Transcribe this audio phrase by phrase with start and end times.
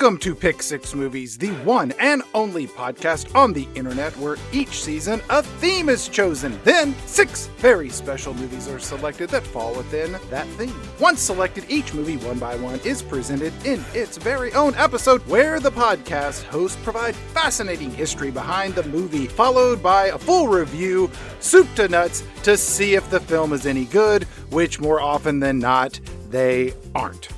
[0.00, 4.82] Welcome to Pick Six Movies, the one and only podcast on the internet where each
[4.82, 6.58] season a theme is chosen.
[6.64, 10.74] Then, six very special movies are selected that fall within that theme.
[10.98, 15.60] Once selected, each movie one by one is presented in its very own episode where
[15.60, 21.10] the podcast hosts provide fascinating history behind the movie, followed by a full review,
[21.40, 25.58] soup to nuts, to see if the film is any good, which more often than
[25.58, 27.28] not, they aren't.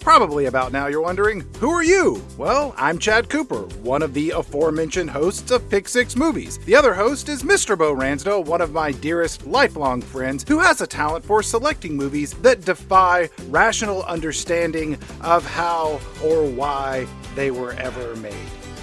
[0.00, 2.24] Probably about now you're wondering, who are you?
[2.38, 6.56] Well, I'm Chad Cooper, one of the aforementioned hosts of Pick Six Movies.
[6.64, 7.76] The other host is Mr.
[7.76, 12.32] Bo Ransdell, one of my dearest lifelong friends who has a talent for selecting movies
[12.40, 18.34] that defy rational understanding of how or why they were ever made.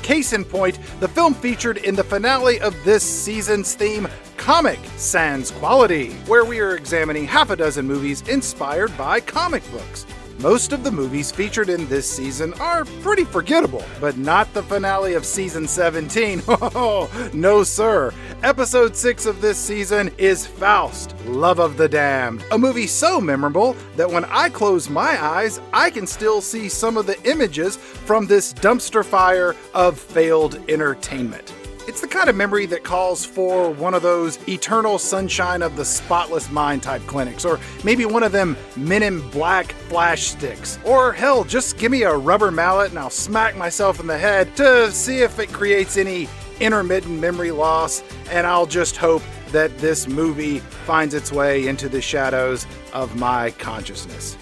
[0.04, 5.50] Case in point, the film featured in the finale of this season's theme, Comic Sans
[5.50, 10.06] Quality, where we are examining half a dozen movies inspired by comic books.
[10.40, 15.16] Most of the movies featured in this season are pretty forgettable, but not the finale
[15.16, 16.44] of season 17.
[16.80, 18.14] Oh, no, sir.
[18.44, 23.76] Episode 6 of this season is Faust, Love of the Damned, a movie so memorable
[23.96, 28.28] that when I close my eyes, I can still see some of the images from
[28.28, 31.54] this dumpster fire of failed entertainment.
[31.88, 35.86] It's the kind of memory that calls for one of those eternal sunshine of the
[35.86, 40.80] spotless mind type clinics, or maybe one of them men in black flash sticks.
[40.84, 44.54] Or hell, just give me a rubber mallet and I'll smack myself in the head
[44.58, 46.28] to see if it creates any
[46.60, 52.02] intermittent memory loss, and I'll just hope that this movie finds its way into the
[52.02, 54.38] shadows of my consciousness.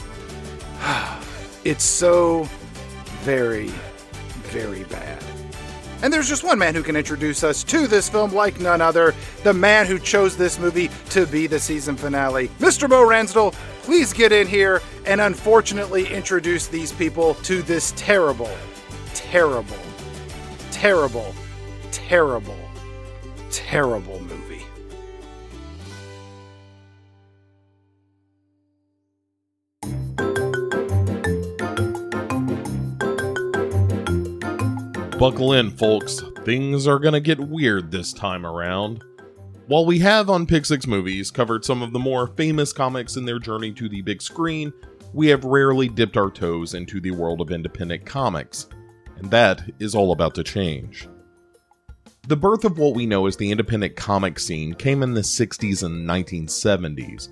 [1.64, 2.50] it's so
[3.22, 3.68] very,
[4.50, 5.35] very bad.
[6.02, 9.14] And there's just one man who can introduce us to this film like none other,
[9.44, 12.50] the man who chose this movie to be the season finale.
[12.60, 12.90] Mr.
[12.90, 18.52] Bo Ransdell, please get in here and unfortunately introduce these people to this terrible,
[19.14, 19.78] terrible,
[20.72, 21.34] terrible,
[21.92, 22.58] terrible,
[23.50, 24.45] terrible movie.
[35.18, 36.22] Buckle in, folks.
[36.44, 39.02] Things are gonna get weird this time around.
[39.68, 43.24] While we have on Pick Six Movies covered some of the more famous comics in
[43.24, 44.74] their journey to the big screen,
[45.14, 48.68] we have rarely dipped our toes into the world of independent comics,
[49.16, 51.08] and that is all about to change.
[52.28, 55.84] The birth of what we know as the independent comic scene came in the 60s
[55.84, 57.30] and 1970s,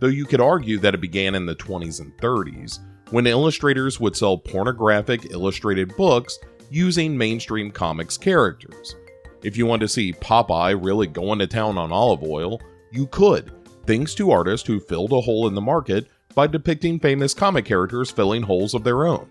[0.00, 4.16] though you could argue that it began in the 20s and 30s, when illustrators would
[4.16, 6.40] sell pornographic illustrated books
[6.70, 8.96] using mainstream comics characters.
[9.42, 13.52] If you want to see Popeye really going to town on Olive Oyl, you could,
[13.86, 18.10] thanks to artists who filled a hole in the market by depicting famous comic characters
[18.10, 19.26] filling holes of their own.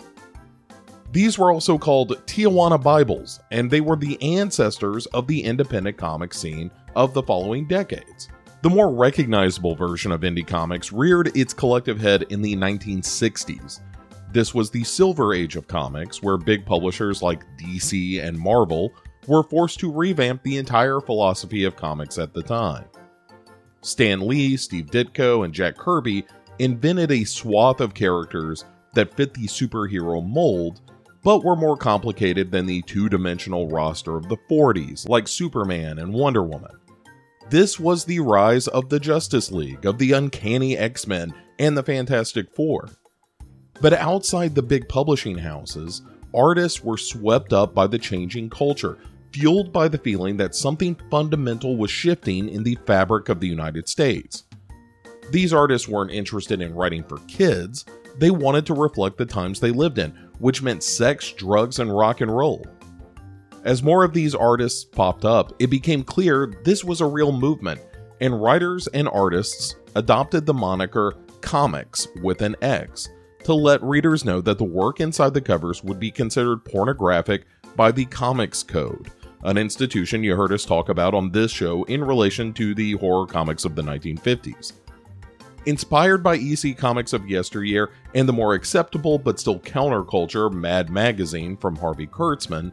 [1.11, 6.33] These were also called Tijuana Bibles, and they were the ancestors of the independent comic
[6.33, 8.29] scene of the following decades.
[8.61, 13.79] The more recognizable version of indie comics reared its collective head in the 1960s,
[14.31, 18.91] this was the silver age of comics, where big publishers like DC and Marvel
[19.27, 22.85] were forced to revamp the entire philosophy of comics at the time.
[23.81, 26.25] Stan Lee, Steve Ditko, and Jack Kirby
[26.59, 30.81] invented a swath of characters that fit the superhero mold,
[31.23, 36.13] but were more complicated than the two dimensional roster of the 40s, like Superman and
[36.13, 36.71] Wonder Woman.
[37.49, 41.83] This was the rise of the Justice League, of the Uncanny X Men, and the
[41.83, 42.89] Fantastic Four.
[43.79, 46.01] But outside the big publishing houses,
[46.33, 48.97] artists were swept up by the changing culture,
[49.31, 53.87] fueled by the feeling that something fundamental was shifting in the fabric of the United
[53.87, 54.45] States.
[55.31, 57.85] These artists weren't interested in writing for kids,
[58.17, 60.09] they wanted to reflect the times they lived in,
[60.39, 62.65] which meant sex, drugs, and rock and roll.
[63.63, 67.81] As more of these artists popped up, it became clear this was a real movement,
[68.21, 73.09] and writers and artists adopted the moniker comics with an X
[73.43, 77.45] to let readers know that the work inside the covers would be considered pornographic
[77.75, 79.11] by the Comics Code,
[79.43, 83.27] an institution you heard us talk about on this show in relation to the horror
[83.27, 84.73] comics of the 1950s.
[85.65, 91.57] Inspired by EC comics of yesteryear and the more acceptable but still counterculture Mad Magazine
[91.57, 92.71] from Harvey Kurtzman,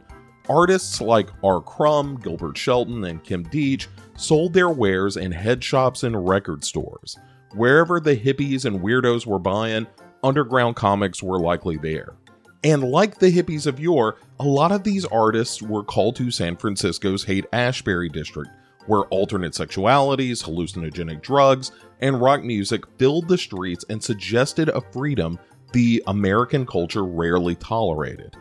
[0.49, 1.61] artists like R.
[1.61, 7.17] Crumb, Gilbert Shelton, and Kim Deitch sold their wares in head shops and record stores.
[7.53, 9.87] Wherever the hippies and weirdos were buying,
[10.25, 12.15] underground comics were likely there.
[12.63, 16.57] And like the hippies of yore, a lot of these artists were called to San
[16.57, 18.49] Francisco's Haight Ashbury district,
[18.87, 25.37] where alternate sexualities, hallucinogenic drugs, and rock music filled the streets and suggested a freedom
[25.73, 28.35] the American culture rarely tolerated.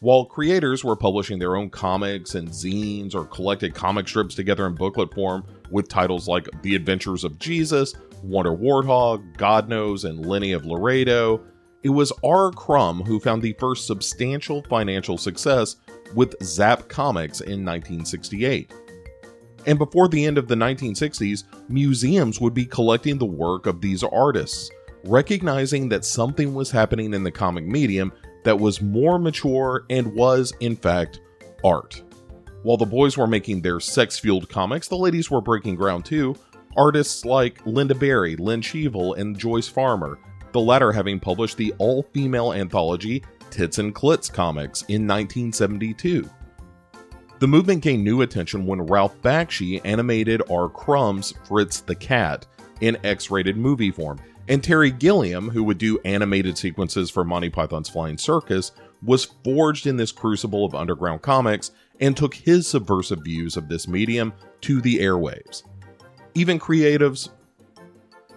[0.00, 4.74] While creators were publishing their own comics and zines or collected comic strips together in
[4.74, 7.94] booklet form with titles like The Adventures of Jesus,
[8.24, 11.44] Wonder Warthog, God Nose, and Lenny of Laredo,
[11.82, 12.50] it was R.
[12.50, 15.76] Crumb who found the first substantial financial success
[16.14, 18.72] with Zap Comics in 1968.
[19.66, 24.02] And before the end of the 1960s, museums would be collecting the work of these
[24.02, 24.70] artists,
[25.04, 28.12] recognizing that something was happening in the comic medium
[28.44, 31.20] that was more mature and was, in fact,
[31.62, 32.02] art.
[32.62, 36.34] While the boys were making their sex fueled comics, the ladies were breaking ground too.
[36.76, 40.18] Artists like Lynda Barry, Lyn Chevli, and Joyce Farmer,
[40.52, 46.28] the latter having published the all female anthology Tits and Clits comics in 1972.
[47.38, 50.68] The movement gained new attention when Ralph Bakshi animated R.
[50.68, 52.46] Crumb's Fritz the Cat
[52.80, 54.18] in X rated movie form,
[54.48, 58.72] and Terry Gilliam, who would do animated sequences for Monty Python's Flying Circus,
[59.02, 61.70] was forged in this crucible of underground comics
[62.00, 64.32] and took his subversive views of this medium
[64.62, 65.62] to the airwaves.
[66.34, 67.28] Even creatives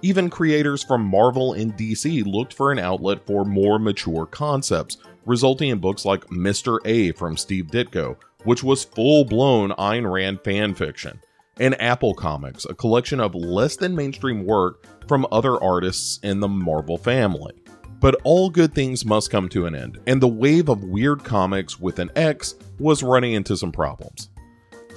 [0.04, 5.70] even creators from Marvel and DC looked for an outlet for more mature concepts, resulting
[5.70, 6.78] in books like Mr.
[6.86, 11.20] A from Steve Ditko, which was full blown Ayn Rand fan fiction,
[11.60, 16.48] and Apple Comics, a collection of less than mainstream work from other artists in the
[16.48, 17.54] Marvel family.
[18.00, 21.80] But all good things must come to an end, and the wave of weird comics
[21.80, 24.27] with an X was running into some problems.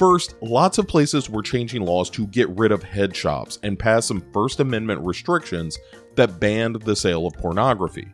[0.01, 4.07] First, lots of places were changing laws to get rid of head shops and pass
[4.07, 5.79] some First Amendment restrictions
[6.15, 8.11] that banned the sale of pornography.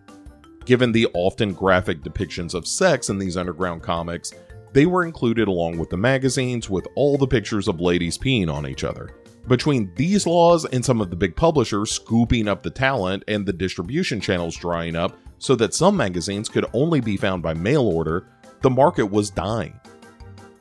[0.64, 4.32] Given the often graphic depictions of sex in these underground comics,
[4.72, 8.66] they were included along with the magazines with all the pictures of ladies peeing on
[8.66, 9.10] each other.
[9.46, 13.52] Between these laws and some of the big publishers scooping up the talent and the
[13.52, 18.26] distribution channels drying up so that some magazines could only be found by mail order,
[18.62, 19.78] the market was dying.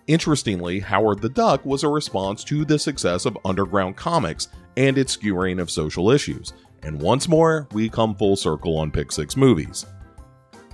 [0.07, 5.13] Interestingly, Howard the Duck was a response to the success of underground comics and its
[5.13, 6.53] skewering of social issues.
[6.83, 9.85] And once more, we come full circle on Pick 6 movies.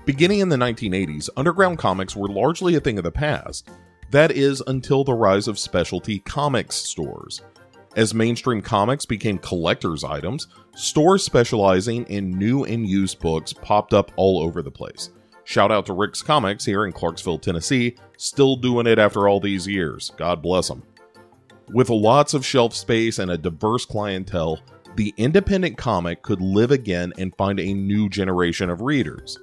[0.04, 3.70] Beginning in the 1980s, underground comics were largely a thing of the past.
[4.10, 7.42] That is, until the rise of specialty comics stores.
[7.96, 14.12] As mainstream comics became collector's items, stores specializing in new and used books popped up
[14.18, 15.10] all over the place.
[15.44, 19.68] Shout out to Rick's Comics here in Clarksville, Tennessee, still doing it after all these
[19.68, 20.12] years.
[20.18, 20.84] God bless them.
[21.70, 24.60] With lots of shelf space and a diverse clientele,
[24.96, 29.38] the independent comic could live again and find a new generation of readers.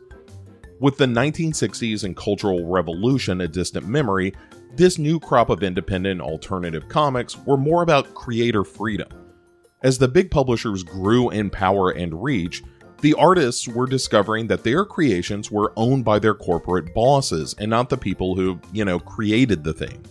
[0.80, 4.34] With the 1960s and Cultural Revolution a distant memory,
[4.76, 9.08] this new crop of independent alternative comics were more about creator freedom.
[9.82, 12.62] As the big publishers grew in power and reach,
[13.00, 17.88] the artists were discovering that their creations were owned by their corporate bosses and not
[17.88, 20.04] the people who, you know, created the thing.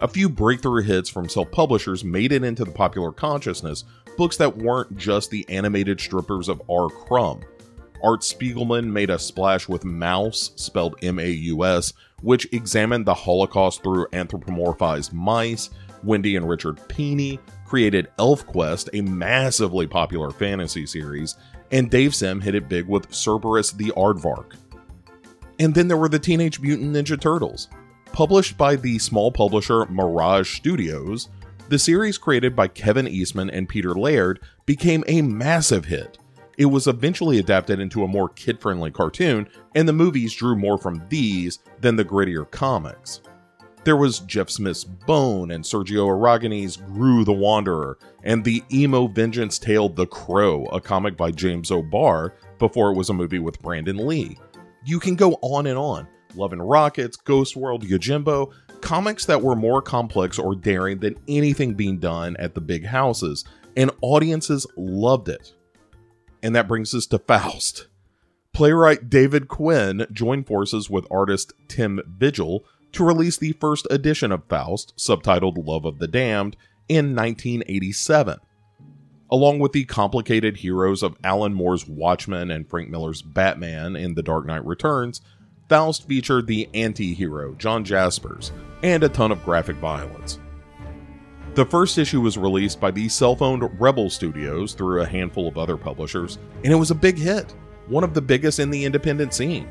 [0.00, 3.84] A few breakthrough hits from self publishers made it into the popular consciousness,
[4.16, 6.88] books that weren't just the animated strippers of R.
[6.88, 7.40] Crumb.
[8.04, 11.92] Art Spiegelman made a splash with Maus, spelled M A U S,
[12.22, 15.70] which examined the Holocaust through anthropomorphized mice.
[16.04, 21.36] Wendy and Richard Pini created ElfQuest, a massively popular fantasy series,
[21.70, 24.54] and Dave Sim hit it big with Cerebus the Aardvark.
[25.58, 27.68] And then there were the Teenage Mutant Ninja Turtles.
[28.12, 31.28] Published by the small publisher Mirage Studios,
[31.68, 36.18] the series created by Kevin Eastman and Peter Laird became a massive hit
[36.56, 40.78] it was eventually adapted into a more kid friendly cartoon, and the movies drew more
[40.78, 43.20] from these than the grittier comics.
[43.86, 49.60] There was Jeff Smith's Bone and Sergio Aragonés's Groo the Wanderer, and the emo vengeance
[49.60, 54.04] tale The Crow, a comic by James O'Barr before it was a movie with Brandon
[54.04, 54.38] Lee.
[54.84, 56.08] You can go on and on.
[56.34, 61.74] Love and Rockets, Ghost World, Yojimbo, comics that were more complex or daring than anything
[61.74, 63.44] being done at the big houses,
[63.76, 65.54] and audiences loved it.
[66.42, 67.86] And that brings us to Faust.
[68.52, 74.44] Playwright David Quinn joined forces with artist Tim Vigil to release the first edition of
[74.48, 76.56] Faust, subtitled Love of the Damned,
[76.88, 78.38] in 1987.
[79.30, 84.22] Along with the complicated heroes of Alan Moore's Watchmen and Frank Miller's Batman in The
[84.22, 85.20] Dark Knight Returns,
[85.68, 88.52] Faust featured the anti hero, John Jaspers,
[88.84, 90.38] and a ton of graphic violence.
[91.56, 95.58] The first issue was released by the self owned Rebel Studios through a handful of
[95.58, 97.52] other publishers, and it was a big hit,
[97.88, 99.66] one of the biggest in the independent scene.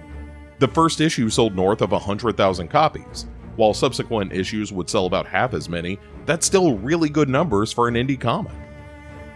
[0.57, 3.25] The first issue sold north of 100,000 copies.
[3.57, 7.88] While subsequent issues would sell about half as many, that's still really good numbers for
[7.88, 8.53] an indie comic.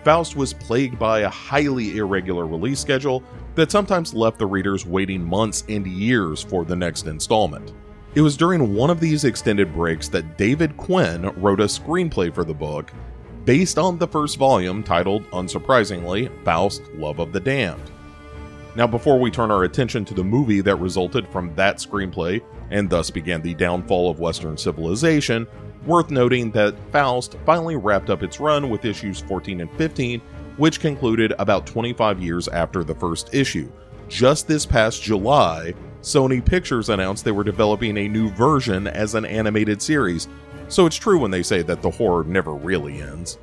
[0.06, 3.22] Faust was plagued by a highly irregular release schedule
[3.56, 7.74] that sometimes left the readers waiting months and years for the next installment.
[8.16, 12.46] It was during one of these extended breaks that David Quinn wrote a screenplay for
[12.46, 12.94] the book
[13.44, 17.92] based on the first volume titled, unsurprisingly, Faust Love of the Damned.
[18.80, 22.90] Now, before we turn our attention to the movie that resulted from that screenplay and
[22.90, 25.46] thus began the downfall of Western civilization,
[25.86, 30.22] worth noting that Faust finally wrapped up its run with issues 14 and 15,
[30.56, 33.70] which concluded about 25 years after the first issue.
[34.08, 39.26] Just this past July, Sony Pictures announced they were developing a new version as an
[39.26, 40.30] animated series,
[40.70, 43.40] so it's true when they say that the horror never really ends.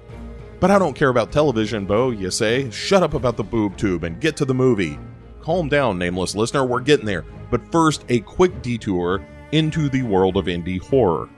[0.61, 2.71] But I don't care about television, Bo, you say.
[2.71, 4.99] Shut up about the boob tube and get to the movie.
[5.47, 7.25] Calm down, nameless listener, we're getting there.
[7.53, 11.29] But first, a quick detour into the world of indie horror.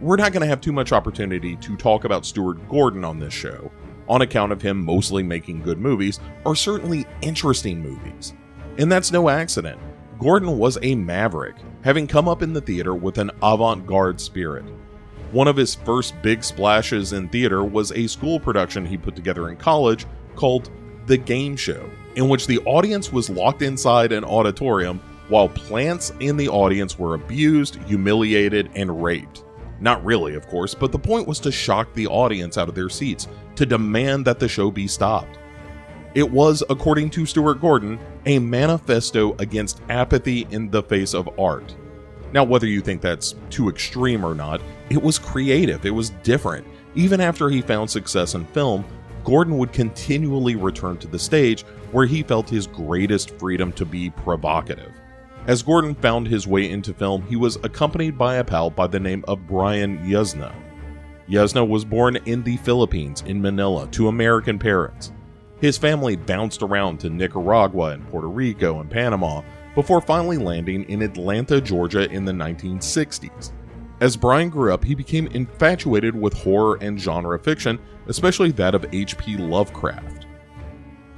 [0.00, 3.34] We're not going to have too much opportunity to talk about Stuart Gordon on this
[3.34, 3.72] show,
[4.08, 8.32] on account of him mostly making good movies, or certainly interesting movies.
[8.78, 9.80] And that's no accident.
[10.20, 14.66] Gordon was a maverick, having come up in the theater with an avant garde spirit.
[15.32, 19.48] One of his first big splashes in theater was a school production he put together
[19.48, 20.70] in college called
[21.06, 26.36] The Game Show, in which the audience was locked inside an auditorium while plants in
[26.36, 29.44] the audience were abused, humiliated, and raped.
[29.80, 32.88] Not really, of course, but the point was to shock the audience out of their
[32.88, 35.38] seats, to demand that the show be stopped.
[36.14, 41.74] It was, according to Stuart Gordon, a manifesto against apathy in the face of art.
[42.32, 46.66] Now, whether you think that's too extreme or not, it was creative, it was different.
[46.94, 48.84] Even after he found success in film,
[49.24, 51.62] Gordon would continually return to the stage
[51.92, 54.92] where he felt his greatest freedom to be provocative.
[55.46, 59.00] As Gordon found his way into film, he was accompanied by a pal by the
[59.00, 60.54] name of Brian Yuzna.
[61.28, 65.12] Yuzna was born in the Philippines, in Manila, to American parents.
[65.60, 69.42] His family bounced around to Nicaragua and Puerto Rico and Panama
[69.74, 73.52] before finally landing in Atlanta, Georgia in the 1960s.
[74.00, 78.86] As Brian grew up, he became infatuated with horror and genre fiction, especially that of
[78.92, 79.36] H.P.
[79.36, 80.26] Lovecraft.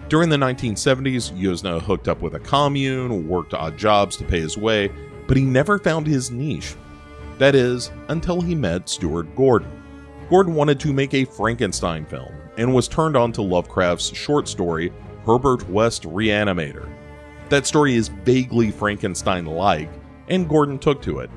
[0.08, 4.56] During the 1970s, Yuzna hooked up with a commune, worked odd jobs to pay his
[4.56, 4.90] way,
[5.26, 6.76] but he never found his niche.
[7.38, 9.82] That is, until he met Stuart Gordon.
[10.30, 14.92] Gordon wanted to make a Frankenstein film and was turned on to Lovecraft's short story,
[15.26, 16.88] Herbert West Reanimator.
[17.48, 19.90] That story is vaguely Frankenstein like,
[20.28, 21.30] and Gordon took to it,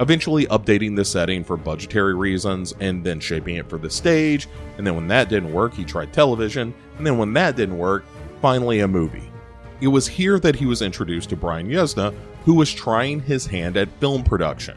[0.00, 4.48] eventually updating the setting for budgetary reasons and then shaping it for the stage.
[4.76, 8.04] And then when that didn't work, he tried television, and then when that didn't work,
[8.40, 9.30] finally a movie.
[9.80, 13.76] It was here that he was introduced to Brian Yuzna, who was trying his hand
[13.76, 14.76] at film production.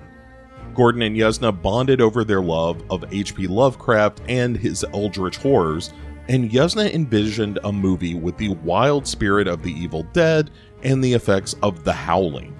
[0.74, 3.48] Gordon and Yuzna bonded over their love of H.P.
[3.48, 5.94] Lovecraft and his eldritch horrors,
[6.28, 10.52] and Yuzna envisioned a movie with the wild spirit of the Evil Dead
[10.84, 12.56] and the effects of The Howling.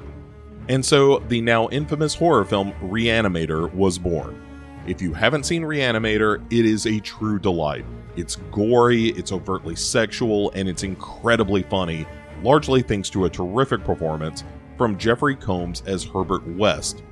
[0.68, 4.42] And so the now infamous horror film Reanimator was born.
[4.88, 7.86] If you haven't seen Reanimator, it is a true delight.
[8.16, 12.08] It's gory, it's overtly sexual, and it's incredibly funny,
[12.44, 14.44] largely thanks to a terrific performance
[14.78, 17.04] from Jeffrey Combs as Herbert West.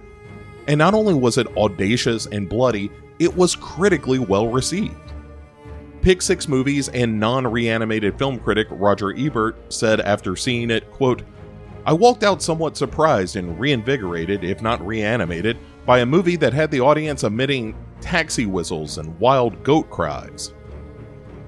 [0.68, 4.96] And not only was it audacious and bloody, it was critically well received.
[6.02, 11.24] Pick Six Movies and non reanimated film critic Roger Ebert said after seeing it, quote,
[11.86, 16.72] I walked out somewhat surprised and reinvigorated, if not reanimated, by a movie that had
[16.72, 20.54] the audience emitting taxi whistles and wild goat cries.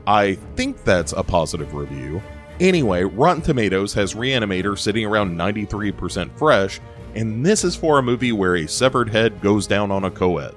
[0.07, 2.21] I think that's a positive review.
[2.59, 6.79] Anyway, Rotten Tomatoes has Reanimator sitting around 93% fresh,
[7.15, 10.53] and this is for a movie where a severed head goes down on a co-ed.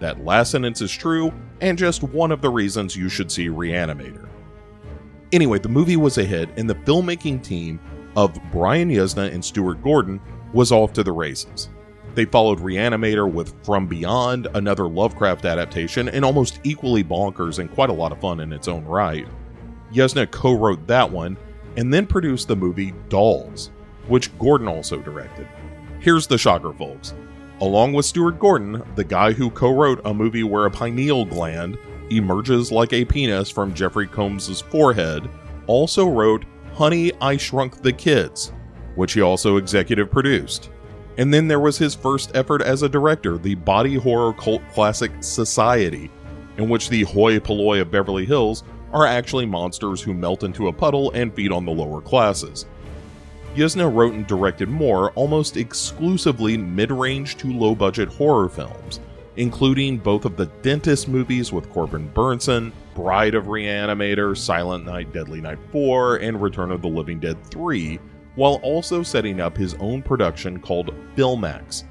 [0.00, 4.28] That last sentence is true, and just one of the reasons you should see Reanimator.
[5.30, 7.80] Anyway, the movie was a hit, and the filmmaking team
[8.16, 10.20] of Brian Yuzna and Stuart Gordon
[10.52, 11.68] was off to the races.
[12.14, 17.88] They followed Reanimator with From Beyond, another Lovecraft adaptation, and almost equally bonkers and quite
[17.88, 19.26] a lot of fun in its own right.
[19.92, 21.38] Yuzna co wrote that one,
[21.76, 23.70] and then produced the movie Dolls,
[24.08, 25.48] which Gordon also directed.
[26.00, 27.14] Here's the shocker, folks.
[27.60, 31.78] Along with Stuart Gordon, the guy who co wrote a movie where a pineal gland
[32.10, 35.30] emerges like a penis from Jeffrey Combs' forehead,
[35.66, 38.52] also wrote Honey, I Shrunk the Kids,
[38.94, 40.70] which he also executive produced.
[41.18, 45.12] And then there was his first effort as a director, the body horror cult classic
[45.20, 46.10] Society,
[46.56, 50.72] in which the hoi polloi of Beverly Hills are actually monsters who melt into a
[50.72, 52.64] puddle and feed on the lower classes.
[53.54, 59.00] Yuzna wrote and directed more, almost exclusively mid range to low budget horror films,
[59.36, 65.40] including both of the Dentist movies with Corbin Bernsen, Bride of Reanimator, Silent Night, Deadly
[65.40, 67.98] Night 4, and Return of the Living Dead 3,
[68.34, 71.84] while also setting up his own production called Filmax,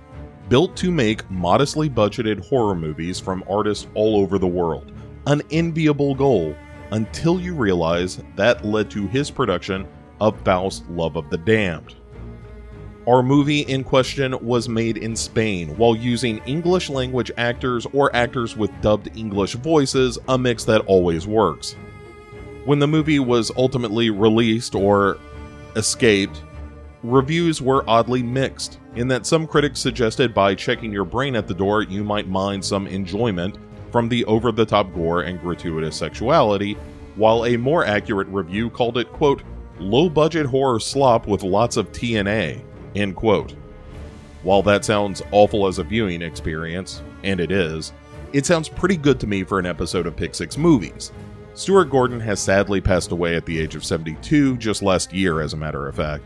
[0.50, 4.91] built to make modestly budgeted horror movies from artists all over the world.
[5.27, 6.55] An enviable goal
[6.91, 9.88] until you realize that led to his production
[10.19, 11.95] of Faust Love of the Damned.
[13.08, 18.55] Our movie in question was made in Spain while using English language actors or actors
[18.55, 21.75] with dubbed English voices, a mix that always works.
[22.65, 25.17] When the movie was ultimately released or
[25.75, 26.43] escaped,
[27.01, 31.55] reviews were oddly mixed, in that some critics suggested by checking your brain at the
[31.55, 33.58] door you might mine some enjoyment
[33.91, 36.77] from the over the top gore and gratuitous sexuality,
[37.15, 39.41] while a more accurate review called it, quote,
[39.79, 42.62] low budget horror slop with lots of TNA.
[42.95, 43.55] End quote.
[44.43, 47.93] While that sounds awful as a viewing experience, and it is,
[48.33, 51.12] it sounds pretty good to me for an episode of Pick 6 Movies.
[51.53, 55.53] Stuart Gordon has sadly passed away at the age of 72 just last year, as
[55.53, 56.24] a matter of fact.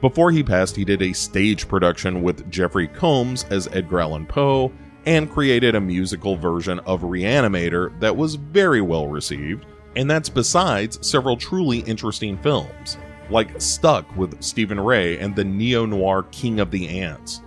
[0.00, 4.72] Before he passed, he did a stage production with Jeffrey Combs as Edgar Allan Poe
[5.04, 11.06] and created a musical version of Reanimator that was very well received, and that's besides
[11.06, 12.96] several truly interesting films
[13.30, 17.42] like Stuck with Stephen Rea and the neo noir King of the Ants.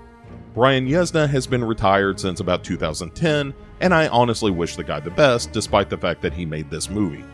[0.54, 5.10] Brian Yuzna has been retired since about 2010, and I honestly wish the guy the
[5.10, 7.26] best, despite the fact that he made this movie.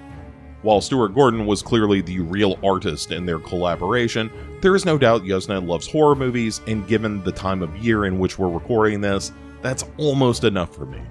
[0.62, 5.24] While Stuart Gordon was clearly the real artist in their collaboration, there is no doubt
[5.24, 9.32] Yuzna loves horror movies, and given the time of year in which we're recording this,
[9.62, 11.02] that's almost enough for me.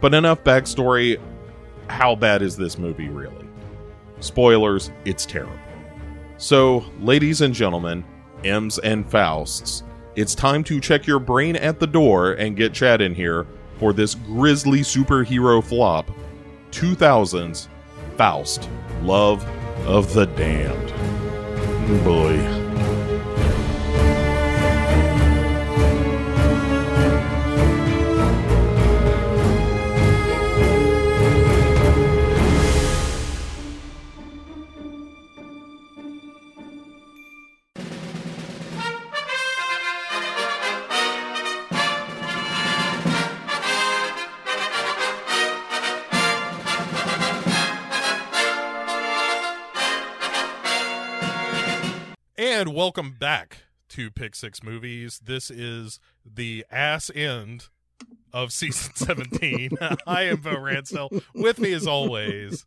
[0.00, 1.20] But enough backstory.
[1.88, 3.46] How bad is this movie really?
[4.20, 5.58] Spoilers, it's terrible.
[6.38, 8.04] So, ladies and gentlemen,
[8.44, 9.82] M's and Fausts,
[10.16, 13.46] it's time to check your brain at the door and get Chad in here
[13.78, 16.10] for this grisly superhero flop
[16.72, 17.68] 2000's
[18.16, 18.68] Faust
[19.02, 19.46] Love
[19.86, 20.92] of the Damned.
[22.04, 22.65] Boy.
[52.96, 53.58] Welcome back
[53.90, 55.20] to Pick Six Movies.
[55.22, 57.68] This is the ass end
[58.32, 59.72] of season 17.
[60.06, 61.22] I am Bo Ransdell.
[61.34, 62.64] With me, as always,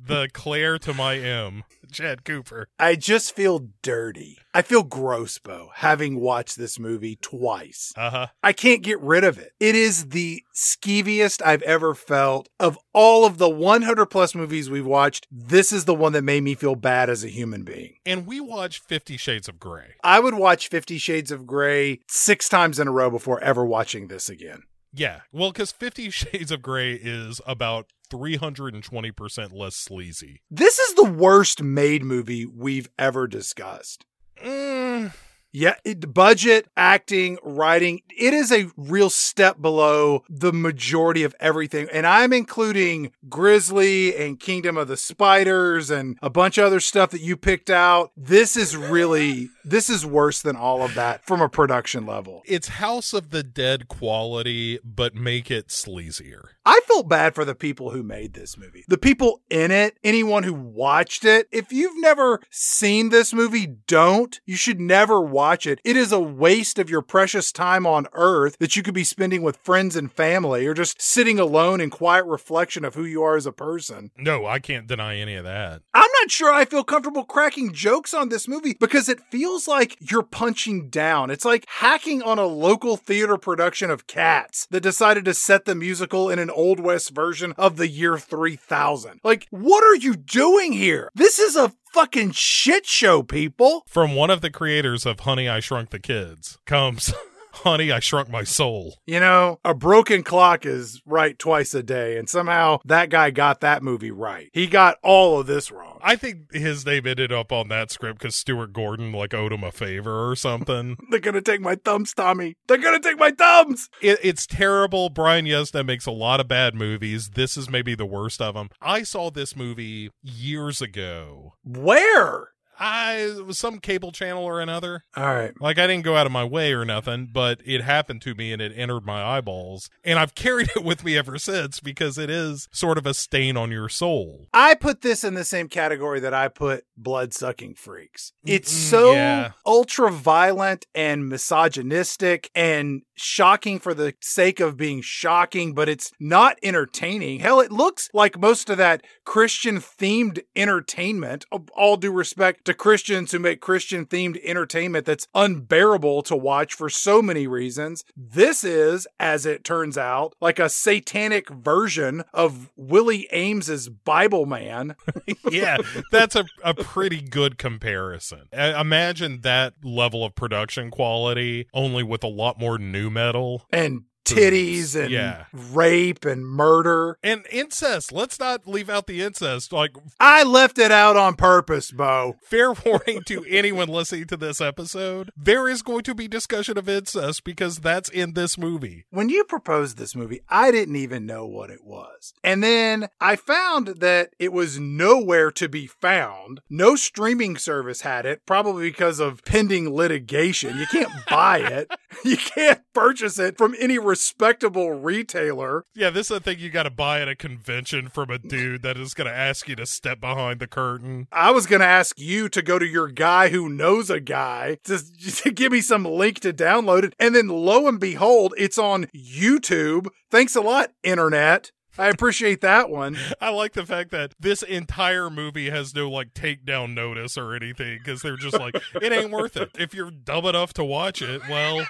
[0.00, 2.68] the Claire to my M, Chad Cooper.
[2.78, 4.38] I just feel dirty.
[4.56, 7.92] I feel gross, Bo, having watched this movie twice.
[7.96, 8.26] Uh huh.
[8.40, 9.50] I can't get rid of it.
[9.58, 12.48] It is the skeeviest I've ever felt.
[12.60, 16.44] Of all of the 100 plus movies we've watched, this is the one that made
[16.44, 17.96] me feel bad as a human being.
[18.06, 19.94] And we watched Fifty Shades of Grey.
[20.04, 24.06] I would watch Fifty Shades of Grey six times in a row before ever watching
[24.06, 24.62] this again.
[24.92, 30.42] Yeah, well, because Fifty Shades of Grey is about 320% less sleazy.
[30.48, 34.04] This is the worst made movie we've ever discussed.
[34.44, 35.10] Mm,
[35.56, 41.86] Yeah, it, budget, acting, writing, it is a real step below the majority of everything.
[41.92, 47.10] And I'm including Grizzly and Kingdom of the Spiders and a bunch of other stuff
[47.10, 48.10] that you picked out.
[48.16, 52.42] This is really, this is worse than all of that from a production level.
[52.46, 56.46] it's House of the Dead quality, but make it sleazier.
[56.66, 58.84] I felt bad for the people who made this movie.
[58.88, 61.46] The people in it, anyone who watched it.
[61.52, 64.40] If you've never seen this movie, don't.
[64.46, 65.80] You should never watch it.
[65.84, 69.42] It is a waste of your precious time on earth that you could be spending
[69.42, 73.36] with friends and family or just sitting alone in quiet reflection of who you are
[73.36, 74.10] as a person.
[74.16, 75.82] No, I can't deny any of that.
[75.92, 79.96] I'm not sure I feel comfortable cracking jokes on this movie because it feels like
[80.00, 81.30] you're punching down.
[81.30, 85.74] It's like hacking on a local theater production of Cats that decided to set the
[85.74, 89.20] musical in an Old West version of the year 3000.
[89.22, 91.10] Like, what are you doing here?
[91.14, 93.84] This is a fucking shit show, people.
[93.86, 97.14] From one of the creators of Honey, I Shrunk the Kids comes
[97.54, 98.96] Honey, I Shrunk My Soul.
[99.06, 103.60] You know, a broken clock is right twice a day, and somehow that guy got
[103.60, 104.50] that movie right.
[104.52, 105.98] He got all of this wrong.
[106.02, 109.64] I think his name ended up on that script because Stuart Gordon like owed him
[109.64, 110.96] a favor or something.
[111.10, 112.56] They're gonna take my thumbs, Tommy.
[112.66, 113.88] They're gonna take my thumbs.
[114.02, 115.08] it, it's terrible.
[115.08, 117.30] Brian Yuzna makes a lot of bad movies.
[117.30, 118.70] This is maybe the worst of them.
[118.82, 121.54] I saw this movie years ago.
[121.64, 122.48] Where?
[122.78, 125.04] I it was some cable channel or another.
[125.16, 125.52] All right.
[125.60, 128.52] Like I didn't go out of my way or nothing, but it happened to me
[128.52, 129.90] and it entered my eyeballs.
[130.02, 133.56] And I've carried it with me ever since because it is sort of a stain
[133.56, 134.48] on your soul.
[134.52, 138.32] I put this in the same category that I put blood sucking freaks.
[138.44, 139.52] It's so yeah.
[139.64, 146.58] ultra violent and misogynistic and shocking for the sake of being shocking, but it's not
[146.62, 147.40] entertaining.
[147.40, 151.44] Hell, it looks like most of that Christian themed entertainment.
[151.74, 156.88] All due respect to Christians who make Christian themed entertainment that's unbearable to watch for
[156.88, 158.04] so many reasons.
[158.16, 164.96] This is, as it turns out, like a satanic version of Willie Aames's Bible Man.
[165.50, 165.78] yeah,
[166.10, 168.48] that's a, a pretty good comparison.
[168.52, 173.66] I- imagine that level of production quality, only with a lot more new metal.
[173.70, 175.44] and titties and Yeah.
[175.52, 177.18] rape and murder.
[177.22, 178.12] And incest.
[178.12, 179.72] Let's not leave out the incest.
[179.72, 182.36] Like, I left it out on purpose, Bo.
[182.42, 186.88] fair warning to anyone listening to this episode there is going to be discussion of
[186.88, 189.04] incest because that's in this movie.
[189.10, 192.32] When you proposed this movie, I didn't even know what it was.
[192.42, 196.60] And then I found that it was nowhere to be found.
[196.70, 200.78] No streaming service had it, probably because of pending litigation.
[200.78, 201.90] You can't buy it.
[202.24, 205.84] You can't purchase it from any respectable retailer.
[205.92, 208.82] Yeah, this is a thing you got to buy at a convention from a dude
[208.82, 211.26] that is going to ask you to step behind the curtain.
[211.32, 214.78] I was going to ask you to go to your guy who knows a guy
[214.84, 215.00] to,
[215.42, 217.14] to give me some link to download it.
[217.18, 220.06] And then lo and behold, it's on YouTube.
[220.30, 221.72] Thanks a lot, internet.
[221.98, 223.16] I appreciate that one.
[223.40, 227.98] I like the fact that this entire movie has no like takedown notice or anything
[227.98, 229.70] because they're just like, it ain't worth it.
[229.78, 231.86] If you're dumb enough to watch it, well,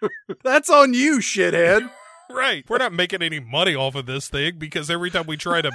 [0.44, 1.90] That's on you, shithead.
[2.30, 2.64] Right.
[2.68, 5.70] We're not making any money off of this thing because every time we try to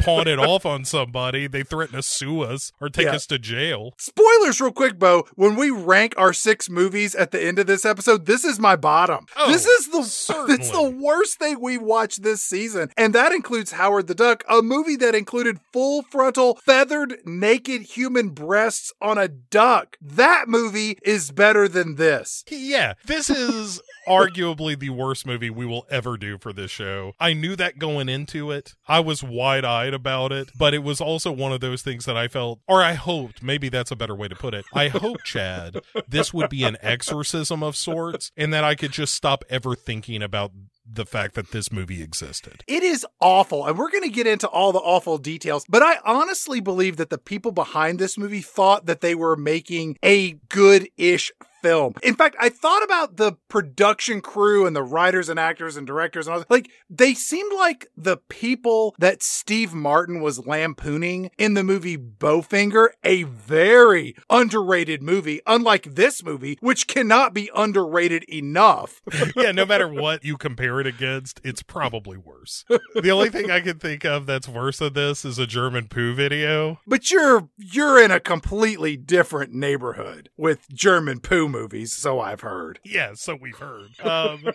[0.00, 3.14] pawn it off on somebody, they threaten to sue us or take Yeah.
[3.14, 3.92] us to jail.
[3.98, 5.26] Spoilers, real quick, Bo.
[5.34, 8.74] When we rank our six movies at the end of this episode, this is my
[8.76, 9.26] bottom.
[9.36, 10.54] Oh, this is the certainly.
[10.60, 14.62] it's the worst thing we watched this season, and that includes Howard the Duck, a
[14.62, 19.96] movie that included full frontal, feathered, naked human breasts on a duck.
[20.02, 22.44] That movie is better than this.
[22.50, 27.12] Yeah, this is arguably the worst movie we will ever do for this show.
[27.18, 28.74] I knew that going into it.
[28.86, 32.16] I was wide eyed about it, but it was also one of those things that
[32.16, 34.64] I felt, or I hoped, maybe that's a better way to put it.
[34.72, 39.14] I hope, Chad, this would be an exorcism of sorts and that I could just
[39.14, 40.52] stop ever thinking about
[40.86, 42.62] the fact that this movie existed.
[42.66, 45.64] It is awful, and we're going to get into all the awful details.
[45.68, 49.96] But I honestly believe that the people behind this movie thought that they were making
[50.02, 51.32] a good ish
[51.64, 51.94] film.
[52.02, 56.26] In fact, I thought about the production crew and the writers and actors and directors
[56.26, 56.50] and all that.
[56.50, 62.88] Like, they seemed like the people that Steve Martin was lampooning in the movie Bowfinger,
[63.02, 69.00] a very underrated movie, unlike this movie, which cannot be underrated enough.
[69.34, 72.64] yeah, no matter what you compare it against, it's probably worse.
[72.94, 76.14] The only thing I can think of that's worse than this is a German poo
[76.14, 76.80] video.
[76.86, 82.78] But you're you're in a completely different neighborhood with German poo movies, so I've heard.
[82.84, 83.88] Yeah, so we've heard.
[84.00, 84.44] Um,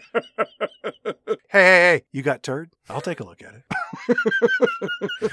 [1.52, 2.72] Hey, hey, hey, you got turd?
[2.90, 3.64] I'll take a look at it.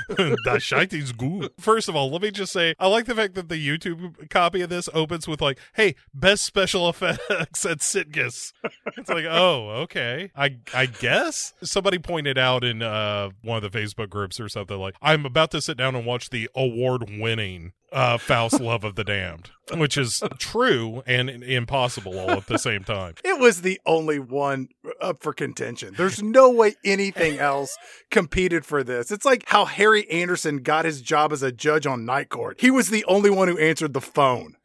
[0.45, 1.51] that shite is good.
[1.59, 4.61] First of all, let me just say, I like the fact that the YouTube copy
[4.61, 8.53] of this opens with like, "Hey, best special effects at Sitges."
[8.97, 10.31] It's like, oh, okay.
[10.37, 14.79] I I guess somebody pointed out in uh one of the Facebook groups or something
[14.79, 19.03] like, "I'm about to sit down and watch the award-winning uh Faust Love of the
[19.05, 23.15] Damned," which is true and impossible all at the same time.
[23.25, 24.69] It was the only one
[25.01, 25.95] up for contention.
[25.97, 27.77] There's no way anything else
[28.11, 29.11] competed for this.
[29.11, 32.61] It's like how Harry Anderson got his job as a judge on Night Court.
[32.61, 34.57] He was the only one who answered the phone.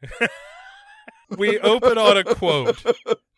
[1.28, 2.82] we open on a quote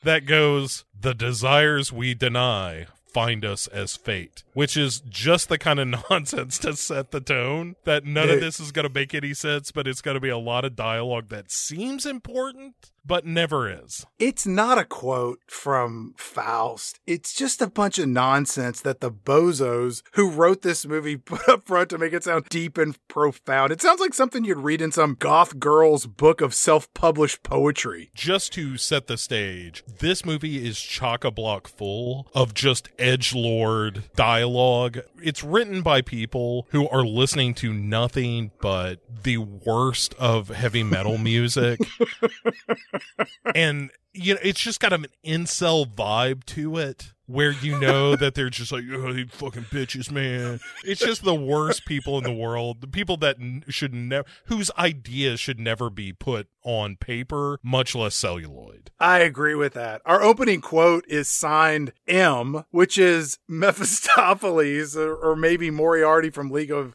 [0.03, 5.79] that goes, The desires we deny find us as fate, which is just the kind
[5.79, 9.33] of nonsense to set the tone that none of this is going to make any
[9.33, 13.69] sense, but it's going to be a lot of dialogue that seems important, but never
[13.69, 14.07] is.
[14.19, 17.01] It's not a quote from Faust.
[17.07, 21.67] It's just a bunch of nonsense that the bozos who wrote this movie put up
[21.67, 23.73] front to make it sound deep and profound.
[23.73, 28.11] It sounds like something you'd read in some goth girl's book of self published poetry.
[28.15, 33.35] Just to set the stage, this movie is chock a block full of just edge
[33.35, 35.01] lord dialogue.
[35.23, 41.19] It's written by people who are listening to nothing but the worst of heavy metal
[41.19, 41.81] music.
[43.55, 48.35] and you know, it's just got an incel vibe to it where you know that
[48.35, 50.61] they're just like, oh, they fucking bitches, man.
[50.85, 52.81] It's just the worst people in the world.
[52.81, 57.95] The people that n- should never, whose ideas should never be put on paper, much
[57.95, 58.91] less celluloid.
[58.99, 60.01] I agree with that.
[60.07, 66.71] Our opening quote is signed M, which is Mephistopheles or, or maybe Moriarty from League
[66.71, 66.95] of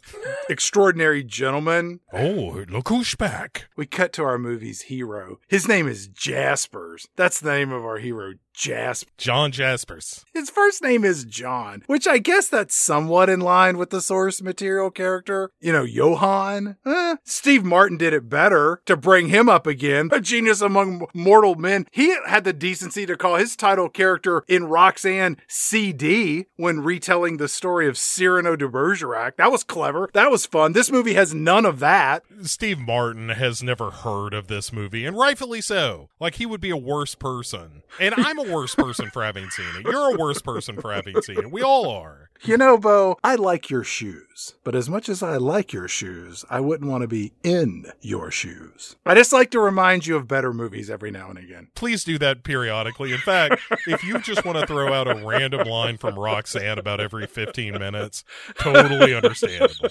[0.50, 2.00] Extraordinary Gentlemen.
[2.12, 3.68] Oh, look who's back.
[3.76, 5.40] We cut to our movie's hero.
[5.48, 7.08] His name is Jaspers.
[7.16, 9.10] That's the name of our hero, Jasper.
[9.18, 10.26] John Jaspers.
[10.34, 14.42] His first name is John, which I guess that's somewhat in line with the source
[14.42, 15.50] material character.
[15.62, 16.76] You know, Johann.
[16.86, 20.10] Eh, Steve Martin did it better to bring him up again.
[20.12, 21.88] A genius among mortal men.
[21.94, 27.48] He had the decency to call his title character in Roxanne CD when retelling the
[27.48, 29.38] story of Cyrano de Bergerac.
[29.38, 30.10] That was clever.
[30.14, 30.74] That was fun.
[30.74, 32.24] This movie has none of that.
[32.44, 36.10] Steve Martin has never heard of this movie, and rightfully so.
[36.20, 37.84] Like, he would be a worse person.
[38.02, 39.86] And I'm a worse person for having seen it.
[39.86, 41.52] You're a worse person for having seen it.
[41.52, 42.30] We all are.
[42.42, 46.46] You know, Bo, I like your shoes, but as much as I like your shoes,
[46.50, 48.96] I wouldn't want to be in your shoes.
[49.06, 51.68] I just like to remind you of better movies every now and again.
[51.76, 53.12] Please do that periodically.
[53.12, 57.02] In fact, if you just want to throw out a random line from Roxanne about
[57.02, 58.24] every 15 minutes,
[58.56, 59.90] totally understandable.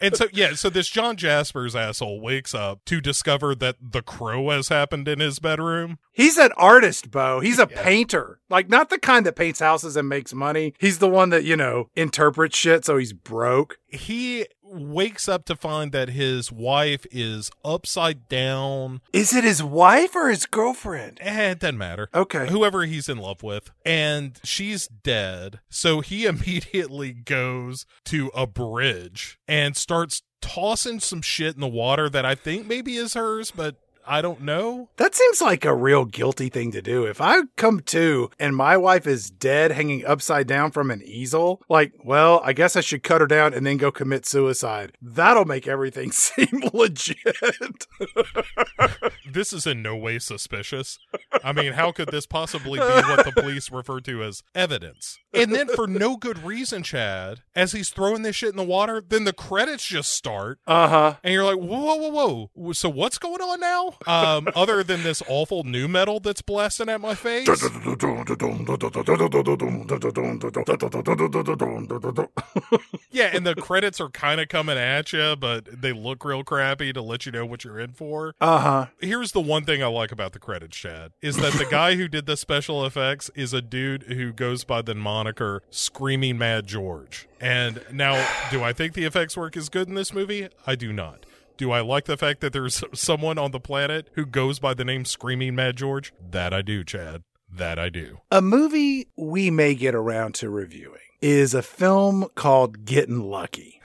[0.00, 4.48] And so, yeah, so this John Jaspers asshole wakes up to discover that the crow
[4.50, 5.98] has happened in his bedroom.
[6.12, 7.40] He's an artist, Bo.
[7.40, 8.40] He's a painter.
[8.48, 10.74] Like, not the kind that paints houses and makes money.
[10.78, 13.76] He's the one that, you know, interprets shit, so he's broke.
[13.86, 19.00] He wakes up to find that his wife is upside down.
[19.12, 21.18] Is it his wife or his girlfriend?
[21.20, 22.08] Eh, it doesn't matter.
[22.14, 22.48] Okay.
[22.48, 23.70] Whoever he's in love with.
[23.84, 25.60] And she's dead.
[25.68, 32.08] So he immediately goes to a bridge and starts tossing some shit in the water
[32.08, 34.88] that I think maybe is hers, but I don't know.
[34.96, 37.04] That seems like a real guilty thing to do.
[37.04, 41.62] If I come to and my wife is dead hanging upside down from an easel,
[41.68, 44.92] like, well, I guess I should cut her down and then go commit suicide.
[45.00, 47.26] That'll make everything seem legit.
[49.32, 50.98] This is in no way suspicious.
[51.44, 55.18] I mean, how could this possibly be what the police refer to as evidence?
[55.32, 59.02] And then, for no good reason, Chad, as he's throwing this shit in the water,
[59.06, 60.58] then the credits just start.
[60.66, 61.14] Uh huh.
[61.22, 62.72] And you're like, whoa, whoa, whoa, whoa.
[62.72, 63.89] So what's going on now?
[64.06, 67.48] Um, other than this awful new metal that's blasting at my face?
[73.12, 76.92] Yeah, and the credits are kind of coming at you, but they look real crappy
[76.92, 78.34] to let you know what you're in for.
[78.40, 78.86] Uh huh.
[79.00, 82.08] Here's the one thing I like about the credits, Chad, is that the guy who
[82.08, 87.28] did the special effects is a dude who goes by the moniker Screaming Mad George.
[87.40, 90.48] And now, do I think the effects work is good in this movie?
[90.66, 91.26] I do not.
[91.60, 94.82] Do I like the fact that there's someone on the planet who goes by the
[94.82, 96.14] name Screaming Mad George?
[96.30, 97.22] That I do, Chad.
[97.52, 98.20] That I do.
[98.30, 103.78] A movie we may get around to reviewing is a film called Getting Lucky.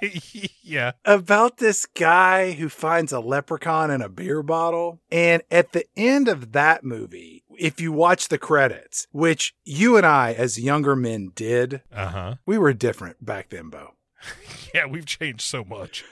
[0.62, 0.92] yeah.
[1.04, 5.00] about this guy who finds a leprechaun in a beer bottle.
[5.10, 10.06] And at the end of that movie, if you watch the credits, which you and
[10.06, 12.34] I, as younger men, did, Uh huh.
[12.46, 13.94] we were different back then, Bo.
[14.74, 16.04] Yeah, we've changed so much.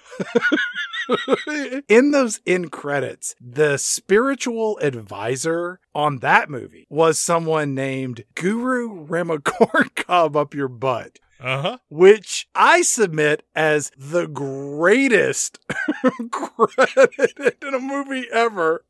[1.88, 10.34] in those end credits, the spiritual advisor on that movie was someone named Guru Ramakorkab
[10.36, 11.18] up your butt.
[11.40, 11.78] Uh huh.
[11.88, 15.60] which I submit as the greatest
[16.32, 18.84] credit in a movie ever.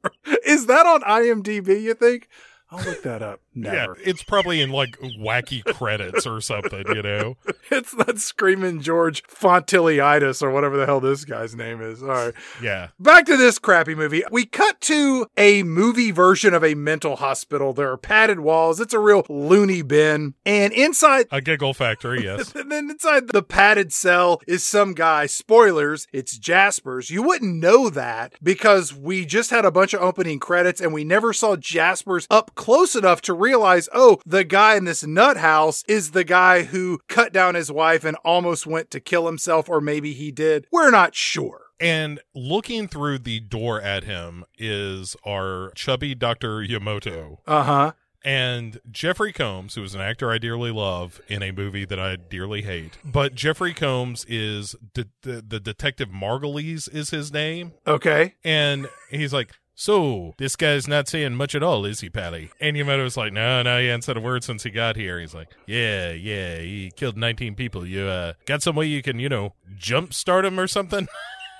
[0.46, 2.26] Is that on IMDb, you think?
[2.70, 3.40] I'll look that up.
[3.60, 3.96] Never.
[3.98, 7.36] Yeah, it's probably in like wacky credits or something, you know?
[7.70, 12.02] It's that screaming George Fontiliitis or whatever the hell this guy's name is.
[12.02, 12.34] All right.
[12.62, 12.88] Yeah.
[12.98, 14.22] Back to this crappy movie.
[14.30, 17.74] We cut to a movie version of a mental hospital.
[17.74, 18.80] There are padded walls.
[18.80, 20.32] It's a real loony bin.
[20.46, 22.54] And inside A giggle factory, yes.
[22.54, 25.26] And then inside the padded cell is some guy.
[25.26, 27.10] Spoilers, it's Jaspers.
[27.10, 31.04] You wouldn't know that because we just had a bunch of opening credits and we
[31.04, 35.82] never saw Jaspers up close enough to realize, oh, the guy in this nut house
[35.88, 39.80] is the guy who cut down his wife and almost went to kill himself, or
[39.80, 40.66] maybe he did.
[40.70, 41.62] We're not sure.
[41.80, 46.58] And looking through the door at him is our chubby Dr.
[46.58, 47.38] Yamoto.
[47.46, 47.92] Uh huh.
[48.24, 52.16] And Jeffrey Combs, who is an actor I dearly love in a movie that I
[52.16, 52.98] dearly hate.
[53.04, 57.72] But Jeffrey Combs is de- the, the detective Margulies is his name.
[57.86, 58.34] Okay.
[58.42, 62.50] And he's like, so this guy's not saying much at all, is he, Pally?
[62.60, 65.20] And Yamamoto's like, no, no, he hasn't said a word since he got here.
[65.20, 67.86] He's like, yeah, yeah, he killed 19 people.
[67.86, 71.06] You uh, got some way you can, you know, jump start him or something?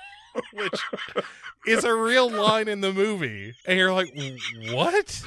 [0.53, 0.81] Which
[1.69, 3.53] is a real line in the movie.
[3.65, 4.13] And you're like,
[4.71, 5.21] what?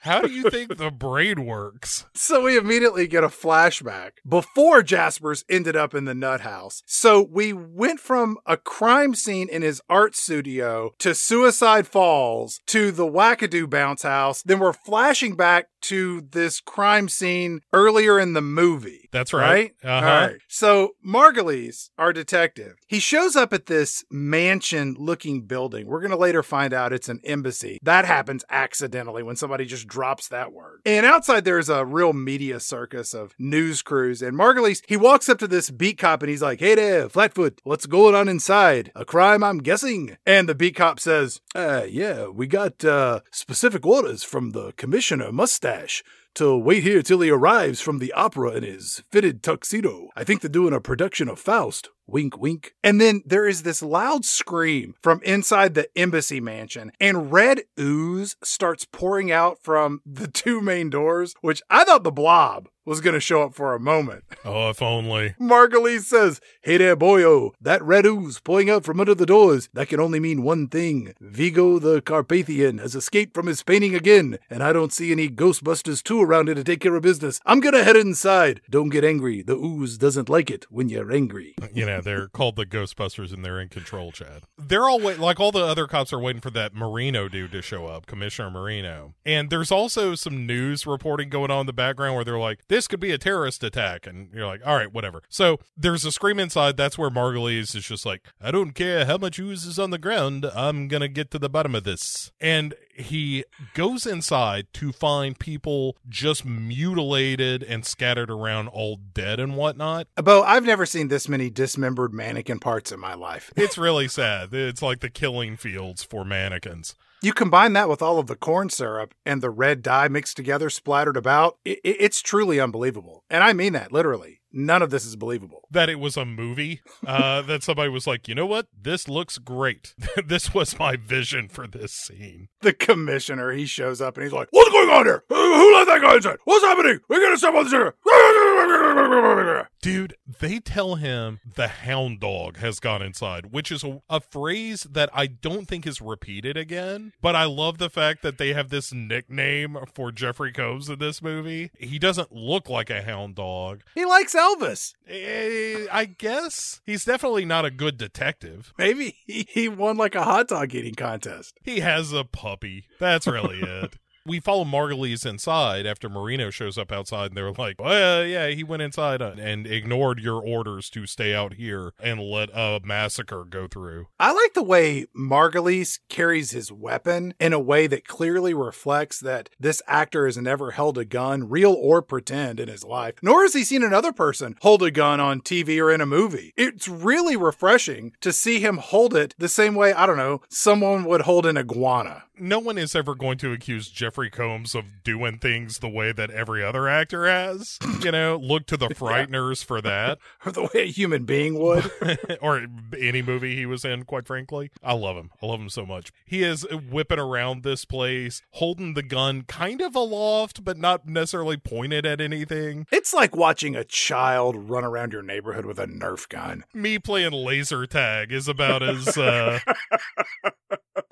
[0.00, 2.06] How do you think the brain works?
[2.14, 6.82] So we immediately get a flashback before Jaspers ended up in the nut house.
[6.86, 12.90] So we went from a crime scene in his art studio to Suicide Falls to
[12.90, 14.42] the Wackadoo bounce house.
[14.42, 19.08] Then we're flashing back to this crime scene earlier in the movie.
[19.12, 19.40] That's right.
[19.40, 19.72] Right?
[19.82, 20.06] Uh-huh.
[20.06, 20.36] All right.
[20.48, 25.59] So Margulies, our detective, he shows up at this mansion looking building.
[25.68, 27.78] We're going to later find out it's an embassy.
[27.82, 30.80] That happens accidentally when somebody just drops that word.
[30.84, 34.22] And outside there's a real media circus of news crews.
[34.22, 37.60] And Margulies, he walks up to this beat cop and he's like, Hey there, Flatfoot,
[37.64, 38.92] what's going on inside?
[38.94, 40.16] A crime, I'm guessing.
[40.26, 45.32] And the beat cop says, uh, yeah, we got uh, specific orders from the commissioner
[45.32, 46.02] Mustache
[46.34, 50.08] to wait here till he arrives from the opera in his fitted tuxedo.
[50.16, 51.88] I think they're doing a production of Faust.
[52.10, 52.74] Wink, wink.
[52.82, 58.36] And then there is this loud scream from inside the embassy mansion, and red ooze
[58.42, 63.14] starts pouring out from the two main doors, which I thought the blob was going
[63.14, 64.24] to show up for a moment.
[64.44, 65.34] Oh, if only.
[65.40, 67.52] Margulies says, Hey there, boyo.
[67.60, 71.14] That red ooze pouring out from under the doors, that can only mean one thing.
[71.20, 76.02] Vigo the Carpathian has escaped from his painting again, and I don't see any Ghostbusters
[76.02, 77.40] 2 around here to take care of business.
[77.46, 78.60] I'm gonna head inside.
[78.68, 79.42] Don't get angry.
[79.42, 81.54] The ooze doesn't like it when you're angry.
[81.72, 84.44] You know, they're called the Ghostbusters and they're in control, Chad.
[84.58, 87.62] They're all wait like all the other cops are waiting for that Marino dude to
[87.62, 89.14] show up, Commissioner Marino.
[89.24, 92.86] And there's also some news reporting going on in the background where they're like, this
[92.86, 94.06] could be a terrorist attack.
[94.06, 95.22] And you're like, all right, whatever.
[95.28, 96.76] So there's a scream inside.
[96.76, 99.98] That's where Margulies is just like, I don't care how much ooze is on the
[99.98, 100.46] ground.
[100.54, 102.32] I'm going to get to the bottom of this.
[102.40, 109.56] And he goes inside to find people just mutilated and scattered around all dead and
[109.56, 110.06] whatnot.
[110.16, 113.52] Bo, I've never seen this many dismembered mannequin parts in my life.
[113.70, 114.52] It's really sad.
[114.52, 116.96] It's like the killing fields for mannequins.
[117.22, 120.70] You combine that with all of the corn syrup and the red dye mixed together,
[120.70, 123.22] splattered about, it's truly unbelievable.
[123.28, 124.39] And I mean that literally.
[124.52, 125.62] None of this is believable.
[125.70, 128.66] That it was a movie, uh, that somebody was like, you know what?
[128.78, 129.94] This looks great.
[130.26, 132.48] this was my vision for this scene.
[132.60, 135.24] The commissioner, he shows up and he's like, What's going on here?
[135.28, 136.38] Who, who let that guy inside?
[136.44, 137.00] What's happening?
[137.08, 137.94] We gotta stop on this here.
[139.82, 144.86] Dude, they tell him the hound dog has gone inside, which is a, a phrase
[144.90, 147.12] that I don't think is repeated again.
[147.22, 151.22] But I love the fact that they have this nickname for Jeffrey Combs in this
[151.22, 151.70] movie.
[151.78, 153.82] He doesn't look like a hound dog.
[153.94, 154.94] He likes Elvis.
[155.08, 158.72] Eh, I guess he's definitely not a good detective.
[158.78, 161.58] Maybe he, he won like a hot dog eating contest.
[161.62, 162.86] He has a puppy.
[162.98, 163.96] That's really it.
[164.26, 168.62] We follow Margulies inside after Marino shows up outside, and they're like, "Well, yeah, he
[168.62, 173.66] went inside and ignored your orders to stay out here and let a massacre go
[173.66, 179.20] through." I like the way Margulies carries his weapon in a way that clearly reflects
[179.20, 183.40] that this actor has never held a gun, real or pretend, in his life, nor
[183.42, 186.52] has he seen another person hold a gun on TV or in a movie.
[186.58, 191.04] It's really refreshing to see him hold it the same way, I don't know, someone
[191.04, 192.24] would hold an iguana.
[192.38, 196.30] No one is ever going to accuse Jeffrey Combs of doing things the way that
[196.30, 197.78] every other actor has.
[198.02, 200.18] You know, look to the Frighteners for that.
[200.46, 201.90] Or the way a human being would.
[202.40, 202.66] or
[202.98, 204.70] any movie he was in, quite frankly.
[204.82, 205.30] I love him.
[205.42, 206.12] I love him so much.
[206.24, 211.58] He is whipping around this place, holding the gun kind of aloft, but not necessarily
[211.58, 212.86] pointed at anything.
[212.90, 216.64] It's like watching a child run around your neighborhood with a Nerf gun.
[216.72, 219.60] Me playing laser tag is about as uh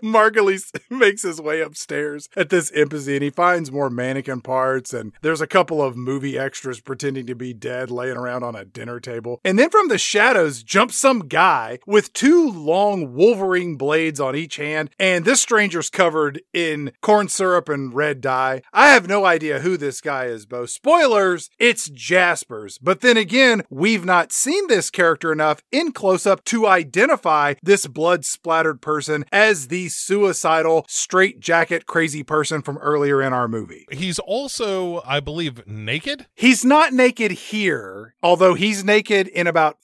[0.03, 5.41] Margulies makes his way upstairs at this and he finds more mannequin parts and there's
[5.41, 9.41] a couple of movie extras pretending to be dead laying around on a dinner table.
[9.45, 14.57] And then from the shadows jumps some guy with two long wolverine blades on each
[14.57, 18.63] hand and this stranger's covered in corn syrup and red dye.
[18.73, 20.67] I have no idea who this guy is, Bo.
[20.67, 22.79] Spoilers, it's Jaspers.
[22.79, 27.87] But then again, we've not seen this character enough in close up to identify this
[27.87, 33.87] blood splattered person as the suicidal, straight jacket crazy person from earlier in our movie.
[33.91, 36.27] he's also, I believe, naked.
[36.35, 39.79] He's not naked here, although he's naked in about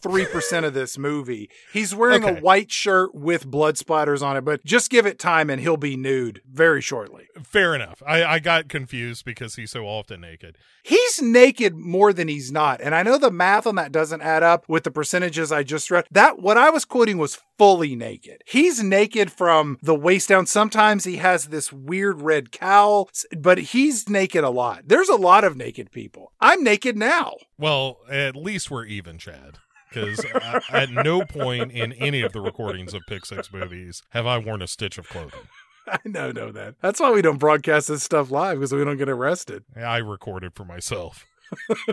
[0.00, 1.50] 43% of this movie.
[1.72, 2.38] He's wearing Okay.
[2.38, 5.76] a white shirt with blood splatters on it, but just give it time and he'll
[5.76, 7.26] be nude very shortly.
[7.42, 8.02] Fair enough.
[8.06, 10.56] I, I got confused because he's so often naked.
[10.82, 12.80] He's naked more than he's not.
[12.80, 15.90] And I know the math on that doesn't add up with the percentages I just
[15.90, 16.04] read.
[16.10, 18.42] That what I was quoting was fully naked.
[18.46, 20.46] He's naked from the waist down.
[20.46, 24.84] Sometimes he has this weird red cowl, but he's naked a lot.
[24.86, 26.32] There's a lot of naked people.
[26.40, 27.34] I'm naked now.
[27.58, 29.58] Well, at least we're even, Chad.
[29.92, 30.24] Because
[30.70, 34.62] at no point in any of the recordings of Pick Six movies have I worn
[34.62, 35.48] a stitch of clothing.
[35.86, 36.76] I know, know that.
[36.80, 39.64] That's why we don't broadcast this stuff live because we don't get arrested.
[39.76, 41.26] I recorded for myself.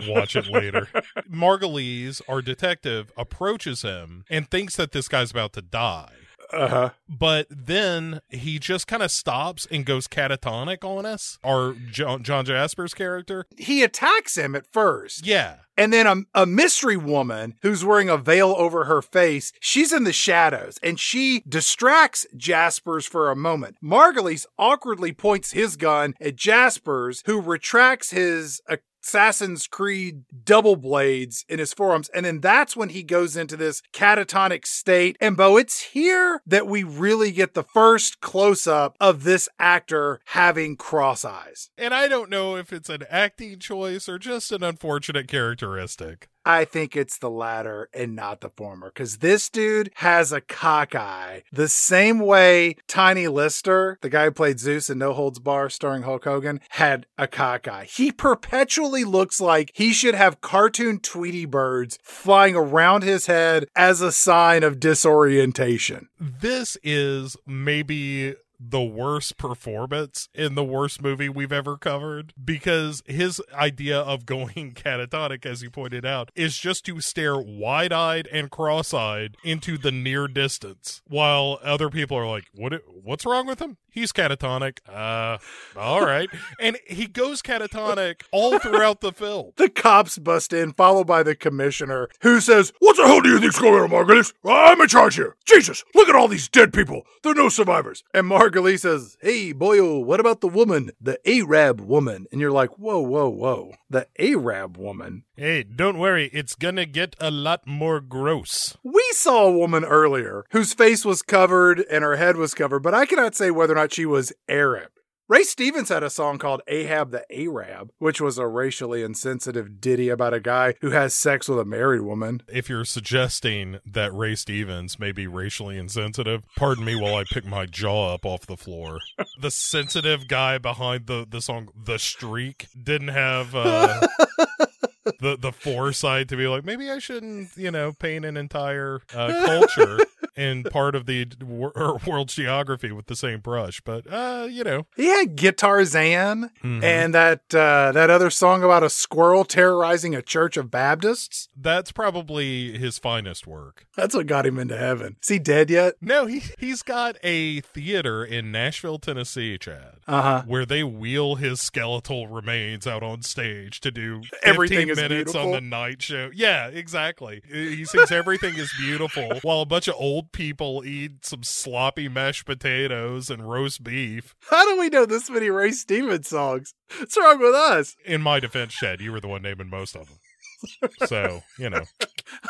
[0.06, 0.88] Watch it later.
[1.28, 6.12] Margulies, our detective, approaches him and thinks that this guy's about to die.
[6.52, 6.90] Uh huh.
[7.08, 11.38] But then he just kind of stops and goes catatonic on us.
[11.44, 13.46] Our John, John Jasper's character.
[13.56, 15.26] He attacks him at first.
[15.26, 15.56] Yeah.
[15.76, 20.02] And then a, a mystery woman who's wearing a veil over her face, she's in
[20.02, 23.76] the shadows and she distracts Jaspers for a moment.
[23.82, 28.60] Margulies awkwardly points his gun at Jaspers, who retracts his
[29.08, 32.10] Assassin's Creed double blades in his forearms.
[32.10, 35.16] And then that's when he goes into this catatonic state.
[35.18, 40.20] And Bo, it's here that we really get the first close up of this actor
[40.26, 41.70] having cross eyes.
[41.78, 46.28] And I don't know if it's an acting choice or just an unfortunate characteristic.
[46.48, 51.40] I think it's the latter and not the former because this dude has a cockeye
[51.52, 56.04] the same way Tiny Lister, the guy who played Zeus in No Holds Barred starring
[56.04, 57.84] Hulk Hogan, had a cockeye.
[57.84, 64.00] He perpetually looks like he should have cartoon Tweety birds flying around his head as
[64.00, 66.08] a sign of disorientation.
[66.18, 73.40] This is maybe the worst performance in the worst movie we've ever covered because his
[73.54, 78.50] idea of going catatonic, as you pointed out, is just to stare wide eyed and
[78.50, 83.60] cross eyed into the near distance while other people are like, what, what's wrong with
[83.60, 83.76] him?
[83.98, 84.78] He's catatonic.
[84.88, 85.38] Uh,
[85.76, 86.28] all right.
[86.60, 89.50] and he goes catatonic all throughout the film.
[89.56, 93.40] The cops bust in, followed by the commissioner, who says, What the hell do you
[93.40, 94.34] think's going on, Margulies?
[94.44, 95.34] I'm in charge here.
[95.44, 97.02] Jesus, look at all these dead people.
[97.24, 98.04] There are no survivors.
[98.14, 102.26] And Margulies says, Hey, boyo, what about the woman, the Arab woman?
[102.30, 103.72] And you're like, Whoa, whoa, whoa.
[103.90, 105.24] The Arab woman?
[105.34, 106.28] Hey, don't worry.
[106.34, 108.76] It's gonna get a lot more gross.
[108.82, 112.92] We saw a woman earlier whose face was covered and her head was covered, but
[112.92, 114.90] I cannot say whether or not she was Arab.
[115.28, 120.08] Ray Stevens had a song called Ahab the Arab, which was a racially insensitive ditty
[120.08, 122.40] about a guy who has sex with a married woman.
[122.48, 127.44] If you're suggesting that Ray Stevens may be racially insensitive, pardon me while I pick
[127.44, 129.00] my jaw up off the floor.
[129.38, 134.08] the sensitive guy behind the, the song The Streak didn't have uh,
[135.20, 139.44] the, the foresight to be like, maybe I shouldn't, you know, paint an entire uh,
[139.44, 139.98] culture
[140.38, 143.80] in part of the wor- world's geography with the same brush.
[143.80, 146.84] But uh, you know, he had Guitarzan mm-hmm.
[146.84, 151.48] and that uh, that other song about a squirrel terrorizing a church of Baptists.
[151.56, 153.86] That's probably his finest work.
[153.96, 155.16] That's what got him into heaven.
[155.22, 155.94] Is he dead yet?
[156.00, 160.44] No, he he's got a theater in Nashville, Tennessee, Chad, uh-huh.
[160.46, 165.60] where they wheel his skeletal remains out on stage to do everything minutes on the
[165.60, 166.30] night show.
[166.32, 167.42] Yeah, exactly.
[167.50, 172.46] He sings everything is beautiful while a bunch of old people eat some sloppy mashed
[172.46, 174.34] potatoes and roast beef.
[174.50, 176.74] How do we know this many Ray Stevens songs?
[176.98, 177.96] What's wrong with us?
[178.04, 180.18] In my defense, Shed, you were the one naming most of them.
[181.06, 181.82] so you know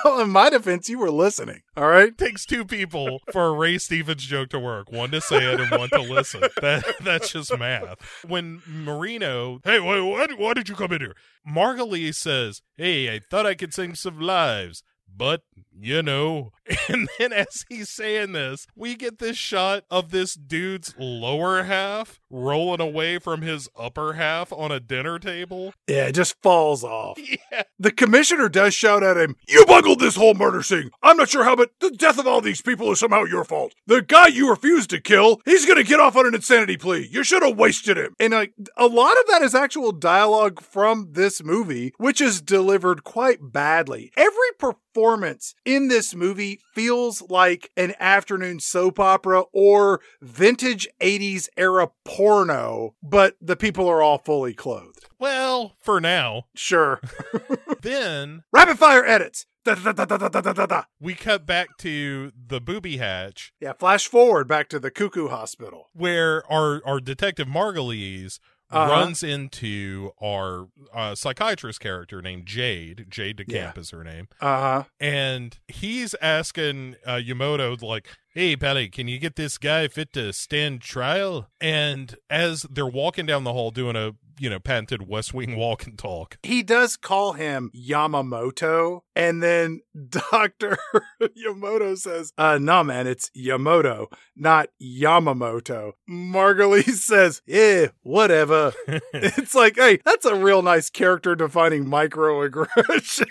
[0.03, 3.53] well in my defense you were listening all right it takes two people for a
[3.53, 7.33] ray stevens joke to work one to say it and one to listen that that's
[7.33, 11.14] just math when marino hey why, why, why did you come in here
[11.47, 14.83] margulies says hey i thought i could sing some lives
[15.14, 15.43] but
[15.81, 16.53] you know.
[16.89, 22.21] And then as he's saying this, we get this shot of this dude's lower half
[22.31, 25.73] rolling away from his upper half on a dinner table.
[25.89, 27.19] Yeah, it just falls off.
[27.51, 27.62] Yeah.
[27.79, 30.91] The commissioner does shout at him, You bungled this whole murder scene.
[31.03, 33.75] I'm not sure how, but the death of all these people is somehow your fault.
[33.87, 37.09] The guy you refused to kill, he's gonna get off on an insanity plea.
[37.11, 38.14] You should have wasted him.
[38.21, 43.05] And like a lot of that is actual dialogue from this movie, which is delivered
[43.05, 44.11] quite badly.
[44.16, 51.89] Every performance in this movie feels like an afternoon soap opera or vintage 80s era
[52.05, 55.07] porno, but the people are all fully clothed.
[55.19, 56.45] Well, for now.
[56.55, 57.01] Sure.
[57.83, 59.47] then rapid fire edits.
[59.65, 63.53] Da, da, da, we cut back to the booby hatch.
[63.61, 65.89] Yeah, flash forward back to the cuckoo hospital.
[65.93, 68.39] Where our, our detective Margulies
[68.71, 68.91] uh-huh.
[68.91, 73.07] runs into our uh, psychiatrist character named Jade.
[73.09, 73.73] Jade DeCamp yeah.
[73.77, 74.29] is her name.
[74.41, 74.85] Uh huh.
[75.01, 78.09] And he's asking uh, Yamoto, like,
[78.39, 81.49] Hey, Pally, can you get this guy fit to stand trial?
[81.61, 85.84] And as they're walking down the hall doing a, you know, patented West Wing walk
[85.89, 90.78] and talk, He does call him Yamamoto, and then Dr.
[91.20, 95.95] Yamoto says, uh, no, man, it's Yamoto, not Yamamoto.
[96.09, 98.72] Margulies says, yeah, whatever.
[99.12, 103.26] it's like, hey, that's a real nice character defining microaggression.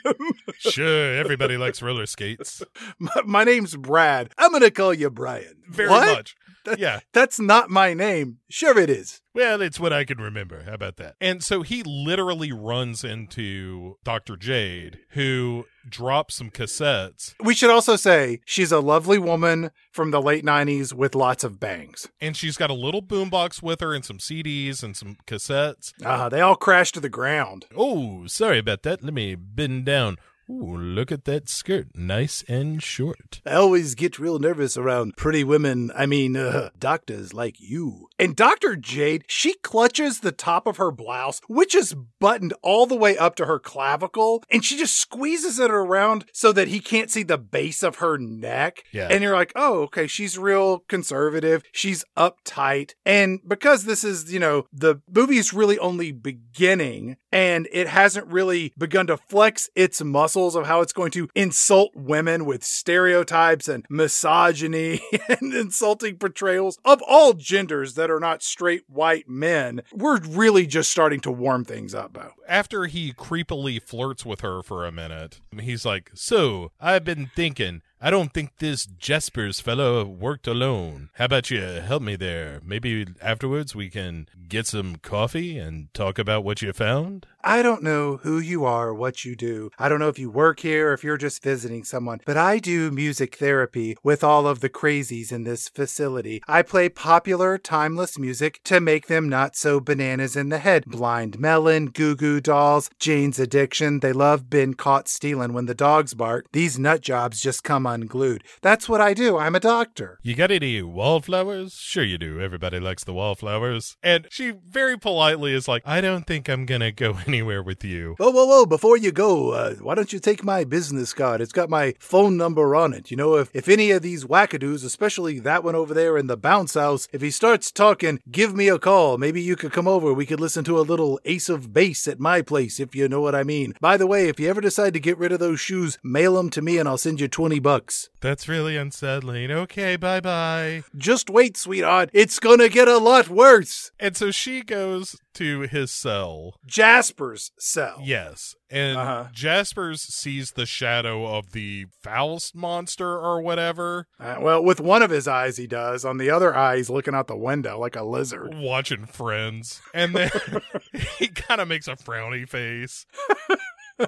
[0.58, 2.62] sure, everybody likes roller skates.
[3.00, 4.34] my, my name's Brad.
[4.38, 5.56] I'm going to call you Brian.
[5.70, 6.08] Very What?
[6.08, 6.36] much.
[6.78, 7.00] Yeah.
[7.14, 8.40] That's not my name.
[8.50, 9.22] Sure, it is.
[9.34, 10.64] Well, it's what I can remember.
[10.64, 11.16] How about that?
[11.22, 14.36] And so he literally runs into Dr.
[14.36, 20.22] Jade, who drops some cassettes, We should also say she's a lovely woman from the
[20.22, 22.10] late 90s with lots of bangs.
[22.20, 25.94] and she's got a little boombox with her and some CDs and some cassettes.
[26.04, 27.66] Ah, they all crash to the ground.
[27.78, 29.02] Oh, sorry about that.
[29.02, 30.18] Let me bend down.
[30.50, 31.88] Ooh, look at that skirt.
[31.94, 33.42] Nice and short.
[33.46, 35.92] I always get real nervous around pretty women.
[35.94, 38.08] I mean, uh, doctors like you.
[38.18, 38.78] And Dr.
[38.78, 43.36] Jade, she clutches the top of her blouse, which is buttoned all the way up
[43.36, 47.38] to her clavicle, and she just squeezes it around so that he can't see the
[47.38, 48.84] base of her neck.
[48.94, 49.10] Yeah.
[49.12, 51.64] And you're like, oh, okay, she's real conservative.
[51.74, 52.94] She's uptight.
[53.06, 58.28] And because this is, you know, the movie is really only beginning and it hasn't
[58.28, 63.68] really begun to flex its muscles of how it's going to insult women with stereotypes
[63.68, 69.82] and misogyny and insulting portrayals of all genders that are not straight white men.
[69.92, 72.32] We're really just starting to warm things up, Bo.
[72.48, 77.82] After he creepily flirts with her for a minute, he's like, So, I've been thinking.
[78.00, 81.10] I don't think this Jaspers fellow worked alone.
[81.16, 82.62] How about you help me there?
[82.64, 87.26] Maybe afterwards we can get some coffee and talk about what you found?
[87.44, 89.72] I don't know who you are what you do.
[89.80, 92.60] I don't know if you work here or if you're just visiting someone, but I
[92.60, 96.44] do music therapy with all of the crazies in this facility.
[96.48, 100.84] I play popular, timeless music to make them not so bananas in the head.
[100.86, 104.02] Blind Melon, Goo Goo Dolls, Jane's Addiction.
[104.02, 106.48] They love been caught stealing when the dogs bark.
[106.52, 108.44] These nut jobs just come unglued.
[108.62, 109.38] That's what I do.
[109.38, 110.20] I'm a doctor.
[110.22, 111.74] You got any wallflowers?
[111.74, 112.40] Sure you do.
[112.40, 113.98] Everybody likes the wallflowers.
[114.04, 118.16] And she very politely is like, I don't think I'm gonna go anywhere with you.
[118.18, 121.42] Whoa, whoa, whoa, before you go, uh, why don't you take my business card?
[121.42, 123.10] It's got my phone number on it.
[123.12, 126.38] You know, if, if any of these wackadoos, especially that one over there in the
[126.38, 129.18] bounce house, if he starts talking, give me a call.
[129.18, 130.14] Maybe you could come over.
[130.14, 133.22] We could listen to a little ace of base at my place, if you know
[133.22, 133.74] what I mean.
[133.80, 136.50] By the way, if you ever decide to get rid of those shoes, mail them
[136.52, 137.77] to me and I'll send you 20 bucks.
[138.20, 139.52] That's really unsettling.
[139.52, 140.84] Okay, bye bye.
[140.96, 142.10] Just wait, sweetheart.
[142.14, 143.92] It's gonna get a lot worse.
[144.00, 146.56] And so she goes to his cell.
[146.66, 148.00] Jasper's cell.
[148.04, 148.56] Yes.
[148.72, 149.26] And Uh-huh.
[149.32, 155.12] Jaspers sees the shadow of the Faust monster or whatever Uh, well, with one of
[155.12, 156.04] his eyes, he does.
[156.04, 158.56] On the other eye, he's looking out the window like a lizard.
[158.56, 159.80] watching Friends.
[159.94, 160.32] And then
[161.20, 163.06] he kind of makes a frowny face.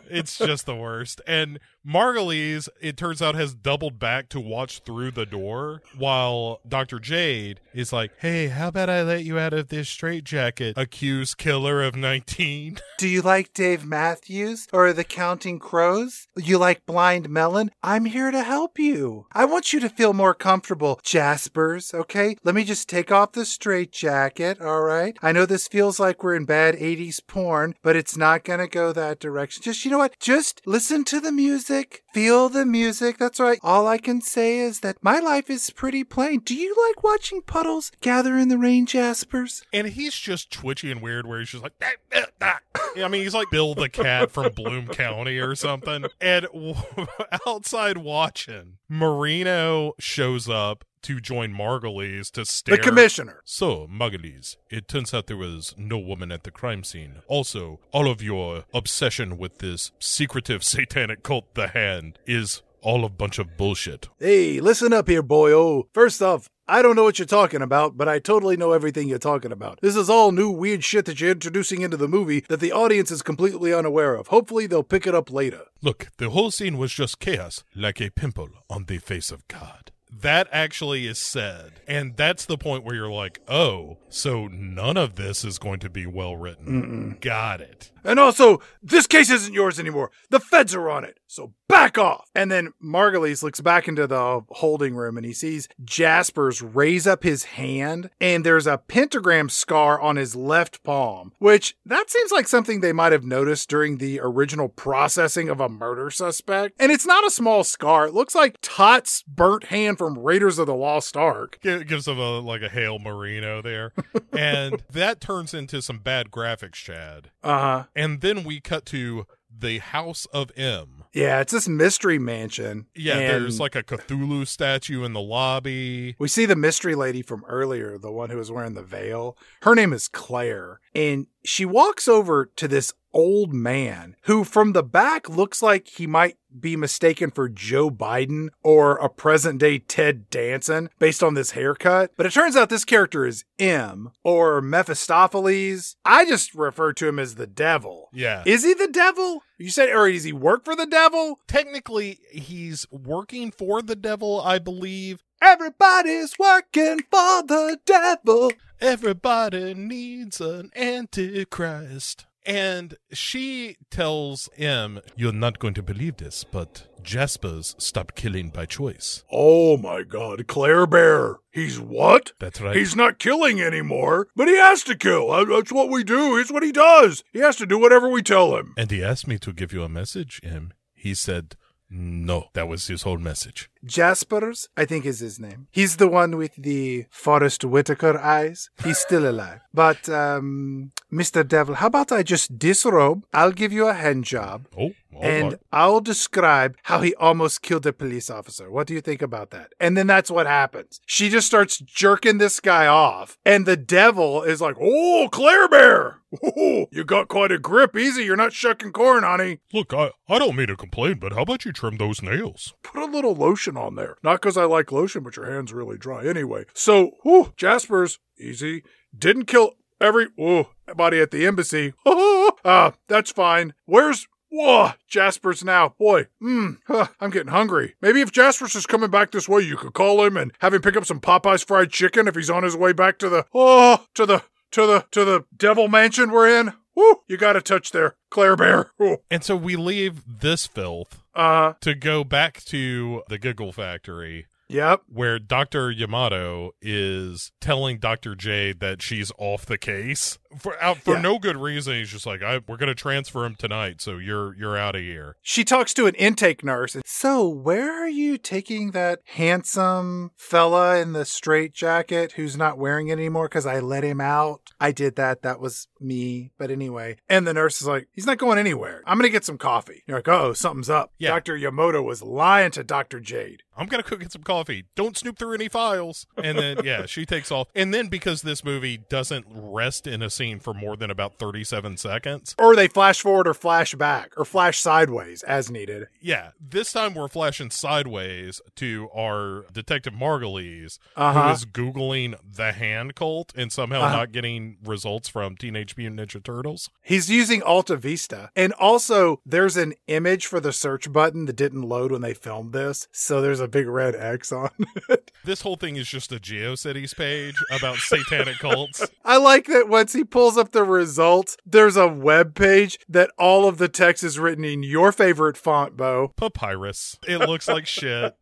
[0.09, 1.21] It's just the worst.
[1.27, 6.99] And Margulies, it turns out, has doubled back to watch through the door while Dr.
[6.99, 11.81] Jade is like, Hey, how about I let you out of this straitjacket, accused killer
[11.81, 12.79] of 19?
[12.97, 16.27] Do you like Dave Matthews or the Counting Crows?
[16.35, 17.71] You like Blind Melon?
[17.81, 19.25] I'm here to help you.
[19.31, 22.35] I want you to feel more comfortable, Jaspers, okay?
[22.43, 25.17] Let me just take off the straitjacket, all right?
[25.21, 28.91] I know this feels like we're in bad 80s porn, but it's not gonna go
[28.91, 29.63] that direction.
[29.63, 30.19] Just, you know what?
[30.19, 33.17] Just listen to the music, feel the music.
[33.17, 33.59] That's right.
[33.63, 36.39] All I can say is that my life is pretty plain.
[36.39, 39.63] Do you like watching puddles gather in the rain, Jaspers?
[39.73, 42.59] And he's just twitchy and weird, where he's just like, "Ah, ah, ah."
[42.97, 46.05] I mean, he's like Bill the cat from Bloom County or something.
[46.19, 46.47] And
[47.47, 52.77] outside watching, Marino shows up to join Margulies to stare.
[52.77, 53.41] The commissioner.
[53.45, 57.21] So, Margulies, it turns out there was no woman at the crime scene.
[57.27, 63.09] Also, all of your obsession with this secretive satanic cult, the Hand, is all a
[63.09, 64.07] bunch of bullshit.
[64.19, 65.83] Hey, listen up here, boyo.
[65.93, 69.17] First off, I don't know what you're talking about, but I totally know everything you're
[69.17, 69.79] talking about.
[69.81, 73.09] This is all new weird shit that you're introducing into the movie that the audience
[73.09, 74.27] is completely unaware of.
[74.27, 75.61] Hopefully, they'll pick it up later.
[75.81, 79.91] Look, the whole scene was just chaos, like a pimple on the face of God.
[80.11, 81.81] That actually is said.
[81.87, 85.89] And that's the point where you're like, oh, so none of this is going to
[85.89, 87.17] be well written.
[87.21, 87.91] Got it.
[88.03, 90.11] And also, this case isn't yours anymore.
[90.29, 91.19] The feds are on it.
[91.27, 92.29] So back off.
[92.33, 97.23] And then Margulies looks back into the holding room and he sees Jaspers raise up
[97.23, 102.47] his hand and there's a pentagram scar on his left palm, which that seems like
[102.47, 106.75] something they might have noticed during the original processing of a murder suspect.
[106.79, 108.07] And it's not a small scar.
[108.07, 111.59] It looks like Toht's burnt hand from Raiders of the Lost Ark.
[111.61, 113.93] Gi- gives him a like a hail marino there,
[114.35, 117.29] and that turns into some bad graphics, Chad.
[117.43, 117.83] Uh huh.
[117.95, 121.03] And then we cut to the House of M.
[121.13, 122.85] Yeah, it's this mystery mansion.
[122.95, 126.15] Yeah, there's like a Cthulhu statue in the lobby.
[126.19, 129.37] We see the mystery lady from earlier, the one who was wearing the veil.
[129.63, 130.79] Her name is Claire.
[130.93, 136.07] And she walks over to this old man who, from the back, looks like he
[136.07, 141.51] might be mistaken for Joe Biden or a present day Ted Danson based on this
[141.51, 142.11] haircut.
[142.17, 145.95] But it turns out this character is M or Mephistopheles.
[146.03, 148.09] I just refer to him as the devil.
[148.13, 148.43] Yeah.
[148.45, 149.43] Is he the devil?
[149.57, 151.39] You said, or does he work for the devil?
[151.47, 155.23] Technically, he's working for the devil, I believe.
[155.41, 158.51] Everybody's working for the devil.
[158.81, 162.25] Everybody needs an antichrist.
[162.45, 168.65] And she tells M, You're not going to believe this, but Jaspers stopped killing by
[168.65, 169.23] choice.
[169.31, 171.37] Oh my god, Claire Bear.
[171.51, 172.31] He's what?
[172.39, 172.75] That's right.
[172.75, 175.31] He's not killing anymore, but he has to kill.
[175.31, 176.37] Uh, That's what we do.
[176.37, 177.23] It's what he does.
[177.33, 178.73] He has to do whatever we tell him.
[178.77, 180.73] and he asked me to give you a message, M.
[180.93, 181.55] He said,
[181.89, 182.49] No.
[182.53, 183.69] That was his whole message.
[183.83, 185.67] Jaspers, I think is his name.
[185.71, 188.69] He's the one with the Forest Whitaker eyes.
[188.83, 189.61] He's still alive.
[189.73, 191.47] But, um, Mr.
[191.47, 193.23] Devil, how about I just disrobe?
[193.33, 194.67] I'll give you a hand job.
[194.77, 195.57] Oh, and.
[195.71, 198.71] I'll describe how he almost killed a police officer.
[198.71, 199.71] What do you think about that?
[199.79, 200.99] And then that's what happens.
[201.05, 206.19] She just starts jerking this guy off, and the devil is like, "Oh, Claire Bear,
[206.43, 207.95] oh, you got quite a grip.
[207.95, 209.59] Easy, you're not shucking corn, honey.
[209.73, 212.73] Look, I, I don't mean to complain, but how about you trim those nails?
[212.83, 214.17] Put a little lotion on there.
[214.23, 216.65] Not because I like lotion, but your hand's really dry anyway.
[216.73, 218.83] So, whew, Jasper's easy.
[219.17, 221.93] Didn't kill every whoa, body at the embassy.
[222.65, 223.73] Ah, that's fine.
[223.85, 225.93] Where's Whoa, Jasper's now.
[225.99, 227.95] Boy, mmm, huh, I'm getting hungry.
[228.01, 230.81] Maybe if Jasper's is coming back this way, you could call him and have him
[230.81, 234.05] pick up some Popeye's fried chicken if he's on his way back to the, oh,
[234.15, 236.73] to the, to the, to the devil mansion we're in.
[236.95, 238.91] Woo, you got a touch there, Claire Bear.
[239.01, 239.17] Ooh.
[239.29, 245.01] And so we leave this filth Uh, to go back to the Giggle Factory yep.
[245.07, 245.91] where Dr.
[245.91, 248.35] Yamoto is telling Dr.
[248.35, 251.21] Jade that she's off the case for out for Yeah.
[251.21, 251.95] no good reason.
[251.95, 255.01] He's just like, I, "We're going to transfer him tonight, so you're you're out of
[255.01, 256.95] here." She talks to an intake nurse.
[256.95, 262.77] And, so, where are you taking that handsome fella in the straight jacket who's not
[262.77, 264.61] wearing it anymore because I let him out?
[264.79, 265.41] I did that.
[265.41, 266.51] That was me.
[266.57, 267.17] But anyway.
[267.27, 269.03] And the nurse is like, he's not going anywhere.
[269.05, 270.03] I'm going to get some coffee.
[270.07, 271.11] You're like, oh, something's up.
[271.17, 271.29] Yeah.
[271.29, 271.57] Dr.
[271.57, 273.19] Yamoto was lying to Dr.
[273.19, 273.63] Jade.
[273.79, 274.85] I'm gonna go get some coffee.
[274.95, 276.27] Don't snoop through any files.
[276.37, 277.67] And then yeah, she takes off.
[277.73, 281.97] And then because this movie doesn't rest in a scene for more than about 37
[281.97, 286.07] seconds, Or they flash forward or flash back or flash sideways as needed.
[286.21, 291.47] yeah, this time we're flashing sideways to our detective Margulies, Uh-huh.
[291.47, 294.15] who is googling the hand cult and somehow Uh-huh.
[294.17, 296.89] not getting results from Teenage Mutant Ninja Turtles.
[297.01, 298.49] He's using Alta Vista.
[298.55, 302.73] And also, there's an image for the search button that didn't load when they filmed
[302.73, 303.07] this.
[303.11, 304.69] So there's a big red X on
[305.09, 305.31] it.
[305.45, 309.05] This whole thing is just a GeoCities page about satanic cults.
[309.23, 313.67] I like that once he pulls up the results, there's a web page that all
[313.67, 316.33] of the text is written in your favorite font, Bo.
[316.35, 317.17] papyrus.
[317.27, 318.35] It looks like shit.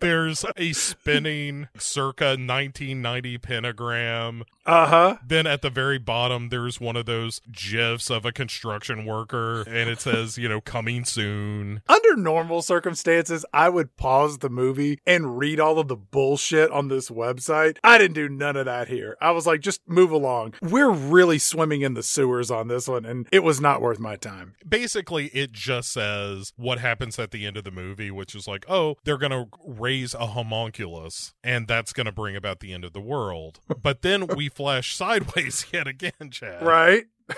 [0.00, 4.44] There's a spinning circa 1990 pentagram.
[4.66, 5.16] Uh huh.
[5.24, 9.88] Then at the very bottom, there's one of those gifs of a construction worker, and
[9.88, 11.82] it says, you know, coming soon.
[11.88, 16.88] Under normal circumstances, I would pause the movie and read all of the bullshit on
[16.88, 17.78] this website.
[17.84, 19.16] I didn't do none of that here.
[19.20, 20.54] I was like, just move along.
[20.60, 24.16] We're really swimming in the sewers on this one, and it was not worth my
[24.16, 24.54] time.
[24.68, 28.64] Basically, it just says what happens at the end of the movie, which is like,
[28.68, 32.84] oh, they're going to raise a homunculus, and that's going to bring about the end
[32.84, 33.60] of the world.
[33.86, 36.62] But then we flash sideways yet again, Chad.
[36.62, 37.04] Right?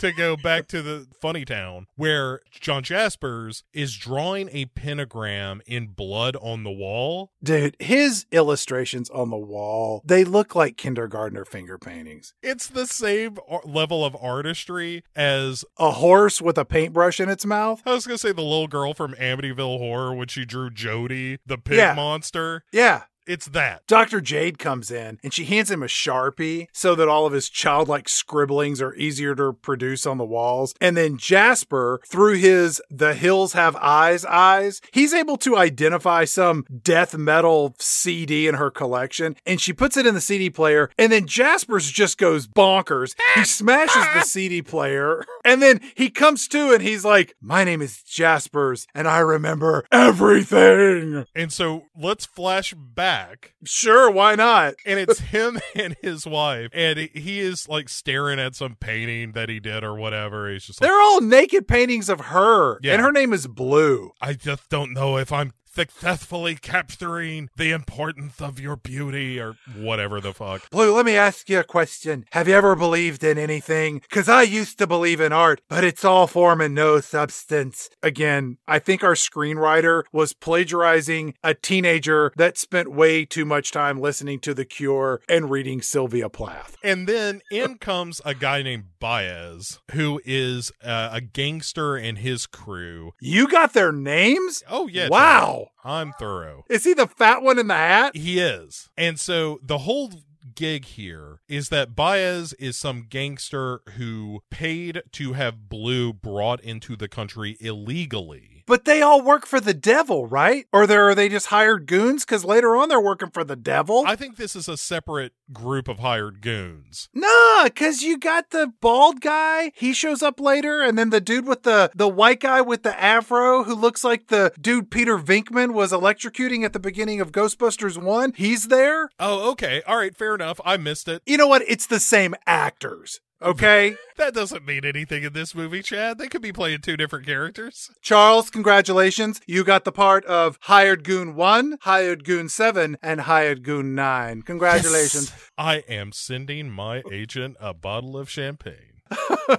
[0.00, 5.88] to go back to the funny town where John Jaspers is drawing a pentagram in
[5.88, 7.32] blood on the wall.
[7.42, 12.32] Dude, his illustrations on the wall, they look like kindergartner finger paintings.
[12.44, 17.82] It's the same level of artistry as A horse with a paintbrush in its mouth?
[17.84, 21.58] I was gonna say the little girl from Amityville Horror when she drew Jody, the
[21.58, 21.94] pig Yeah.
[21.94, 22.62] monster.
[22.72, 23.02] Yeah.
[23.28, 23.86] It's that.
[23.86, 24.22] Dr.
[24.22, 28.08] Jade comes in and she hands him a Sharpie so that all of his childlike
[28.08, 30.74] scribblings are easier to produce on the walls.
[30.80, 36.64] And then Jasper, through his The Hills Have Eyes eyes, he's able to identify some
[36.82, 40.88] death metal CD in her collection and she puts it in the CD player.
[40.96, 43.14] And then Jasper's just goes bonkers.
[43.34, 47.82] He smashes the CD player and then he comes to and he's like, My name
[47.82, 51.26] is Jaspers and I remember everything.
[51.34, 53.17] And so let's flash back.
[53.64, 54.74] Sure, why not?
[54.86, 56.70] And it's him and his wife.
[56.72, 60.50] And he is like staring at some painting that he did or whatever.
[60.50, 62.94] He's just like, They're all naked paintings of her, Yeah.
[62.94, 64.12] and her name is Blue.
[64.20, 70.20] I just don't know if I'm successfully capturing the importance of your beauty or whatever
[70.20, 70.68] the fuck.
[70.70, 72.24] Blue, let me ask you a question.
[72.32, 74.00] Have you ever believed in anything?
[74.00, 77.90] Because I used to believe in art, but it's all form and no substance.
[78.02, 84.00] Again, I think our screenwriter was plagiarizing a teenager that spent way too much time
[84.00, 86.76] listening to The Cure and reading Sylvia Plath.
[86.82, 92.46] And then in comes a guy named Baez, who is uh, a gangster and his
[92.46, 93.12] crew.
[93.20, 94.64] You got their names?
[94.68, 95.08] Oh, yeah.
[95.08, 95.67] Wow.
[95.84, 96.64] I'm thorough.
[96.68, 98.16] Is he the fat one in the hat?
[98.16, 98.90] He is.
[98.96, 100.12] And so the whole
[100.54, 106.96] gig here is that Baez is some gangster who paid to have Blue brought into
[106.96, 108.57] the country illegally.
[108.68, 110.66] But they all work for the devil, right?
[110.72, 112.24] Or are they just hired goons?
[112.24, 114.04] Because later on they're working for the devil.
[114.06, 117.08] I think this is a separate group of hired goons.
[117.14, 119.72] Nah, because you got the bald guy.
[119.74, 123.00] He shows up later, and then the dude with the the white guy with the
[123.00, 128.00] afro, who looks like the dude Peter Venkman was electrocuting at the beginning of Ghostbusters
[128.00, 128.32] One.
[128.36, 129.08] He's there.
[129.18, 129.82] Oh, okay.
[129.86, 130.60] All right, fair enough.
[130.64, 131.22] I missed it.
[131.24, 131.62] You know what?
[131.66, 133.20] It's the same actors.
[133.40, 136.18] Okay, That doesn't mean anything in this movie, Chad.
[136.18, 137.88] They could be playing two different characters.
[138.02, 139.40] Charles, congratulations.
[139.46, 144.42] You got the part of Hired Goon 1, Hired Goon 7, and Hired Goon 9.
[144.42, 145.32] Congratulations.
[145.56, 149.02] I am sending my agent a bottle of champagne.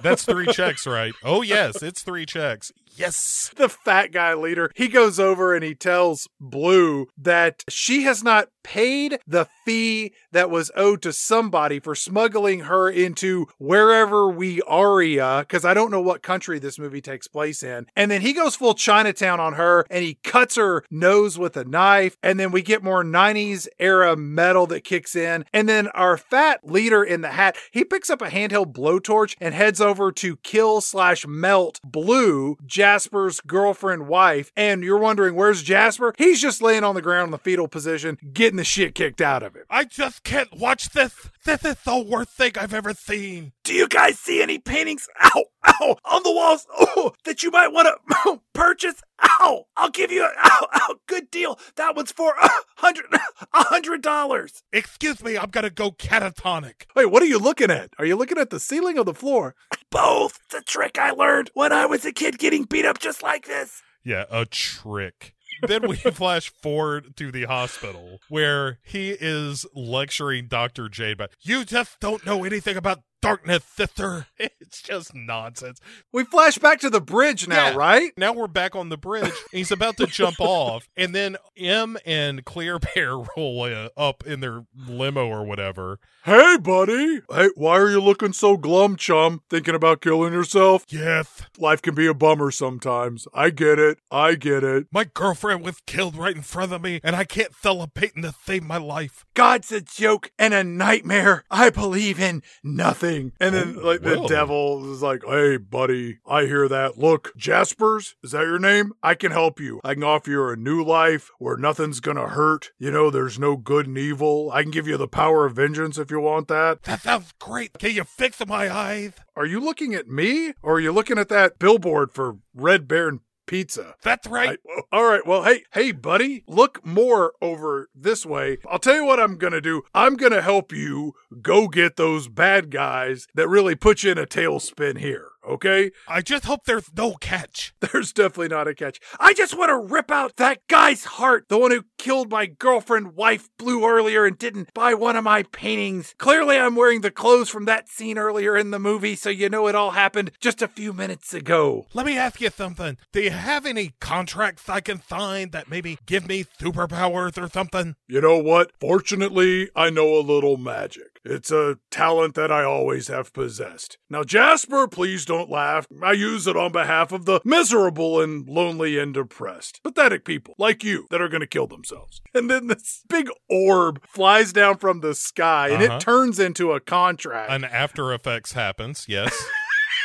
[0.02, 1.14] That's three checks, right?
[1.24, 2.72] Oh, yes, it's three checks.
[2.96, 3.50] Yes.
[3.56, 8.48] the fat guy leader, he goes over and he tells Blue that she has not
[8.62, 15.38] paid the fee that was owed to somebody for smuggling her into wherever we aria,
[15.40, 17.86] because I don't know what country this movie takes place in.
[17.96, 21.64] And then he goes full Chinatown on her and he cuts her nose with a
[21.64, 22.16] knife.
[22.22, 25.44] And then we get more 90s era metal that kicks in.
[25.52, 29.54] And then our fat leader in the hat, he picks up a handheld blowtorch and
[29.54, 34.50] heads over to kill slash melt Blue, Jasper's girlfriend wife.
[34.56, 36.14] And you're wondering, where's Jasper?
[36.16, 39.42] He's just laying on the ground in the fetal position, getting the shit kicked out
[39.42, 39.64] of him.
[39.68, 41.28] I just can't watch this.
[41.44, 43.52] This is the worst thing I've ever seen.
[43.64, 45.08] Do you guys see any paintings?
[45.22, 49.02] Ow, ow, on the walls oh, that you might want to purchase?
[49.22, 51.58] Ow, I'll give you a ow, ow, good deal.
[51.76, 53.18] That one's for a hundred, a
[53.52, 54.62] hundred dollars.
[54.72, 56.86] Excuse me, I'm gonna go catatonic.
[56.96, 57.90] Wait, what are you looking at?
[57.98, 59.54] Are you looking at the ceiling or the floor?
[59.90, 60.38] Both.
[60.46, 63.46] It's a trick I learned when I was a kid getting beat up just like
[63.46, 63.82] this.
[64.04, 65.34] Yeah, a trick.
[65.66, 70.88] then we flash forward to the hospital where he is lecturing Dr.
[70.88, 74.26] Jade about, you just don't know anything about darkness, sister.
[74.70, 75.80] It's just nonsense.
[76.12, 77.74] We flash back to the bridge now, Yeah.
[77.74, 78.12] right?
[78.16, 79.24] Now we're back on the bridge.
[79.24, 84.24] and he's about to jump off, and then M and Claire Bear roll uh, up
[84.24, 85.98] in their limo or whatever.
[86.24, 87.20] Hey, buddy.
[87.32, 89.42] Hey, why are you looking so glum, chum?
[89.50, 90.84] Thinking about killing yourself?
[90.88, 93.26] Yes, Life can be a bummer sometimes.
[93.34, 93.98] I get it.
[94.10, 94.86] I get it.
[94.92, 98.24] my girlfriend was killed right in front of me, and I can't sell a patent
[98.24, 99.24] to save my life.
[99.34, 101.42] God's a joke and a nightmare.
[101.50, 103.09] I believe in nothing.
[103.40, 106.98] And then, Oh, like, the devil is like, hey, buddy, I hear that.
[106.98, 108.92] Look, Jaspers, is that your name?
[109.02, 109.80] I can help you.
[109.84, 112.70] I can offer you a new life where nothing's gonna hurt.
[112.78, 114.50] You know, there's no good and evil.
[114.52, 116.82] I can give you the power of vengeance if you want that.
[116.84, 117.72] That sounds great.
[117.78, 119.12] Can you fix my eyes?
[119.36, 123.20] Are you looking at me or are you looking at that billboard for Red Baron
[123.50, 123.96] Pizza?
[124.04, 124.60] That's right.
[124.64, 125.26] I- oh, all right.
[125.26, 128.58] Well, hey, hey, buddy, look more over this way.
[128.70, 129.82] I'll tell you what I'm going to do.
[129.92, 134.18] I'm going to help you go get those bad guys that really put you in
[134.18, 135.29] a tailspin here.
[135.46, 135.90] Okay?
[136.06, 137.72] I just hope there's no catch.
[137.80, 139.00] There's definitely not a catch.
[139.18, 143.14] I just want to rip out that guy's heart, the one who killed my girlfriend,
[143.16, 146.14] wife, Blue earlier and didn't buy one of my paintings.
[146.18, 149.66] Clearly, I'm wearing the clothes from that scene earlier in the movie, so you know
[149.66, 151.86] it all happened just a few minutes ago.
[151.92, 152.96] Let me ask you something.
[153.12, 157.96] Do you have any contracts I can sign that maybe give me superpowers or something?
[158.06, 158.72] You know what?
[158.80, 161.09] Fortunately, I know a little magic.
[161.24, 163.98] It's a talent that I always have possessed.
[164.08, 165.86] Now, Jasper, please don't laugh.
[166.02, 169.80] I use it on behalf of the miserable and lonely and depressed.
[169.82, 172.20] Pathetic people like you that are going to kill themselves.
[172.34, 175.96] And then this big orb flies down from the sky and Uh-huh.
[175.96, 177.50] it turns into a contract.
[177.50, 179.36] An After Effects happens, yes.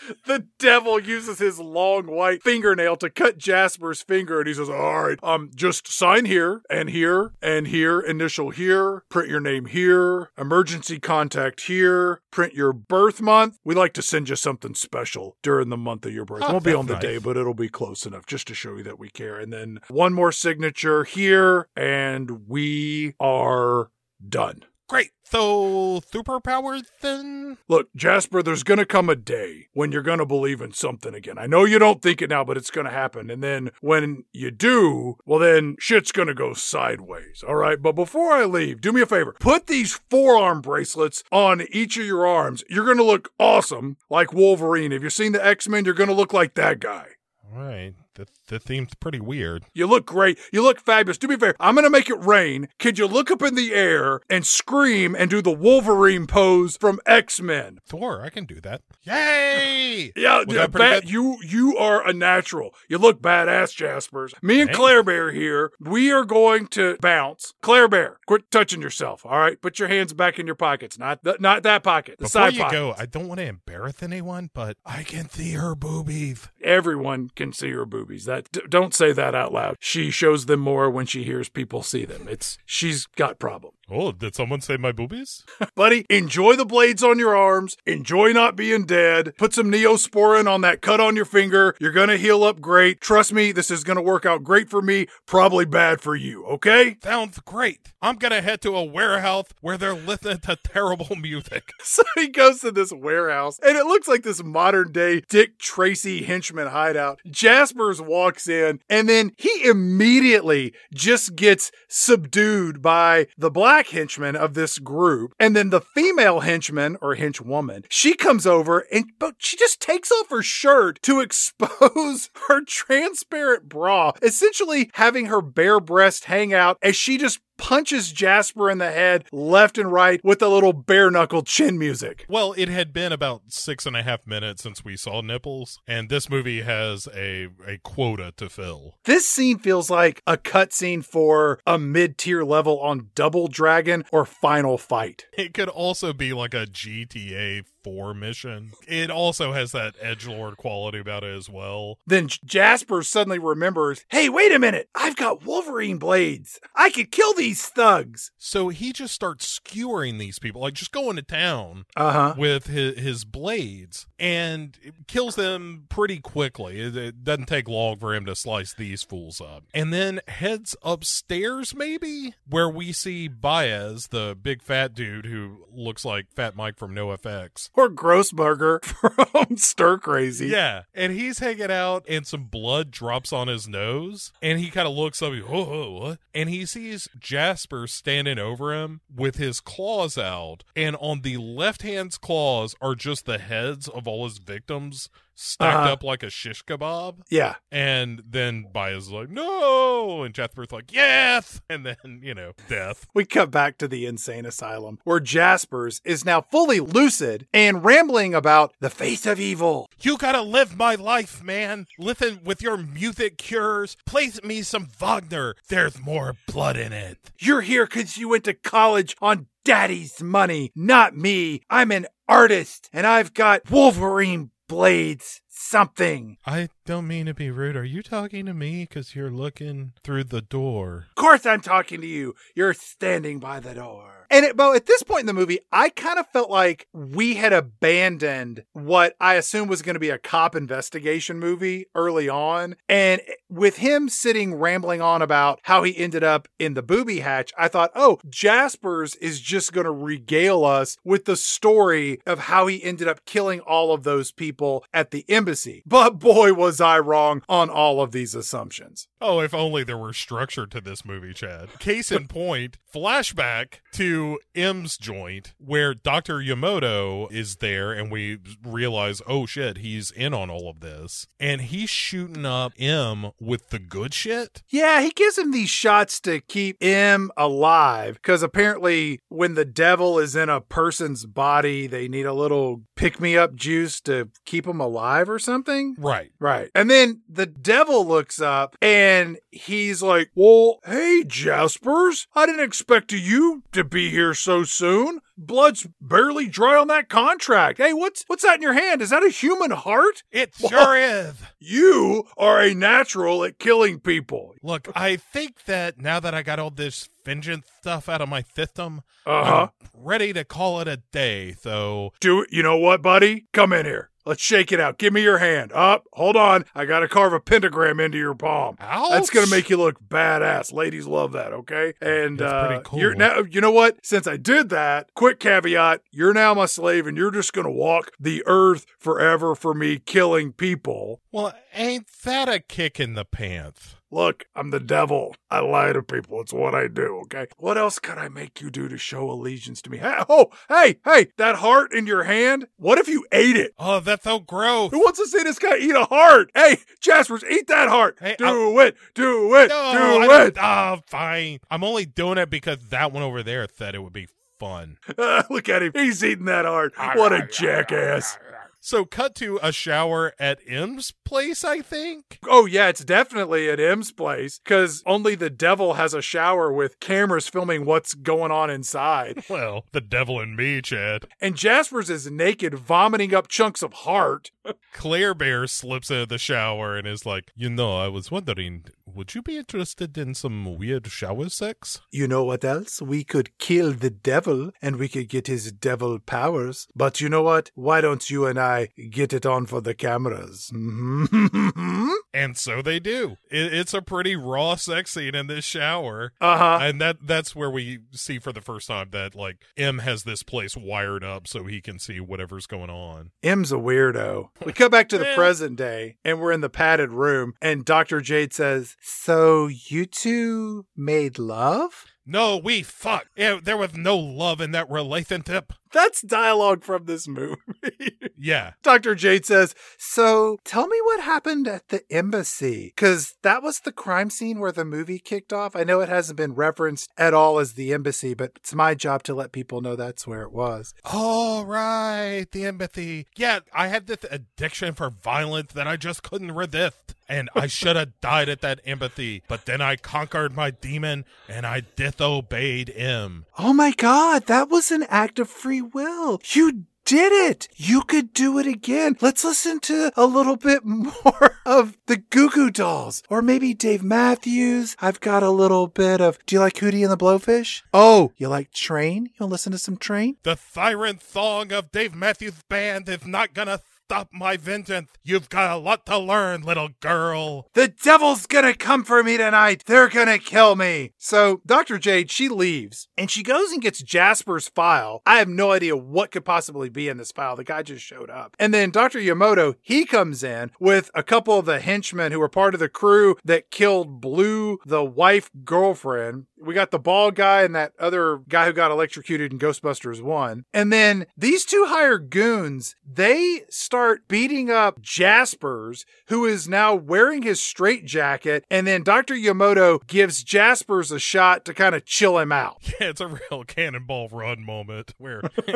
[0.26, 5.04] the devil uses his long white fingernail to cut Jasper's finger, and he says, "All
[5.04, 10.30] right, um, just sign here and here and here, initial here, print your name here,
[10.38, 13.58] emergency contact here, print your birth month.
[13.64, 16.42] We like to send you something special during the month of your birth.
[16.42, 17.02] Oh, it won't be on the nice.
[17.02, 19.38] day, but it'll be close enough just to show you that we care.
[19.38, 23.90] And then one more signature here, and we are
[24.26, 25.10] done." Great.
[25.24, 27.58] So, superpower then?
[27.66, 31.12] Look, Jasper, there's going to come a day when you're going to believe in something
[31.12, 31.36] again.
[31.36, 33.28] I know you don't think it now, but it's going to happen.
[33.28, 37.42] And then when you do, well, then shit's going to go sideways.
[37.46, 37.82] All right.
[37.82, 39.34] But before I leave, do me a favor.
[39.40, 42.62] Put these forearm bracelets on each of your arms.
[42.70, 44.92] You're going to look awesome like Wolverine.
[44.92, 47.08] If you've seen the X Men, you're going to look like that guy.
[47.44, 47.94] All right.
[48.14, 49.64] The, the theme's pretty weird.
[49.74, 50.38] You look great.
[50.52, 51.18] You look fabulous.
[51.18, 51.56] Do me a favor.
[51.60, 52.68] I'm going to make it rain.
[52.78, 57.00] Could you look up in the air and scream and do the Wolverine pose from
[57.06, 57.78] X Men?
[57.86, 58.82] Thor, I can do that.
[59.02, 60.12] Yay!
[60.26, 62.74] Yeah, bat- you you are a natural.
[62.88, 64.34] You look badass, Jaspers.
[64.42, 64.78] Me and Thanks.
[64.78, 65.72] Claire Bear here.
[65.80, 67.54] We are going to bounce.
[67.62, 69.24] Claire Bear, quit touching yourself.
[69.24, 70.98] All right, put your hands back in your pockets.
[70.98, 72.16] Not th- not that pocket.
[72.18, 72.74] The Before side you pocket.
[72.74, 76.48] go, I don't want to embarrass anyone, but I can see her boobies.
[76.62, 78.24] Everyone can see her boobies.
[78.26, 79.76] That d- don't say that out loud.
[79.80, 82.26] She shows them more when she hears people see them.
[82.28, 83.72] It's she's got problem.
[83.88, 85.44] Oh, did someone say my boobies?
[85.76, 87.76] Buddy, enjoy the blades on your arms.
[87.86, 89.34] Enjoy not being dead.
[89.38, 91.76] Put some neosporin on that cut on your finger.
[91.78, 93.00] You're going to heal up great.
[93.00, 96.44] Trust me, this is going to work out great for me, probably bad for you,
[96.46, 96.96] okay?
[97.02, 97.92] Sounds great.
[98.06, 101.72] I'm gonna head to a warehouse where they're listening to terrible music.
[101.86, 106.24] So he goes to this warehouse, and it looks like this modern day Dick Tracy
[106.24, 107.20] henchman hideout.
[107.30, 114.54] Jaspers walks in, and then he immediately just gets subdued by the black henchman of
[114.54, 115.34] this group.
[115.38, 120.10] And then the female henchman or henchwoman, she comes over and but she just takes
[120.10, 126.78] off her shirt to expose her transparent bra, essentially having her bare breast hang out
[126.82, 131.10] as she just punches Jasper in the head left and right with a little bare
[131.10, 132.24] knuckle chin music.
[132.28, 136.08] Well, it had been about six and a half minutes since we saw nipples, and
[136.08, 138.94] this movie has a a quota to fill.
[139.04, 144.24] This scene feels like a cutscene for a mid tier level on Double Dragon or
[144.24, 145.26] Final Fight.
[145.36, 148.72] It could also be like a GTA 4 mission.
[148.88, 151.98] It also has that edge lord quality about it as well.
[152.04, 156.58] Then Jasper suddenly remembers, hey, wait a minute, I've got Wolverine blades.
[156.74, 158.32] I could kill these thugs.
[158.38, 162.34] So he just starts skewering these people, like just going to town Uh huh.
[162.36, 164.76] with his, his blades and
[165.06, 166.80] kills them pretty quickly.
[166.80, 169.62] It, it doesn't take long for him to slice these fools up.
[169.72, 176.04] And then heads upstairs, maybe, where we see Baez, the big fat dude who looks
[176.04, 177.70] like Fat Mike from NoFX.
[177.76, 178.82] Or Grossberger
[179.46, 180.48] from Stir Crazy.
[180.48, 184.88] Yeah, and he's hanging out, and some blood drops on his nose, and he kind
[184.88, 186.16] of looks up, oh, oh?
[186.34, 191.82] And he sees Jasper standing over him with his claws out, and on the left
[191.82, 195.92] hand's claws are just the heads of all his victims stacked Uh-huh.
[195.92, 197.20] up like a shish kebab.
[197.30, 197.56] Yeah.
[197.70, 203.06] And then Baez is like, no, and Jasper's like, yes, and then you know, death.
[203.14, 208.34] We cut back to the insane asylum where Jaspers is now fully lucid and rambling
[208.34, 209.88] about the face of evil.
[210.00, 211.86] You gotta live my life, man.
[211.98, 213.96] Listen with your music cures.
[214.06, 215.54] Play me some Wagner.
[215.68, 217.18] There's more blood in it.
[217.38, 221.60] You're here because you went to college on daddy's money, not me.
[221.68, 226.36] I'm an artist and I've got Wolverine blades something.
[226.46, 227.76] I don't mean to be rude.
[227.76, 231.06] Are you talking to me because you're looking through the door?
[231.10, 232.34] Of course I'm talking to you.
[232.54, 234.15] You're standing by the door.
[234.30, 237.34] And it, Bo, at this point in the movie, I kind of felt like we
[237.34, 242.76] had abandoned what I assumed was going to be a cop investigation movie early on.
[242.88, 247.52] And with him sitting rambling on about how he ended up in the booby hatch,
[247.56, 252.66] I thought, oh, Jaspers is just going to regale us with the story of how
[252.66, 255.82] he ended up killing all of those people at the embassy.
[255.86, 259.08] But boy, was I wrong on all of these assumptions.
[259.20, 261.78] Oh, if only there were structure to this movie, Chad.
[261.78, 266.38] Case in point, flashback to to M's joint where Dr.
[266.38, 271.26] Yamoto is there and we realize, oh shit, he's in on all of this.
[271.38, 274.62] And he's shooting up M with the good shit.
[274.70, 280.18] Yeah, he gives him these shots to keep M alive because apparently, when the devil
[280.18, 284.64] is in a person's body, they need a little pick me up juice to keep
[284.64, 285.94] them alive or something.
[285.98, 286.30] Right.
[286.40, 286.70] Right.
[286.74, 293.12] And then the devil looks up and he's like, Well, hey, Jaspers, I didn't expect
[293.12, 295.20] you to be here so soon.
[295.36, 297.78] Blood's barely dry on that contract.
[297.78, 299.02] Hey, what's what's that in your hand?
[299.02, 300.22] Is that a human heart?
[300.30, 301.34] It sure is.
[301.58, 304.54] You are a natural at killing people.
[304.62, 308.42] Look, I think that now that I got all this vengeance stuff out of my
[308.54, 309.68] system, Uh-huh.
[309.82, 311.52] I'm ready to call it a day.
[311.60, 312.46] So Do.
[312.50, 313.46] You know what, buddy?
[313.52, 314.10] Come in here.
[314.26, 314.98] Let's shake it out.
[314.98, 315.70] Give me your hand.
[315.72, 316.06] Up.
[316.12, 316.64] hold on.
[316.74, 318.76] I got to carve a pentagram into your palm.
[318.80, 319.10] Ouch.
[319.10, 320.72] That's gonna make you look badass.
[320.72, 321.52] Ladies love that.
[321.52, 321.94] Okay.
[322.00, 322.98] And That's uh, pretty cool.
[322.98, 323.42] You're now.
[323.48, 324.04] You know what?
[324.04, 328.10] Since I did that, quick caveat: you're now my slave, and you're just gonna walk
[328.18, 331.20] the earth forever for me killing people.
[331.30, 333.95] Well, ain't that a kick in the pants?
[334.10, 335.34] Look, I'm the devil.
[335.50, 336.40] I lie to people.
[336.40, 337.46] It's what I do, okay?
[337.58, 339.98] What else could I make you do to show allegiance to me?
[339.98, 342.68] Hey, oh, hey, hey, that heart in your hand?
[342.76, 343.72] What if you ate it?
[343.78, 344.92] Oh, that's so gross.
[344.92, 346.50] Who wants to see this guy eat a heart?
[346.54, 348.16] Hey, Jaspers, eat that heart.
[348.20, 350.56] Hey, do it, do it, No, do I it.
[350.60, 351.58] Oh, fine.
[351.70, 354.28] I'm only doing it because that one over there said it would be
[354.58, 354.98] fun.
[355.50, 355.92] Look at him.
[355.94, 356.94] He's eating that heart.
[356.96, 358.38] What a jackass.
[358.86, 362.38] So, cut to a shower at M's place, I think.
[362.48, 367.00] Oh, yeah, it's definitely at M's place because only the devil has a shower with
[367.00, 369.42] cameras filming what's going on inside.
[369.56, 371.26] Well, the devil and me, Chad.
[371.40, 374.50] And Jaspers is naked, vomiting up chunks of heart.
[374.92, 379.34] Claire Bear slips into the shower and is like, You know, I was wondering, would
[379.34, 382.00] you be interested in some weird shower sex?
[382.10, 383.00] You know what else?
[383.00, 386.86] We could kill the devil and we could get his devil powers.
[386.94, 387.70] But you know what?
[387.74, 390.70] Why don't you and I get it on for the cameras?
[390.74, 392.10] Mm-hmm.
[392.36, 393.38] And so they do.
[393.50, 396.32] It, it's a pretty raw sex scene in this shower.
[396.38, 396.78] uh huh.
[396.82, 400.42] and that that's where we see for the first time that like M has this
[400.42, 403.30] place wired up so he can see whatever's going on.
[403.42, 404.50] M's a weirdo.
[404.64, 408.20] We come back to the present day and we're in the padded room, and Dr.
[408.20, 412.04] Jade says, So you two made love?
[412.26, 413.26] No, we fuck.
[413.36, 415.72] Yeah, there was no love in that relationship.
[415.92, 417.56] That's dialogue from this movie.
[418.38, 418.72] Yeah.
[418.82, 419.14] Dr.
[419.14, 422.92] Jade says, So tell me what happened at the embassy.
[422.94, 425.74] Because that was the crime scene where the movie kicked off.
[425.74, 429.22] I know it hasn't been referenced at all as the embassy, but it's my job
[429.24, 430.92] to let people know that's where it was.
[431.04, 433.26] All right, the empathy.
[433.36, 437.14] Yeah, I had this addiction for violence that I just couldn't resist.
[437.28, 441.66] And I should have died at that empathy, but then I conquered my demon and
[441.66, 443.46] I disobeyed him.
[443.58, 446.40] Oh my God, that was an act of free will.
[446.52, 447.68] You did it.
[447.76, 449.16] You could do it again.
[449.20, 454.02] Let's listen to a little bit more of the Goo Goo Dolls or maybe Dave
[454.02, 454.96] Matthews.
[455.00, 457.82] I've got a little bit of, do you like Hootie and the Blowfish?
[457.94, 459.30] Oh, you like Train?
[459.38, 460.36] You'll listen to some Train?
[460.42, 465.10] The siren song of Dave Matthews Band is not gonna stop my vengeance.
[465.24, 467.68] You've got a lot to learn, little girl.
[467.74, 469.82] The devil's gonna come for me tonight.
[469.84, 471.12] They're gonna kill me.
[471.18, 471.98] So Dr.
[471.98, 475.22] Jade, she leaves and she goes and gets Jasper's file.
[475.26, 477.56] I have no idea what could possibly be in this file.
[477.56, 478.54] The guy just showed up.
[478.60, 479.18] And then Dr.
[479.18, 482.88] Yamoto, he comes in with a couple of the henchmen who were part of the
[482.88, 486.46] crew that killed Blue, the wife girlfriend.
[486.62, 490.64] We got the bald guy and that other guy who got electrocuted in Ghostbusters 1.
[490.72, 493.62] And then these two hired goons, they
[493.96, 498.62] start beating up Jaspers, who is now wearing his straitjacket.
[498.70, 499.34] And then Dr.
[499.34, 502.76] Yamoto gives Jaspers a shot to kind of chill him out.
[502.98, 505.42] Yeah, it's a real cannonball run moment where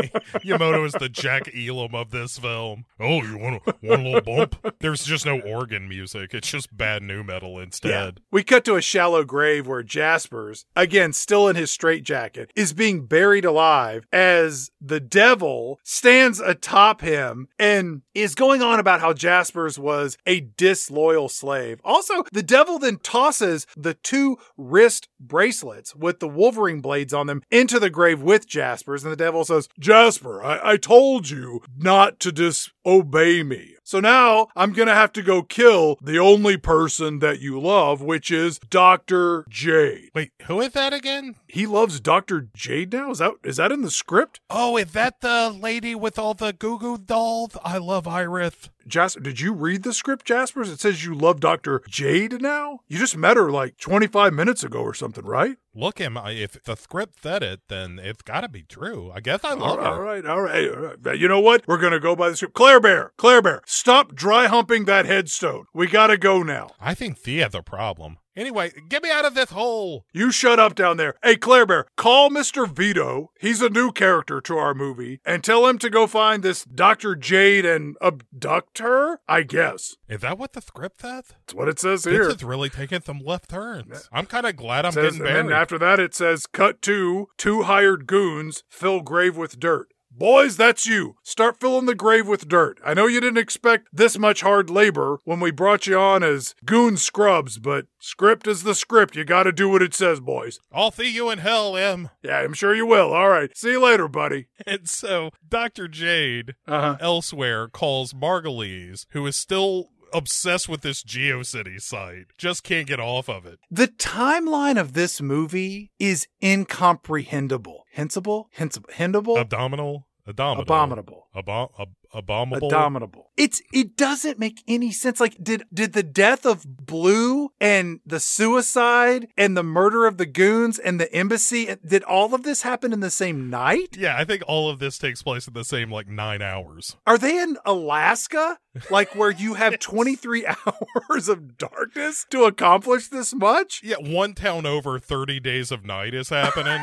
[0.43, 2.87] Yamoto is the Jack Elam of this film.
[2.99, 4.75] Oh, you want a, a little bump?
[4.81, 6.33] There's just no organ music.
[6.33, 8.21] It's just bad nu metal instead.
[8.31, 13.05] We cut to a shallow grave where Jaspers, again still in his straitjacket, is being
[13.05, 19.79] buried alive as the devil stands atop him and is going on about how Jaspers
[19.79, 21.81] was a disloyal slave.
[21.85, 27.43] Also, the devil then tosses the two wrist bracelets with the Wolverine blades on them
[27.51, 32.21] into the grave with Jaspers, and the devil says, Jasper, I, I told you not
[32.21, 33.77] to disobey me.
[33.91, 38.31] So now I'm gonna have to go kill the only person that you love, which
[38.31, 39.45] is Dr.
[39.49, 40.11] Jade.
[40.15, 41.35] Wait, who is that again?
[41.49, 42.47] He loves Dr.
[42.55, 43.11] Jade now?
[43.11, 44.39] Is that is that in the script?
[44.49, 47.57] Oh, is that the lady with all the Goo Goo dolls?
[47.65, 48.71] I love Iris.
[48.91, 50.71] Jasper, did you read the script, Jaspers?
[50.71, 51.83] It says you love Dr.
[51.89, 52.81] Jade now?
[52.89, 55.57] You just met her like 25 minutes ago or something, right?
[55.75, 59.13] Look, am I, if the script said it, then it's got to be true.
[59.15, 60.03] I guess I love right, all her.
[60.03, 61.19] right, all right, all right.
[61.19, 61.67] You know what?
[61.69, 62.55] We're going to go by the script.
[62.55, 65.67] Claire Bear, Claire Bear, stop dry humping that headstone.
[65.73, 66.71] We got to go now.
[66.81, 68.19] I think Thea has a problem.
[68.37, 70.05] Anyway, get me out of this hole.
[70.13, 71.15] You shut up down there.
[71.23, 72.69] Hey, Claire Bear, call Mr.
[72.69, 73.31] Vito.
[73.41, 77.17] He's a new character to our movie and tell him to go find this Dr.
[77.17, 79.97] Jade and abduct her, I guess.
[80.09, 81.25] Is that what the script says?
[81.31, 82.27] That's what it says here.
[82.27, 84.09] This is really taking some left turns.
[84.13, 87.63] I'm kind of glad I'm says- getting and after that, it says, cut to two
[87.63, 89.89] hired goons fill grave with dirt.
[90.11, 91.17] Boys, that's you.
[91.23, 92.79] Start filling the grave with dirt.
[92.85, 96.55] I know you didn't expect this much hard labor when we brought you on as
[96.65, 99.17] goon scrubs, but script is the script.
[99.17, 100.59] You gotta do what it says, boys.
[100.73, 102.11] I'll see you in hell, Em.
[102.23, 103.13] Yeah, I'm sure you will.
[103.13, 103.57] All right.
[103.57, 104.49] See you later, buddy.
[104.67, 105.89] And so Dr.
[105.89, 106.97] Jade Uh huh.
[107.01, 113.29] elsewhere calls Margulies, who is still obsessed with this GeoCities site, just can't get off
[113.29, 113.59] of it.
[113.71, 117.85] The timeline of this movie is incomprehensible.
[117.93, 118.49] Hensible?
[118.53, 118.91] Hensible?
[118.95, 119.39] Hindable?
[119.39, 120.07] Abdominal?
[120.27, 120.63] Abominable.
[120.63, 121.29] Abominable.
[121.35, 122.69] Abo- ab- abominable?
[122.69, 123.31] Abominable.
[123.37, 125.21] It's it doesn't make any sense.
[125.21, 130.27] Like, did did the death of Blue and the suicide and the murder of the
[130.27, 133.97] goons and the embassy did all of this happen in the same night?
[133.97, 136.97] yeah, I think all of this takes place in the same like nine hours.
[137.07, 138.59] Are they in Alaska?
[138.89, 140.47] Like where you have 23
[141.11, 143.81] hours of darkness to accomplish this much?
[143.83, 146.81] Yeah, one town over 30 days of night is happening.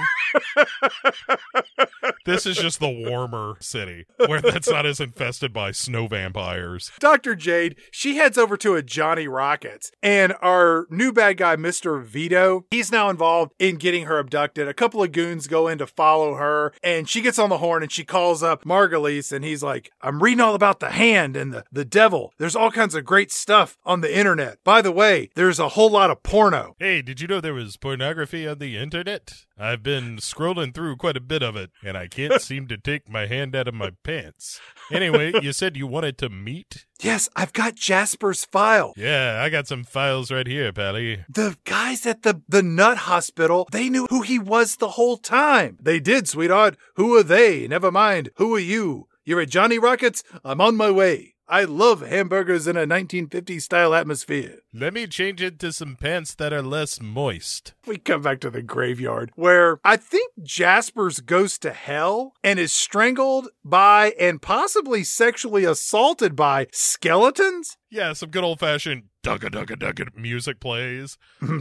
[2.25, 6.91] this is just the warmer city where that's not as infested by snow vampires.
[6.99, 7.33] Dr.
[7.33, 12.03] Jade, she heads over to a Johnny Rockets, and our new bad guy, Mr.
[12.03, 14.67] Vito, he's now involved in getting her abducted.
[14.67, 17.81] A couple of goons go in to follow her, and she gets on the horn
[17.81, 21.51] and she calls up Margulies, and he's like, I'm reading all about the hand and
[21.51, 22.31] the, the devil.
[22.37, 24.59] There's all kinds of great stuff on the internet.
[24.63, 26.75] By the way, there's a whole lot of porno.
[26.77, 29.46] Hey, did you know there was pornography on the internet?
[29.59, 33.09] I've been scrolling through quite a bit of it, and I can't seem to take
[33.09, 34.59] my hand out of my pants.
[34.91, 36.85] Anyway, you said you wanted to meet?
[37.01, 38.93] Yes, I've got Jasper's file.
[38.95, 41.23] Yeah, I got some files right here, Pally.
[41.29, 45.77] The guys at the, the nut hospital, they knew who he was the whole time.
[45.81, 46.77] They did, sweetheart.
[46.95, 47.67] Who are they?
[47.67, 48.29] Never mind.
[48.35, 49.07] Who are you?
[49.25, 50.23] You're at Johnny Rockets?
[50.45, 51.33] I'm on my way.
[51.49, 54.59] I love hamburgers in a 1950s style atmosphere.
[54.79, 57.73] Let me change it to some pants that are less moist.
[57.87, 62.71] We come back to the graveyard where I think Jaspers goes to hell and is
[62.71, 67.77] strangled by and possibly sexually assaulted by skeletons.
[67.89, 71.17] Yeah, some good old fashioned dugga dugga dugga music plays.
[71.39, 71.55] One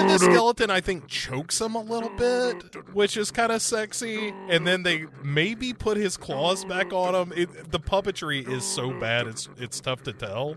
[0.00, 4.32] of the skeleton, I think, chokes him a little bit, which is kind of sexy.
[4.48, 7.32] And then they maybe put his claws back on him.
[7.36, 10.56] It, the puppetry is so bad; it's it's tough to tell.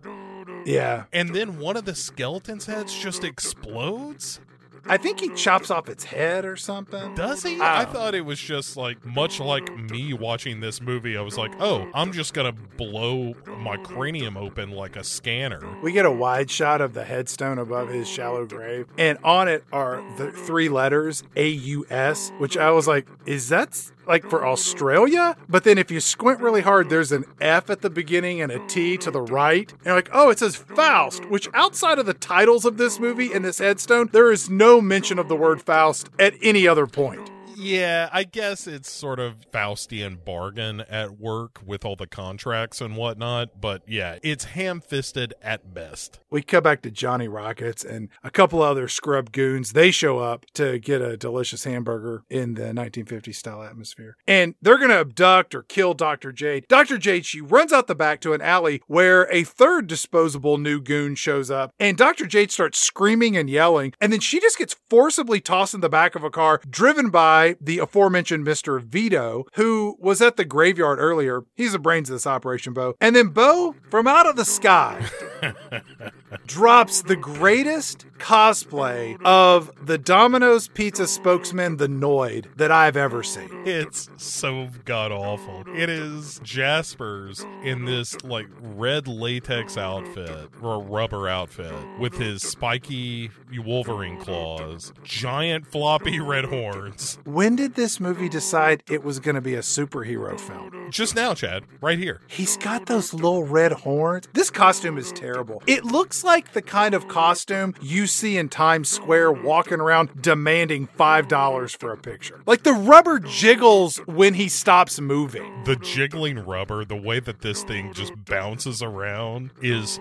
[0.65, 1.03] Yeah.
[1.13, 4.39] And then one of the skeleton's heads just explodes.
[4.87, 7.15] I think he chops off its head or something.
[7.15, 7.59] Does he?
[7.59, 11.17] I I thought it was just like much like me watching this movie.
[11.17, 15.59] I was like, oh, I'm just gonna blow my cranium open like a scanner.
[15.81, 19.63] We get a wide shot of the headstone above his shallow grave, and on it
[19.73, 24.45] are the three letters A U S, which I was like, is that like for
[24.45, 25.35] Australia?
[25.49, 28.65] But then if you squint really hard, there's an F at the beginning and a
[28.67, 29.73] T to the right.
[29.85, 33.43] And like, oh, it says Faust, which outside of the titles of this movie and
[33.43, 37.31] this headstone, there is no mention of the word Faust at any other point.
[37.55, 42.97] Yeah, I guess it's sort of Faustian bargain at work with all the contracts and
[42.97, 46.19] whatnot, but yeah, it's ham fisted at best.
[46.29, 49.71] We cut back to Johnny Rockets and a couple other scrub goons.
[49.71, 54.17] They show up to get a delicious hamburger in the 1950s style atmosphere.
[54.27, 56.31] And they're going to abduct or kill Dr.
[56.31, 56.65] Jade.
[56.67, 56.97] Dr.
[56.97, 61.15] Jade, she runs out the back to an alley where a third disposable new goon
[61.15, 61.71] shows up.
[61.79, 62.25] And Dr.
[62.25, 63.93] Jade starts screaming and yelling.
[64.01, 67.44] And then she just gets forcibly tossed in the back of a car driven by
[67.61, 68.81] the aforementioned Mr.
[68.81, 71.43] Vito, who was at the graveyard earlier.
[71.55, 72.95] He's the brains of this operation, Bo.
[72.99, 75.05] And then Bo, from out of the sky,
[76.47, 83.49] drops the greatest cosplay of the Domino's Pizza spokesman, the Noid, that I've ever seen.
[83.65, 85.63] It's so god awful.
[85.75, 93.29] It is Jasper's in this like red latex outfit or rubber outfit with his spiky
[93.57, 97.17] Wolverine claws, giant floppy red horns.
[97.35, 100.89] When did this movie decide it was going to be a superhero film?
[100.89, 102.21] Just now, Chad, right here.
[102.27, 104.25] He's got those little red horns.
[104.31, 105.61] This costume is terrible.
[105.67, 110.87] It looks like the kind of costume you see in Times Square walking around demanding
[110.97, 112.41] $5 for a picture.
[112.45, 115.61] Like the rubber jiggles when he stops moving.
[115.65, 119.99] The jiggling rubber, the way that this thing just bounces around is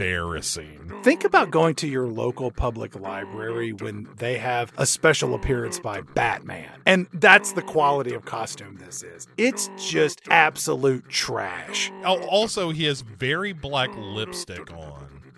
[0.00, 0.92] embarrassing.
[1.02, 6.00] Think about going to your local public library when they have a special appearance by
[6.00, 6.70] Batman.
[6.86, 9.28] And that's the quality of costume this is.
[9.36, 11.92] It's just absolute trash.
[12.04, 14.89] Oh, also, he has very black lipstick on,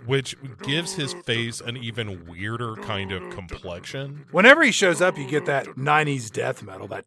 [0.06, 4.24] which gives his face an even weirder kind of complexion.
[4.30, 7.04] Whenever he shows up, you get that 90s death metal, that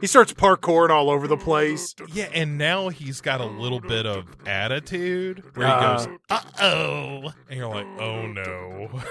[0.00, 1.94] he starts parkouring all over the place.
[2.12, 5.96] Yeah, and now he's got a little bit of attitude where he Uh.
[5.96, 7.32] goes, uh oh.
[7.48, 9.02] And you're like, oh no.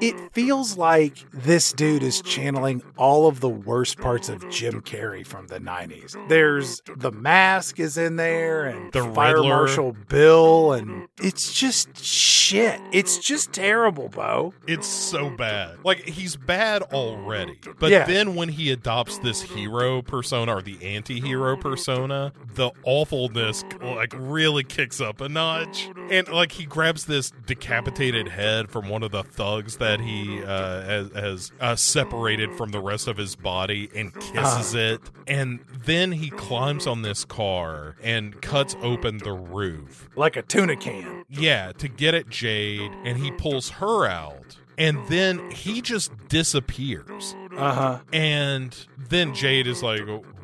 [0.00, 5.24] It feels like this dude is channeling all of the worst parts of Jim Carrey
[5.24, 6.16] from the 90s.
[6.28, 9.48] There's the mask is in there and The Fire Riddler.
[9.48, 12.80] Marshal Bill and it's just shit.
[12.92, 14.54] It's just terrible, Bo.
[14.66, 15.78] It's so bad.
[15.84, 17.60] Like, he's bad already.
[17.78, 18.04] But Yeah.
[18.04, 24.12] then when he adopts this hero persona or the anti hero persona, the awfulness, like,
[24.16, 25.88] really kicks up a notch.
[26.10, 30.82] And, like, he grabs this decapitated head from one of the thugs that he uh,
[30.82, 35.00] has, has uh, separated from the rest of his body and kisses it.
[35.26, 40.08] And then he climbs on this car and cuts open the roof.
[40.14, 41.24] Like a tuna can.
[41.28, 44.56] Yeah, to get at Jade, and he pulls her out.
[44.78, 47.34] And then he just disappears.
[47.56, 47.98] Uh-huh.
[48.12, 48.74] And
[49.08, 50.02] then Jade is like,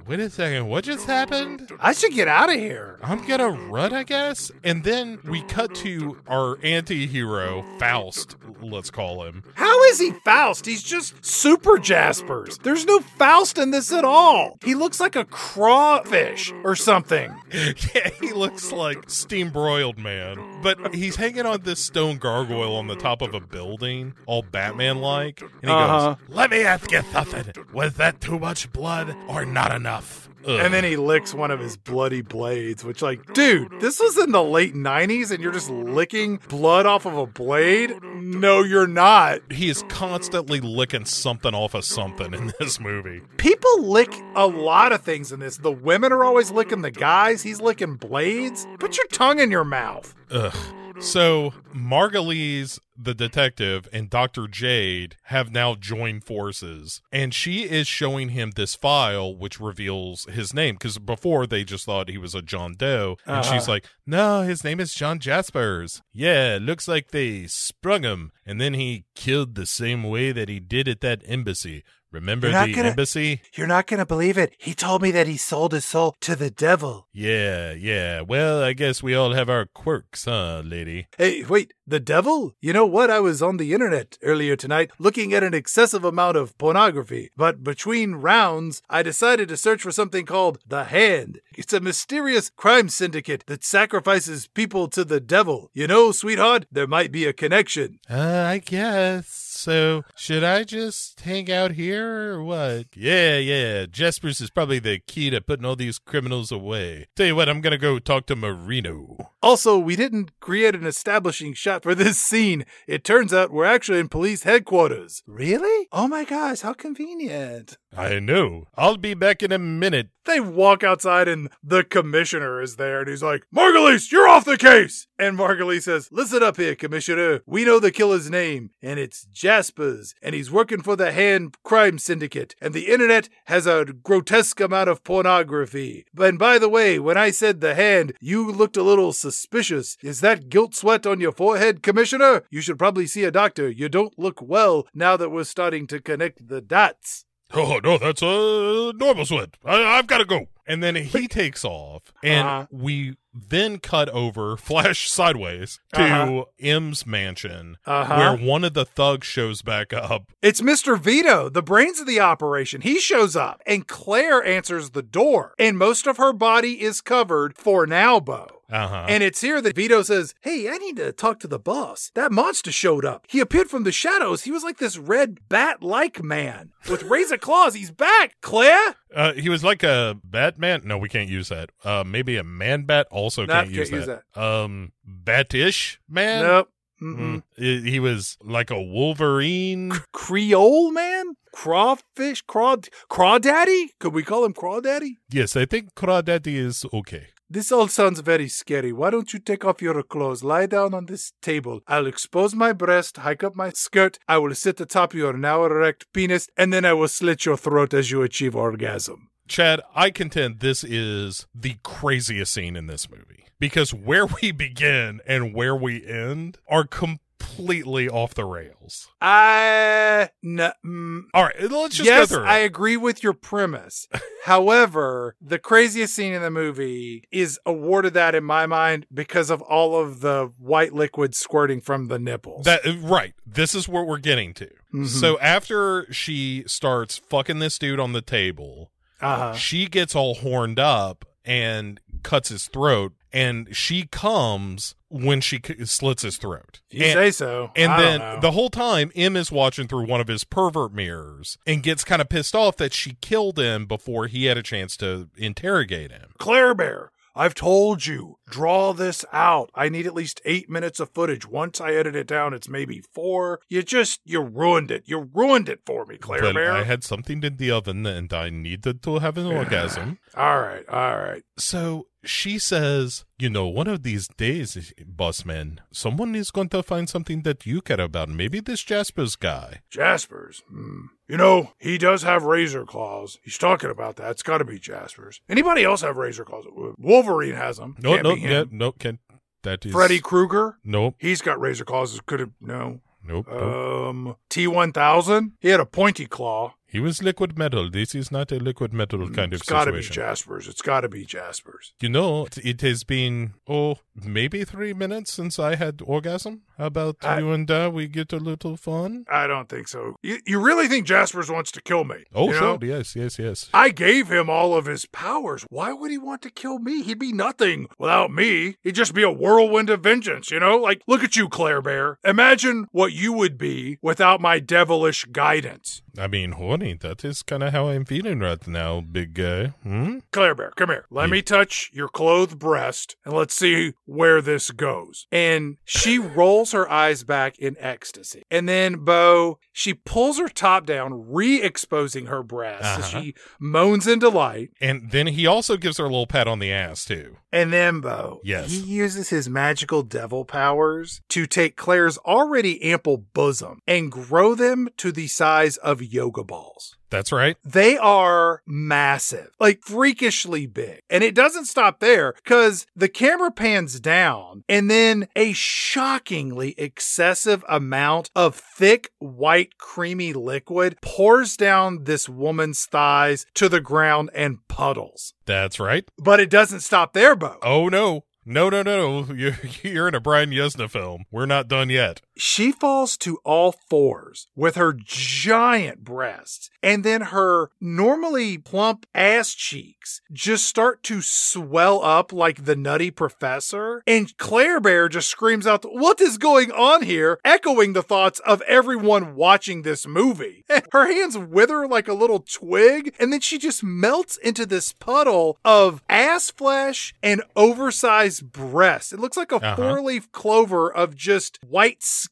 [0.09, 1.71] wait a second, what just happened?
[1.79, 2.99] I should get out of here.
[3.03, 4.51] I'm gonna run, I guess.
[4.65, 9.43] And then we cut to our anti hero, Faust, let's call him.
[9.55, 10.65] How is he Faust?
[10.65, 12.59] He's just super Jaspers.
[12.63, 14.59] There's no Faust in this at all.
[14.65, 17.35] He looks like a crawfish or something.
[17.53, 20.58] yeah, he looks like steam broiled man.
[20.63, 25.01] But he's hanging on this stone gargoyle on the top of a building, all Batman
[25.01, 25.41] like.
[25.41, 26.15] And he Uh-huh.
[26.15, 27.53] goes, Let me ask you something.
[27.73, 30.28] Was that too much blood or not enough?
[30.47, 30.61] Ugh.
[30.61, 34.33] And then he licks one of his bloody blades, which, like, dude, this was in
[34.33, 37.95] the late 90s and you're just licking blood off of a blade?
[38.15, 39.41] No, you're not.
[39.51, 43.21] he is constantly licking something off of something in this movie.
[43.37, 45.57] People lick a lot of things in this.
[45.59, 48.67] The women are always licking the guys, he's licking blades.
[48.79, 50.15] Put your tongue in your mouth.
[50.31, 50.55] Ugh.
[51.01, 54.47] So Margulies, the detective, and Dr.
[54.49, 60.53] Jade have now joined forces, and she is showing him this file which reveals his
[60.53, 60.75] name.
[60.75, 63.53] Because before they just thought he was a John Doe, and Uh-huh.
[63.55, 66.03] she's like, "No, his name is John Jaspers.
[66.13, 70.59] Yeah, looks like they sprung him, and then he killed the same way that he
[70.61, 71.85] did at that embassy.
[72.11, 73.41] Remember the gonna- embassy?
[73.55, 74.55] You're not going to believe it.
[74.59, 77.07] He told me that he sold his soul to the devil.
[77.13, 78.23] Yeah, yeah.
[78.23, 81.07] Well, I guess we all have our quirks, huh, lady?
[81.19, 82.55] Hey, wait, the devil?
[82.61, 83.11] You know what?
[83.11, 87.63] I was on the internet earlier tonight looking at an excessive amount of pornography, but
[87.63, 91.41] between rounds, I decided to search for something called The Hand.
[91.57, 95.71] It's a mysterious crime syndicate that sacrifices people to the devil.
[95.75, 97.99] You know, sweetheart, there might be a connection.
[98.09, 99.48] Uh, I guess.
[99.59, 102.87] So, should I just hang out here or what?
[102.95, 103.87] Yeah, yeah.
[103.87, 107.09] Jaspers is probably the key to putting all these criminals away.
[107.17, 109.33] Tell you what, I'm gonna go talk to Marino.
[109.43, 112.67] Also, we didn't create an establishing shot for this scene.
[112.87, 115.25] It turns out we're actually in police headquarters.
[115.27, 115.89] Really?
[115.91, 117.79] Oh my gosh, how convenient.
[117.97, 118.67] I know.
[118.77, 120.11] I'll be back in a minute.
[120.25, 124.59] They walk outside and the commissioner is there and he's like, Margulies, you're off the
[124.59, 125.07] case.
[125.19, 127.41] And Margulies says, Listen up here, commissioner.
[127.47, 131.99] We know the killer's name and it's Jaspers and he's working for the Hand Crime
[131.99, 136.05] Syndicate and the internet has a grotesque amount of pornography.
[136.19, 139.97] And by the way, when I said the hand, you looked a little suspicious.
[140.03, 142.43] Is that guilt sweat on your forehead, commissioner?
[142.51, 143.71] You should probably see a doctor.
[143.71, 147.25] You don't look well now that we're starting to connect the dots.
[147.55, 149.57] Oh no, that's a normal sweat.
[149.65, 150.49] I, I've got to go.
[150.67, 152.67] And then he takes off, and Uh-huh.
[152.71, 153.17] we
[153.49, 156.45] then cut over, flash sideways to Uh-huh.
[156.59, 158.17] M's mansion, Uh-huh.
[158.17, 160.25] where one of the thugs shows back up.
[160.43, 160.99] It's Mr.
[160.99, 162.81] Vito, the brains of the operation.
[162.81, 167.57] He shows up, and Claire answers the door, and most of her body is covered
[167.57, 168.58] for now, Bo.
[168.71, 169.07] Uh huh.
[169.09, 172.11] And it's here that Vito says, Hey, I need to talk to the boss.
[172.15, 173.27] That monster showed up.
[173.29, 174.43] He appeared from the shadows.
[174.43, 177.75] He was like this red bat like man with razor claws.
[177.75, 178.97] He's back, Claire.
[179.15, 180.83] Uh, he was like a Batman.
[180.85, 181.71] No, we can't use that.
[181.83, 184.41] Uh, maybe a man bat also Nope, can't, use, can't use that.
[184.41, 186.45] Um, batish man.
[186.45, 186.69] Nope.
[187.01, 187.39] Mm-hmm.
[187.57, 189.93] He he was like a Wolverine.
[190.13, 191.37] Creole man?
[191.53, 192.43] Crawfish?
[192.43, 192.77] Craw
[193.09, 193.91] Crawdaddy?
[194.01, 195.17] Could we call him Crawdaddy?
[195.31, 197.29] Yes, I think Crawdaddy is okay.
[197.51, 198.93] This all sounds very scary.
[198.93, 200.45] Why don't you take off your clothes?
[200.45, 201.81] Lie down on this table.
[201.87, 204.19] I'll expose my breast, hike up my skirt.
[204.29, 207.95] I will sit atop your now erect penis, and then I will slit your throat
[207.95, 209.31] as you achieve orgasm.
[209.49, 215.23] Chad, I contend this is the craziest scene in this movie because where we begin
[215.27, 219.09] and where we end are completely off the rails.
[219.21, 220.31] I.
[220.45, 222.45] n- mm, All right, let's just yes, go through.
[222.45, 222.49] it.
[222.49, 224.07] I agree with your premise.
[224.45, 229.61] However, the craziest scene in the movie is awarded that in my mind because of
[229.63, 232.65] all of the white liquid squirting from the nipples.
[232.65, 233.35] That right.
[233.47, 234.71] This is what we're getting to.
[234.95, 235.07] Mhm.
[235.09, 238.91] So after she starts fucking this dude on the table,
[239.21, 239.55] uh-huh.
[239.55, 246.23] she gets all horned up and cuts his throat, and she comes when she slits
[246.23, 246.81] his throat.
[246.91, 247.71] If you and, say so.
[247.75, 251.59] and I then the whole time, M is watching through one of his pervert mirrors
[251.67, 254.97] and gets kind of pissed off that she killed him before he had a chance
[254.99, 256.31] to interrogate him.
[256.39, 259.71] Claire Bear, I've told you, draw this out.
[259.75, 261.47] I need at least eight minutes of footage.
[261.47, 263.61] Once I edit it down, it's maybe four.
[263.69, 265.05] You just, you ruined it.
[265.07, 266.73] You ruined it for me, Claire Well, Bear.
[266.73, 270.19] I had something in the oven and I needed to have an orgasm.
[270.37, 271.43] all right, all right.
[271.59, 276.83] So she says, You know, one of these days, boss man, someone is going to
[276.83, 278.29] find something that you care about.
[278.29, 279.81] Maybe this Jasper's guy.
[279.91, 280.63] Jaspers.
[280.69, 281.07] Hmm.
[281.29, 283.39] You know, he does have razor claws.
[283.43, 284.31] He's talking about that.
[284.31, 285.41] It's got to be Jaspers.
[285.49, 286.65] Anybody else have razor claws?
[286.99, 287.97] Wolverine has them.
[287.99, 288.71] No, Can't no, yeah, him.
[288.73, 289.19] no, can
[289.63, 290.79] that is Freddy Krueger.
[290.85, 292.21] Nope, He's got razor claws.
[292.27, 293.01] Could have no.
[293.25, 293.63] nope, nope.
[293.63, 295.53] Um, T one thousand.
[295.61, 296.75] He had a pointy claw.
[296.91, 297.91] He was liquid metal.
[297.91, 300.15] This is not a liquid metal kind of Mm, it's got to be situation.
[300.23, 300.69] Jaspers.
[300.69, 301.93] It's got to be Jaspers.
[302.01, 306.63] You know, it has been oh maybe three minutes since I had orgasm.
[306.79, 309.27] How about I- you and uh, we get a little fun?
[309.31, 310.17] I don't think so.
[310.23, 312.25] You, you really think Jaspers wants to kill me?
[312.35, 312.79] Oh, sure, know?
[312.81, 313.69] yes, yes, yes.
[313.75, 315.67] I gave him all of his powers.
[315.69, 317.03] Why would he want to kill me?
[317.03, 318.77] He'd be nothing without me.
[318.83, 320.77] He'd just be a whirlwind of vengeance, you know?
[320.79, 322.19] Like, look at you, Claire Bear.
[322.25, 326.01] Imagine what you would be without my devilish guidance.
[326.17, 329.69] I mean, honey, that is kind of how I'm feeling right now, big guy.
[329.83, 330.19] Hmm?
[330.33, 331.07] Claire Bear, come here.
[331.11, 331.33] Let Yeah.
[331.33, 335.27] me touch your clothed breast and let's see where this goes.
[335.33, 338.43] And she rolls her eyes back in ecstasy.
[338.51, 343.21] And then, Bo, she pulls her top down, re exposing her breast Uh-huh.
[343.23, 344.71] she moans in delight.
[344.81, 347.37] And then he also gives her a little pat on the ass too.
[347.53, 348.71] And then, Bo, Yes.
[348.71, 354.89] he uses his magical devil powers to take Claire's already ample bosom and grow them
[354.99, 356.68] to the size of yoga balls.
[357.11, 357.57] That's right.
[357.65, 361.01] They are massive, like freakishly big.
[361.09, 367.65] And it doesn't stop there because the camera pans down and then a shockingly excessive
[367.69, 374.67] amount of thick, white, creamy liquid pours down this woman's thighs to the ground and
[374.69, 375.35] puddles.
[375.47, 376.09] That's right.
[376.19, 377.59] But it doesn't stop there, Bo.
[377.63, 378.25] Oh no.
[378.51, 379.27] No, no, no.
[379.35, 381.25] You're, you're in a Brian Yuzna film.
[381.31, 382.23] We're not done yet.
[382.41, 389.55] She falls to all fours with her giant breasts, and then her normally plump ass
[389.55, 394.03] cheeks just start to swell up like the nutty professor.
[394.07, 397.41] And Claire Bear just screams out, What is going on here?
[397.45, 400.65] echoing the thoughts of everyone watching this movie.
[400.93, 405.59] Her hands wither like a little twig, and then she just melts into this puddle
[405.65, 409.13] of ass flesh and oversized breasts.
[409.13, 409.75] It looks like a Uh-huh.
[409.77, 412.28] four leaf clover of just white skin.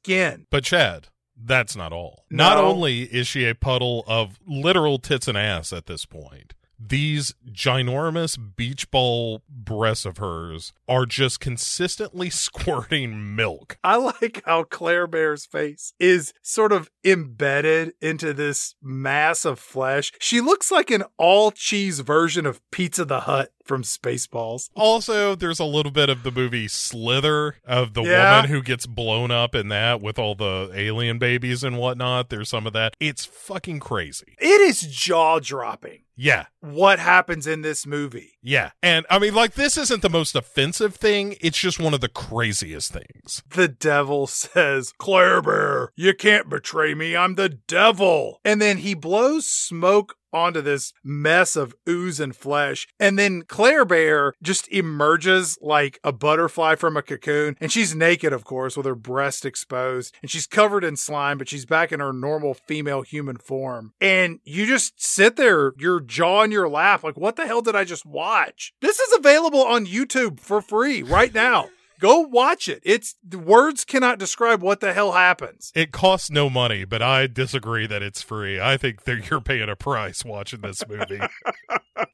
[0.51, 2.25] But Chad, that's not all.
[2.31, 7.35] Not only is she a puddle of literal tits and ass at this point, these
[7.51, 13.79] ginormous beach ball breasts of hers are just consistently squirting milk.
[13.83, 20.13] I like how Claire Bear's face is sort of embedded into this mass of flesh.
[20.21, 24.71] She looks like an all cheese version of Pizza the Hut from Spaceballs.
[24.75, 28.37] Also, there's a little bit of the movie Slither of the Yeah.
[28.37, 32.31] woman who gets blown up in that with all the alien babies and whatnot.
[32.31, 32.95] There's some of that.
[33.01, 34.35] It's fucking crazy.
[34.39, 36.47] It is jaw dropping Yeah.
[36.61, 38.39] what happens in this movie.
[38.43, 38.71] Yeah.
[38.83, 41.37] And I mean, like, this isn't the most offensive thing.
[41.41, 43.43] It's just one of the craziest things.
[43.51, 47.17] The devil says, Claire Bear, you can't betray me.
[47.17, 48.41] I'm the devil.
[48.45, 52.87] And then he blows smoke onto this mess of ooze and flesh.
[53.01, 57.57] And then Claire Bear just emerges like a butterfly from a cocoon.
[57.61, 60.15] And she's naked, of course, with her breast exposed.
[60.21, 63.93] And she's covered in slime, but she's back in her normal female human form.
[64.01, 67.75] And you just sit there, your jaw in your lap, like, what the hell did
[67.75, 68.75] I just watch?
[68.81, 71.71] This is available on YouTube for free right now.
[72.01, 72.83] Go watch it.
[72.85, 75.73] It's words cannot describe what the hell happens.
[75.75, 78.61] It costs no money, but I disagree that it's free.
[78.61, 81.21] I think that you're paying a price watching this movie.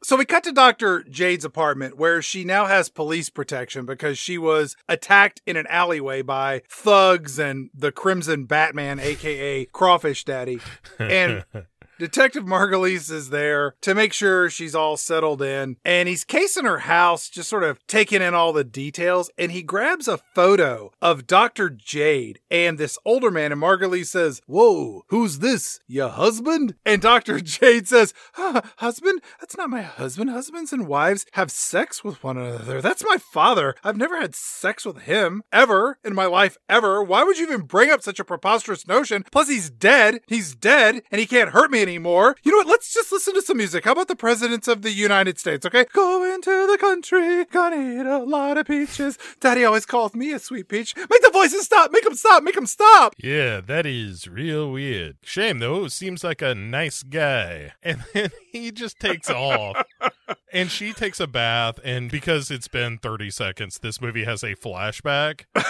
[0.05, 1.05] So we cut to Dr.
[1.05, 6.23] Jade's apartment where she now has police protection because she was attacked in an alleyway
[6.23, 10.59] by thugs and the Crimson Batman, aka Crawfish Daddy.
[10.99, 11.45] And
[12.03, 16.81] Detective Margulies is there to make sure she's all settled in, and he's casing her
[16.81, 21.29] house, just sort of taking in all the details, and he grabs a photo of
[21.29, 21.71] Dr.
[21.71, 25.79] Jade and this older man, and Margulies says, Whoa, who's this?
[25.87, 26.75] Your husband?
[26.85, 27.39] And Dr.
[27.41, 29.21] Jade says, huh, Husband?
[29.39, 30.31] That's not my husband.
[30.31, 32.83] Husbands and wives have sex with one another.
[32.83, 33.77] That's my father.
[33.85, 37.01] I've never had sex with him, ever, in my life, ever.
[37.01, 39.25] Why would you even bring up such a preposterous notion?
[39.31, 40.19] Plus, he's dead.
[40.27, 41.92] He's dead, and he can't hurt me anymore.
[41.99, 42.67] You know what?
[42.67, 43.85] Let's just listen to some music.
[43.85, 45.85] How about the presidents of the United States, okay?
[45.93, 49.19] Go into the country, gonna eat a lot of peaches.
[49.41, 50.97] Daddy always calls me a sweet peach.
[50.97, 51.91] Make the voices stop.
[51.93, 52.43] Make them stop.
[52.43, 53.15] Make them stop.
[53.19, 55.17] yeah, that is real weird.
[55.23, 57.73] Shame though, seems like a nice guy.
[57.83, 59.83] And then he just takes off.
[60.53, 64.55] And she takes a bath, and because it's been 30 seconds, this movie has a
[64.55, 65.45] flashback.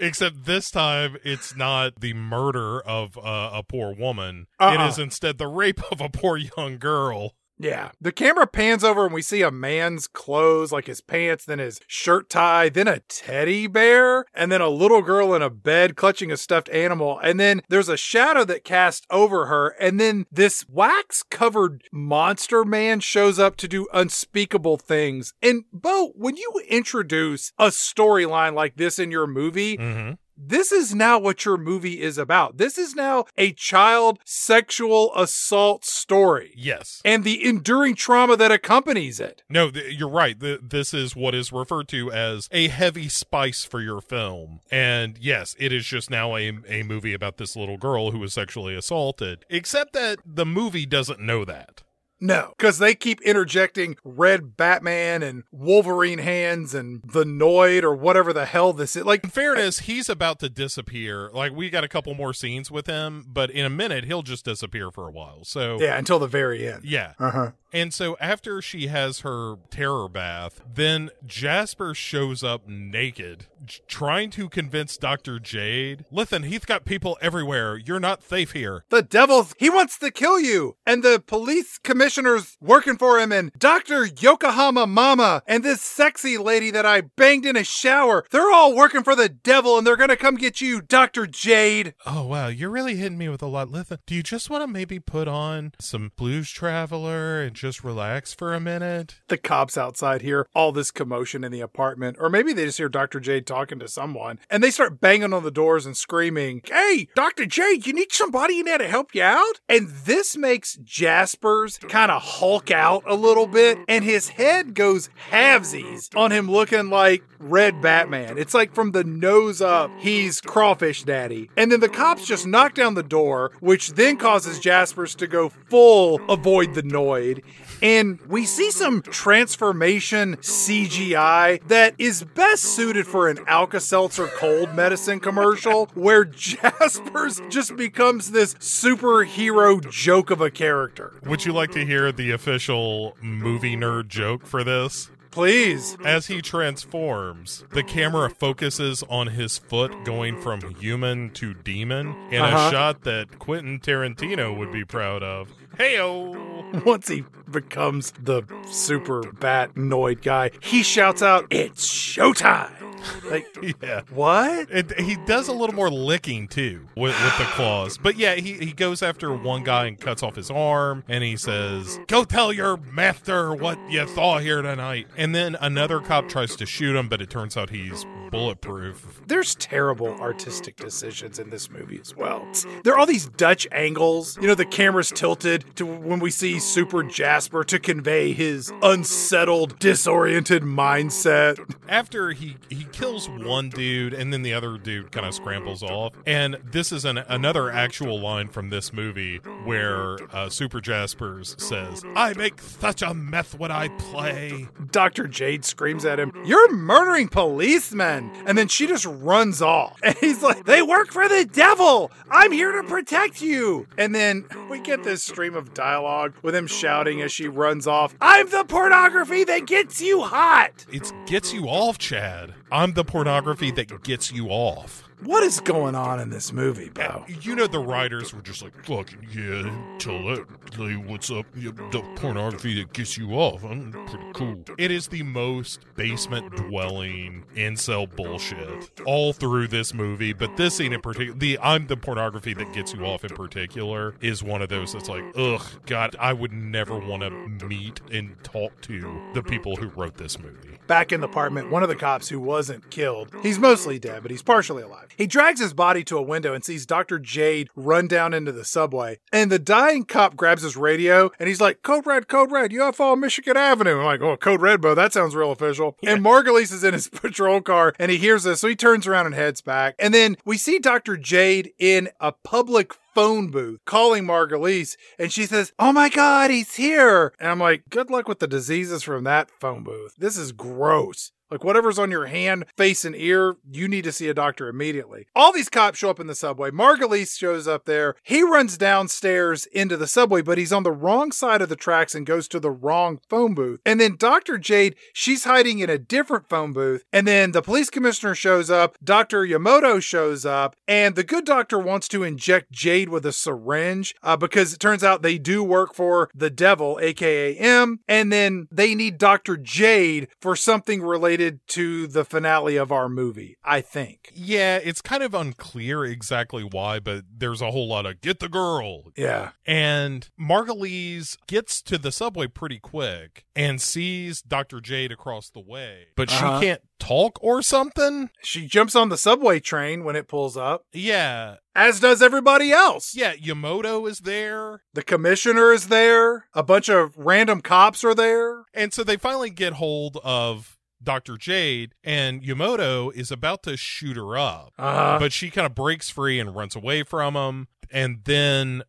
[0.00, 4.46] Except this time, it's not the murder of uh, a poor woman.
[4.60, 4.88] It Uh-uh.
[4.88, 7.32] is instead the rape of a poor young girl.
[7.58, 7.90] Yeah.
[8.00, 11.80] The camera pans over and we see a man's clothes, like his pants, then his
[11.86, 16.32] shirt tie, then a teddy bear, and then a little girl in a bed clutching
[16.32, 17.18] a stuffed animal.
[17.20, 19.68] And then there's a shadow that casts over her.
[19.80, 25.32] And then this wax covered monster man shows up to do unspeakable things.
[25.42, 30.12] And Bo, when you introduce a storyline like this in your movie, Mm-hmm.
[30.36, 32.56] This is now what your movie is about.
[32.56, 37.00] This is now a child sexual assault story Yes.
[37.04, 39.42] and the enduring trauma that accompanies it.
[39.48, 40.38] No, th- you're right.
[40.38, 44.60] Th- this is what is referred to as a heavy spice for your film.
[44.70, 48.32] And yes, it is just now a, a movie about this little girl who was
[48.34, 51.82] sexually assaulted, except that the movie doesn't know that.
[52.24, 58.32] No, because they keep interjecting red Batman and Wolverine hands and the Noid or whatever
[58.32, 59.04] the hell this is.
[59.04, 61.30] Like, In fairness, he's about to disappear.
[61.34, 64.46] Like, we got a couple more scenes with him, but in a minute, he'll just
[64.46, 65.44] disappear for a while.
[65.44, 66.84] So, yeah, until the very end.
[66.84, 67.12] yeah.
[67.18, 67.50] Uh huh.
[67.74, 73.46] And so after she has her terror bath, then Jasper shows up naked,
[73.88, 75.40] trying to convince Dr.
[75.40, 77.76] Jade, listen, he's got people everywhere.
[77.76, 78.84] You're not safe here.
[78.90, 80.76] The devil's, he wants to kill you.
[80.86, 84.06] And the police commissioner's working for him, and Dr.
[84.06, 89.02] Yokohama Mama and this sexy lady that I banged in a shower, they're all working
[89.02, 91.26] for the devil and they're gonna come get you, Dr.
[91.26, 91.94] Jade.
[92.06, 92.46] Oh, wow.
[92.46, 93.68] You're really hitting me with a lot.
[93.68, 98.34] Listen, do you just want to maybe put on some Blues Traveler and just relax
[98.34, 99.16] for a minute?
[99.28, 102.88] the cops outside hear all this commotion in the apartment, or maybe they just hear
[102.88, 103.20] Dr.
[103.20, 107.46] Jade talking to someone, and they start banging on the doors and screaming, Hey, Dr.
[107.46, 109.60] Jade, you need somebody in there to help you out?
[109.68, 115.08] And this makes Jasper's kind of hulk out a little bit, and his head goes
[115.30, 118.38] halvesies on him looking like Red Batman.
[118.38, 121.50] It's like from the nose up, he's Crawfish Daddy.
[121.56, 125.50] And then the cops just knock down the door, which then causes Jaspers to go
[125.50, 127.42] full avoid the Noid.
[127.82, 134.74] And we see some transformation CGI that is best suited for an Alka Seltzer cold
[134.74, 141.12] medicine commercial where Jaspers just becomes this superhero joke of a character.
[141.26, 145.10] Would you like to hear the official movie nerd joke for this?
[145.34, 145.96] Please.
[146.04, 152.40] As he transforms, the camera focuses on his foot going from human to demon in
[152.40, 152.68] Uh-huh.
[152.68, 155.48] a shot that Quentin Tarantino would be proud of.
[155.76, 156.84] Heyo!
[156.86, 162.83] Once he becomes the super bat noid guy, he shouts out, It's showtime!
[163.30, 163.46] Like,
[163.82, 164.02] Yeah.
[164.10, 164.70] what?
[164.70, 167.98] It, he does a little more licking too with, with the claws.
[167.98, 171.36] But yeah, he, he goes after one guy and cuts off his arm and he
[171.36, 175.06] says, Go tell your master what you saw here tonight.
[175.16, 179.22] And then another cop tries to shoot him, but it turns out he's bulletproof.
[179.26, 182.46] There's terrible artistic decisions in this movie as well.
[182.82, 184.36] There are all these Dutch angles.
[184.40, 189.78] You know, the camera's tilted to when we see Super Jasper to convey his unsettled,
[189.78, 191.58] disoriented mindset.
[191.88, 196.12] After he, he kills one dude and then the other dude kind of scrambles off.
[196.26, 202.04] And this is an, another actual line from this movie where uh, Super Jaspers says,
[202.14, 204.68] I make such a meth when I play.
[204.92, 205.26] Dr.
[205.26, 208.30] Jade screams at him, You're murdering policemen!
[208.46, 210.00] And then she just runs off.
[210.04, 212.12] And he's like, They work for the devil.
[212.30, 213.88] I'm here to protect you.
[213.98, 218.14] And then we get this stream of dialogue with him shouting as she runs off,
[218.20, 220.86] I'm the pornography that gets you hot.
[220.92, 222.54] It gets you off, Chad.
[222.72, 225.04] I'm the pornography that gets you off.
[225.22, 227.02] What is going on in this movie, Bo?
[227.02, 230.44] Uh, you know, the writers were just like, fucking, yeah, tell that
[230.78, 231.46] lady what's up.
[231.54, 233.64] Yeah, the pornography that gets you off.
[233.64, 234.62] I'm pretty cool.
[234.76, 240.92] It is the most basement dwelling incel bullshit all through this movie, but this scene
[240.92, 244.68] in particular, the I'm the pornography that gets you off in particular, is one of
[244.68, 247.30] those that's like, ugh, God, I would never want to
[247.66, 250.78] meet and talk to the people who wrote this movie.
[250.86, 254.30] Back in the apartment, one of the cops who wasn't killed, he's mostly dead, but
[254.30, 255.08] he's partially alive.
[255.16, 257.18] He drags his body to a window and sees Dr.
[257.18, 259.18] Jade run down into the subway.
[259.32, 263.12] And the dying cop grabs his radio and he's like, Code Red, Code Red, UFO
[263.12, 263.98] on Michigan Avenue.
[263.98, 265.96] I'm like, oh, Code Red, bro, that sounds real official.
[266.02, 269.26] And Margulies is in his patrol car and he hears this, so he turns around
[269.26, 269.94] and heads back.
[269.98, 271.16] And then we see Dr.
[271.16, 276.74] Jade in a public phone booth calling Margulies and she says, Oh my God, he's
[276.74, 277.32] here.
[277.38, 280.14] And I'm like, Good luck with the diseases from that phone booth.
[280.18, 281.32] This is gross.
[281.54, 285.28] Like whatever's on your hand, face, and ear, you need to see a doctor immediately.
[285.36, 286.72] All these cops show up in the subway.
[286.72, 288.16] Margulies shows up there.
[288.24, 292.12] He runs downstairs into the subway, but he's on the wrong side of the tracks
[292.12, 293.80] and goes to the wrong phone booth.
[293.86, 294.58] And then Dr.
[294.58, 297.04] Jade, she's hiding in a different phone booth.
[297.12, 298.96] And then the police commissioner shows up.
[299.04, 299.46] Dr.
[299.46, 300.74] Yamoto shows up.
[300.88, 305.04] And the good doctor wants to inject Jade with a syringe uh, because it turns
[305.04, 308.00] out they do work for the devil, aka M.
[308.08, 309.56] And then they need Dr.
[309.56, 314.30] Jade for something related to the finale of our movie, I think.
[314.34, 318.48] Yeah, it's kind of unclear exactly why, but there's a whole lot of get the
[318.48, 319.12] girl.
[319.16, 319.50] Yeah.
[319.66, 324.80] And Margulies gets to the subway pretty quick and sees Dr.
[324.80, 326.60] Jade across the way, but Uh-huh.
[326.60, 328.30] she can't talk or something.
[328.42, 331.56] She jumps on the subway train when it pulls up, Yeah.
[331.74, 333.14] as does everybody else.
[333.14, 334.82] Yeah, Yamoto is there.
[334.94, 336.46] The commissioner is there.
[336.54, 338.64] A bunch of random cops are there.
[338.72, 341.36] And so they finally get hold of Dr.
[341.36, 344.72] Jade, and Yamoto is about to shoot her up.
[344.78, 347.68] Uh, but she kind of breaks free and runs away from him.
[347.90, 348.82] And then,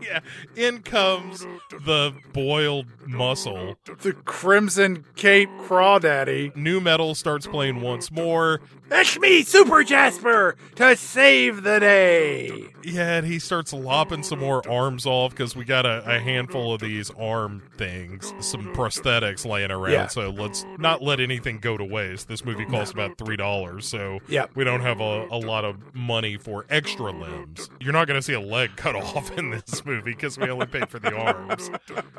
[0.00, 0.20] yeah,
[0.56, 3.76] in comes the boiled muscle.
[4.02, 6.54] the Crimson Cape Crawdaddy.
[6.56, 8.60] Nu metal starts playing once more.
[8.94, 12.66] It's me, Super Jasper, to save the day.
[12.84, 16.74] Yeah, and he starts lopping some more arms off because we got a, a handful
[16.74, 19.92] of these arm things, some prosthetics laying around.
[19.92, 20.06] Yeah.
[20.08, 22.28] So let's not let anything go to waste.
[22.28, 24.50] This movie costs about three dollars, so Yep.
[24.56, 27.70] we don't have a, a lot of money for extra limbs.
[27.80, 30.66] You're not going to see a leg cut off in this movie because we only
[30.66, 31.70] paid for the arms.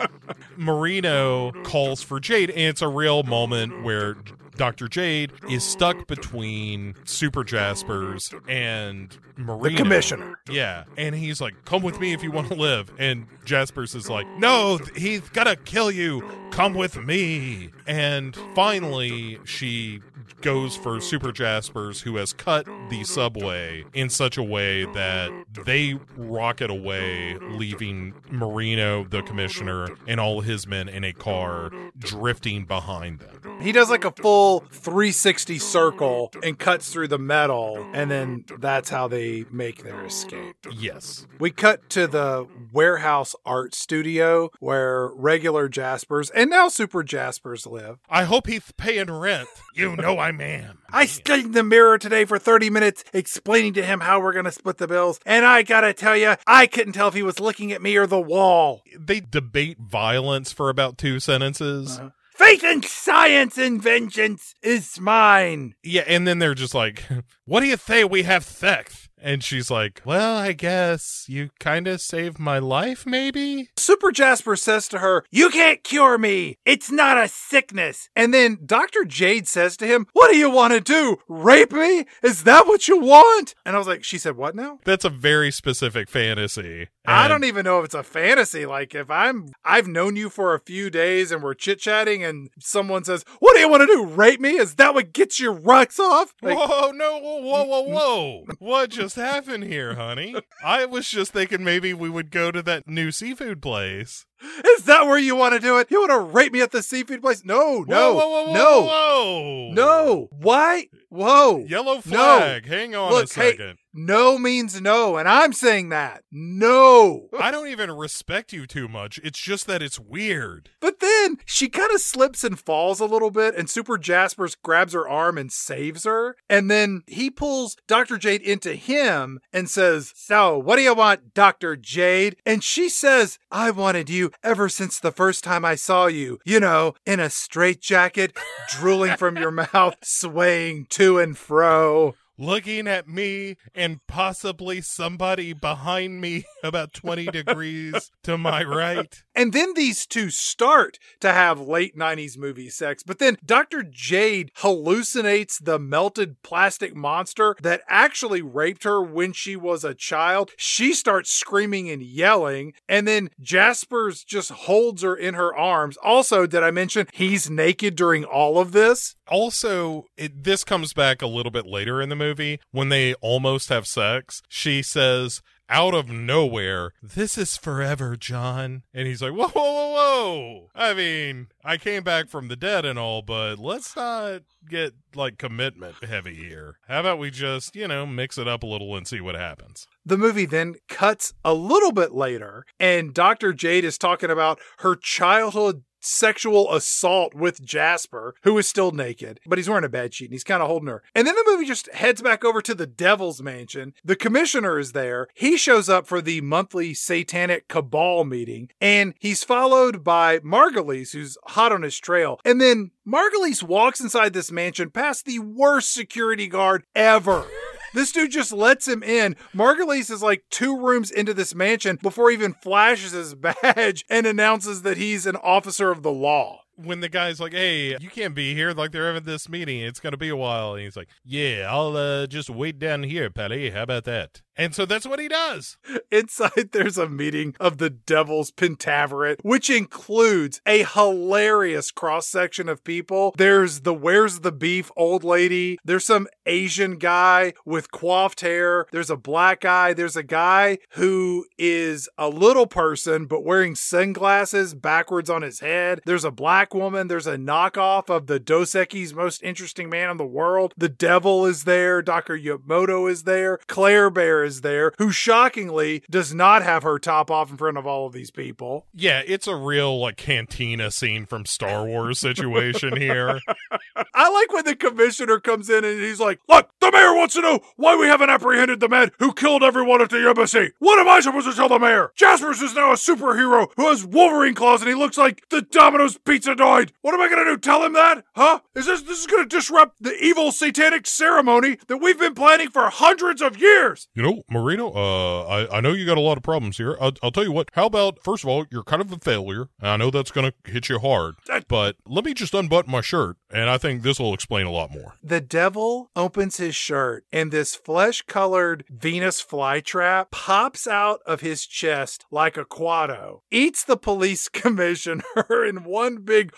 [0.58, 4.16] Marino calls for Jade, and it's a real moment where
[4.56, 4.88] Dr.
[4.88, 9.70] Jade is stuck between Super Jaspers and Marino.
[9.70, 10.40] The commissioner.
[10.50, 10.84] Yeah.
[10.98, 12.92] And he's like, come with me if you want to live.
[13.00, 16.24] And Jaspers is like, no, he's gonna kill you.
[16.52, 17.70] Come with me.
[17.88, 20.02] And finally, she
[20.42, 25.32] goes for Super Jaspers, who has cut the subway in such a way that
[25.66, 32.66] they rocket away, leaving Marino, the commissioner, and all his men in a car drifting
[32.66, 33.60] behind them.
[33.62, 38.90] He does like a full 360 circle and cuts through the metal, and then that's
[38.90, 40.56] how they make their escape.
[40.72, 41.26] Yes.
[41.40, 48.00] We cut to the warehouse art studio where regular Jaspers and now Super Jaspers live.
[48.10, 49.48] I hope he's paying rent.
[49.76, 50.80] You know I am.
[50.92, 54.46] I stood in the mirror today for 30 minutes explaining to him how we're going
[54.46, 57.40] to split the bills, and I gotta tell you, I couldn't tell if he was
[57.40, 58.84] looking at me or the wall.
[58.98, 61.98] They debate violence for about two sentences.
[61.98, 62.10] Uh-huh.
[62.36, 65.76] Faith in science and vengeance is mine.
[65.84, 67.04] Yeah, and then they're just like,
[67.46, 71.88] "What do you say we have sex?" And she's like, "Well, I guess you kind
[71.88, 76.58] of saved my life, maybe." Super Jasper says to her, You can't cure me.
[76.66, 78.10] It's not a sickness.
[78.16, 79.04] And then Dr.
[79.04, 81.18] Jade says to him, What do you want to do?
[81.28, 82.06] Rape me?
[82.22, 83.56] Is that what you want?
[83.66, 84.80] And I was like, She said, What now?
[84.86, 86.88] That's a very specific fantasy.
[87.06, 88.66] I don't even know if it's a fantasy.
[88.66, 93.04] Like if I'm I've known you for a few days and we're chit-chatting and someone
[93.04, 94.06] says, What do you want to do?
[94.06, 94.52] Rape me?
[94.52, 96.34] Is that what gets your rocks off?
[96.42, 98.46] Like, Whoa, no, whoa, whoa, whoa, whoa.
[98.60, 100.36] what just happened here, honey?
[100.64, 104.26] I was just thinking maybe we would go to that new seafood place.
[104.66, 105.90] is that where you want to do it?
[105.92, 107.44] You want to rape me at the seafood place?
[107.46, 109.72] No, no, whoa, whoa, whoa, no, whoa.
[109.74, 110.28] no.
[110.32, 110.88] Why?
[111.10, 111.64] Whoa.
[111.68, 112.02] Yellow No.
[112.02, 112.66] flag.
[112.66, 113.78] Hang on Look, a hey, second.
[113.96, 116.24] No means no, and I'm saying that.
[116.32, 117.30] No.
[117.40, 119.20] I don't even respect you too much.
[119.24, 120.72] It's just that it's weird.
[120.80, 124.94] But then she kind of slips and falls a little bit, and Super Jaspers grabs
[124.94, 126.36] her arm and saves her.
[126.50, 128.18] And then he pulls Dr.
[128.18, 131.76] Jade into him and says, So, what do you want, Dr.
[131.76, 132.38] Jade?
[132.48, 136.40] And she says, I wanted you ever since the first time I saw you.
[136.46, 138.36] You know, in a straitjacket,
[138.70, 146.20] drooling from your mouth, swaying to and fro looking at me and possibly somebody behind
[146.20, 149.24] me about 20 degrees to my right.
[149.36, 153.84] And then these two start to have late 90s movie sex, but then Dr.
[153.84, 160.52] Jade hallucinates the melted plastic monster that actually raped her when she was a child.
[160.58, 165.98] She starts screaming and yelling, and then Jaspers just holds her in her arms.
[165.98, 169.16] Also, did I mention he's naked during all of this?
[169.28, 172.23] Also, it, this comes back a little bit later in the movie
[172.72, 174.42] when they almost have sex.
[174.48, 178.84] She says, out of nowhere, this is forever, John.
[178.94, 180.70] And he's like, whoa, whoa, whoa, whoa.
[180.76, 185.38] I mean, I came back from the dead and all, but let's not get like
[185.38, 186.78] commitment heavy here.
[186.88, 189.88] How about we just, you know, mix it up a little and see what happens?
[190.06, 193.54] The movie then cuts a little bit later, and Dr.
[193.54, 199.58] Jade is talking about her childhood sexual assault with Jasper, who is still naked, but
[199.58, 201.04] he's wearing a bed sheet and he's kind of holding her.
[201.16, 203.94] And then the movie just heads back over to the Devil's Mansion.
[204.04, 205.28] The commissioner is there.
[205.34, 211.38] He shows up for the monthly satanic cabal meeting, and he's followed by Margulies, who's
[211.48, 212.40] hot on his trail.
[212.46, 217.46] And then Margulies walks inside this mansion past the worst security guard ever.
[217.94, 219.36] This dude just lets him in.
[219.54, 224.26] Margulies is like two rooms into this mansion before he even flashes his badge and
[224.26, 228.36] announces that he's an officer of the law when the guy's like, "Hey, you can't
[228.36, 231.10] be here," like they're having this meeting, it's gonna be a while, and he's like,
[231.24, 233.70] "Yeah, I'll uh, just wait down here, Patty.
[233.70, 235.78] How about that?" And so that's what he does.
[236.12, 242.84] Inside, there's a meeting of the Devil's Pentaverate, which includes a hilarious cross section of
[242.84, 243.34] people.
[243.38, 245.78] There's the Where's the Beef old lady.
[245.84, 248.86] There's some Asian guy with coiffed hair.
[248.92, 249.94] There's a black guy.
[249.94, 256.02] There's a guy who is a little person, but wearing sunglasses backwards on his head.
[256.06, 257.08] There's a black woman.
[257.08, 260.74] There's a knockoff of the Dos Equis most interesting man in the world.
[260.78, 262.02] The devil is there.
[262.02, 262.38] Dr.
[262.38, 263.60] Yamoto is there.
[263.68, 267.86] Claire Bear is there, who shockingly does not have her top off in front of
[267.86, 268.86] all of these people.
[268.94, 273.40] Yeah, it's a real like cantina scene from Star Wars situation here.
[274.14, 277.42] I like when the commissioner comes in and he's like, Look, the mayor wants to
[277.42, 280.72] know why we haven't apprehended the man who killed everyone at the embassy.
[280.80, 282.12] What am I supposed to tell the mayor?
[282.16, 286.18] Jaspers is now a superhero who has Wolverine claws and he looks like the Domino's
[286.18, 286.92] pizza died.
[287.02, 287.58] What am I gonna do?
[287.58, 288.24] Tell him that?
[288.36, 288.60] Huh?
[288.76, 292.90] Is this this is gonna disrupt the evil satanic ceremony that we've been planning for
[292.90, 294.08] hundreds of years?
[294.14, 296.98] You know, Marino, uh, I, I know you got a lot of problems here.
[297.00, 297.70] I'll, I'll tell you what.
[297.74, 299.70] How about first of all, you're kind of a failure.
[299.82, 301.36] I know that's gonna hit you hard,
[301.68, 304.92] but let me just unbutton my shirt, and I think this will explain a lot
[304.92, 305.16] more.
[305.24, 312.26] The devil opens his shirt, and this flesh-colored Venus flytrap pops out of his chest
[312.32, 315.24] like a quado, eats the police commissioner
[315.66, 316.54] in one big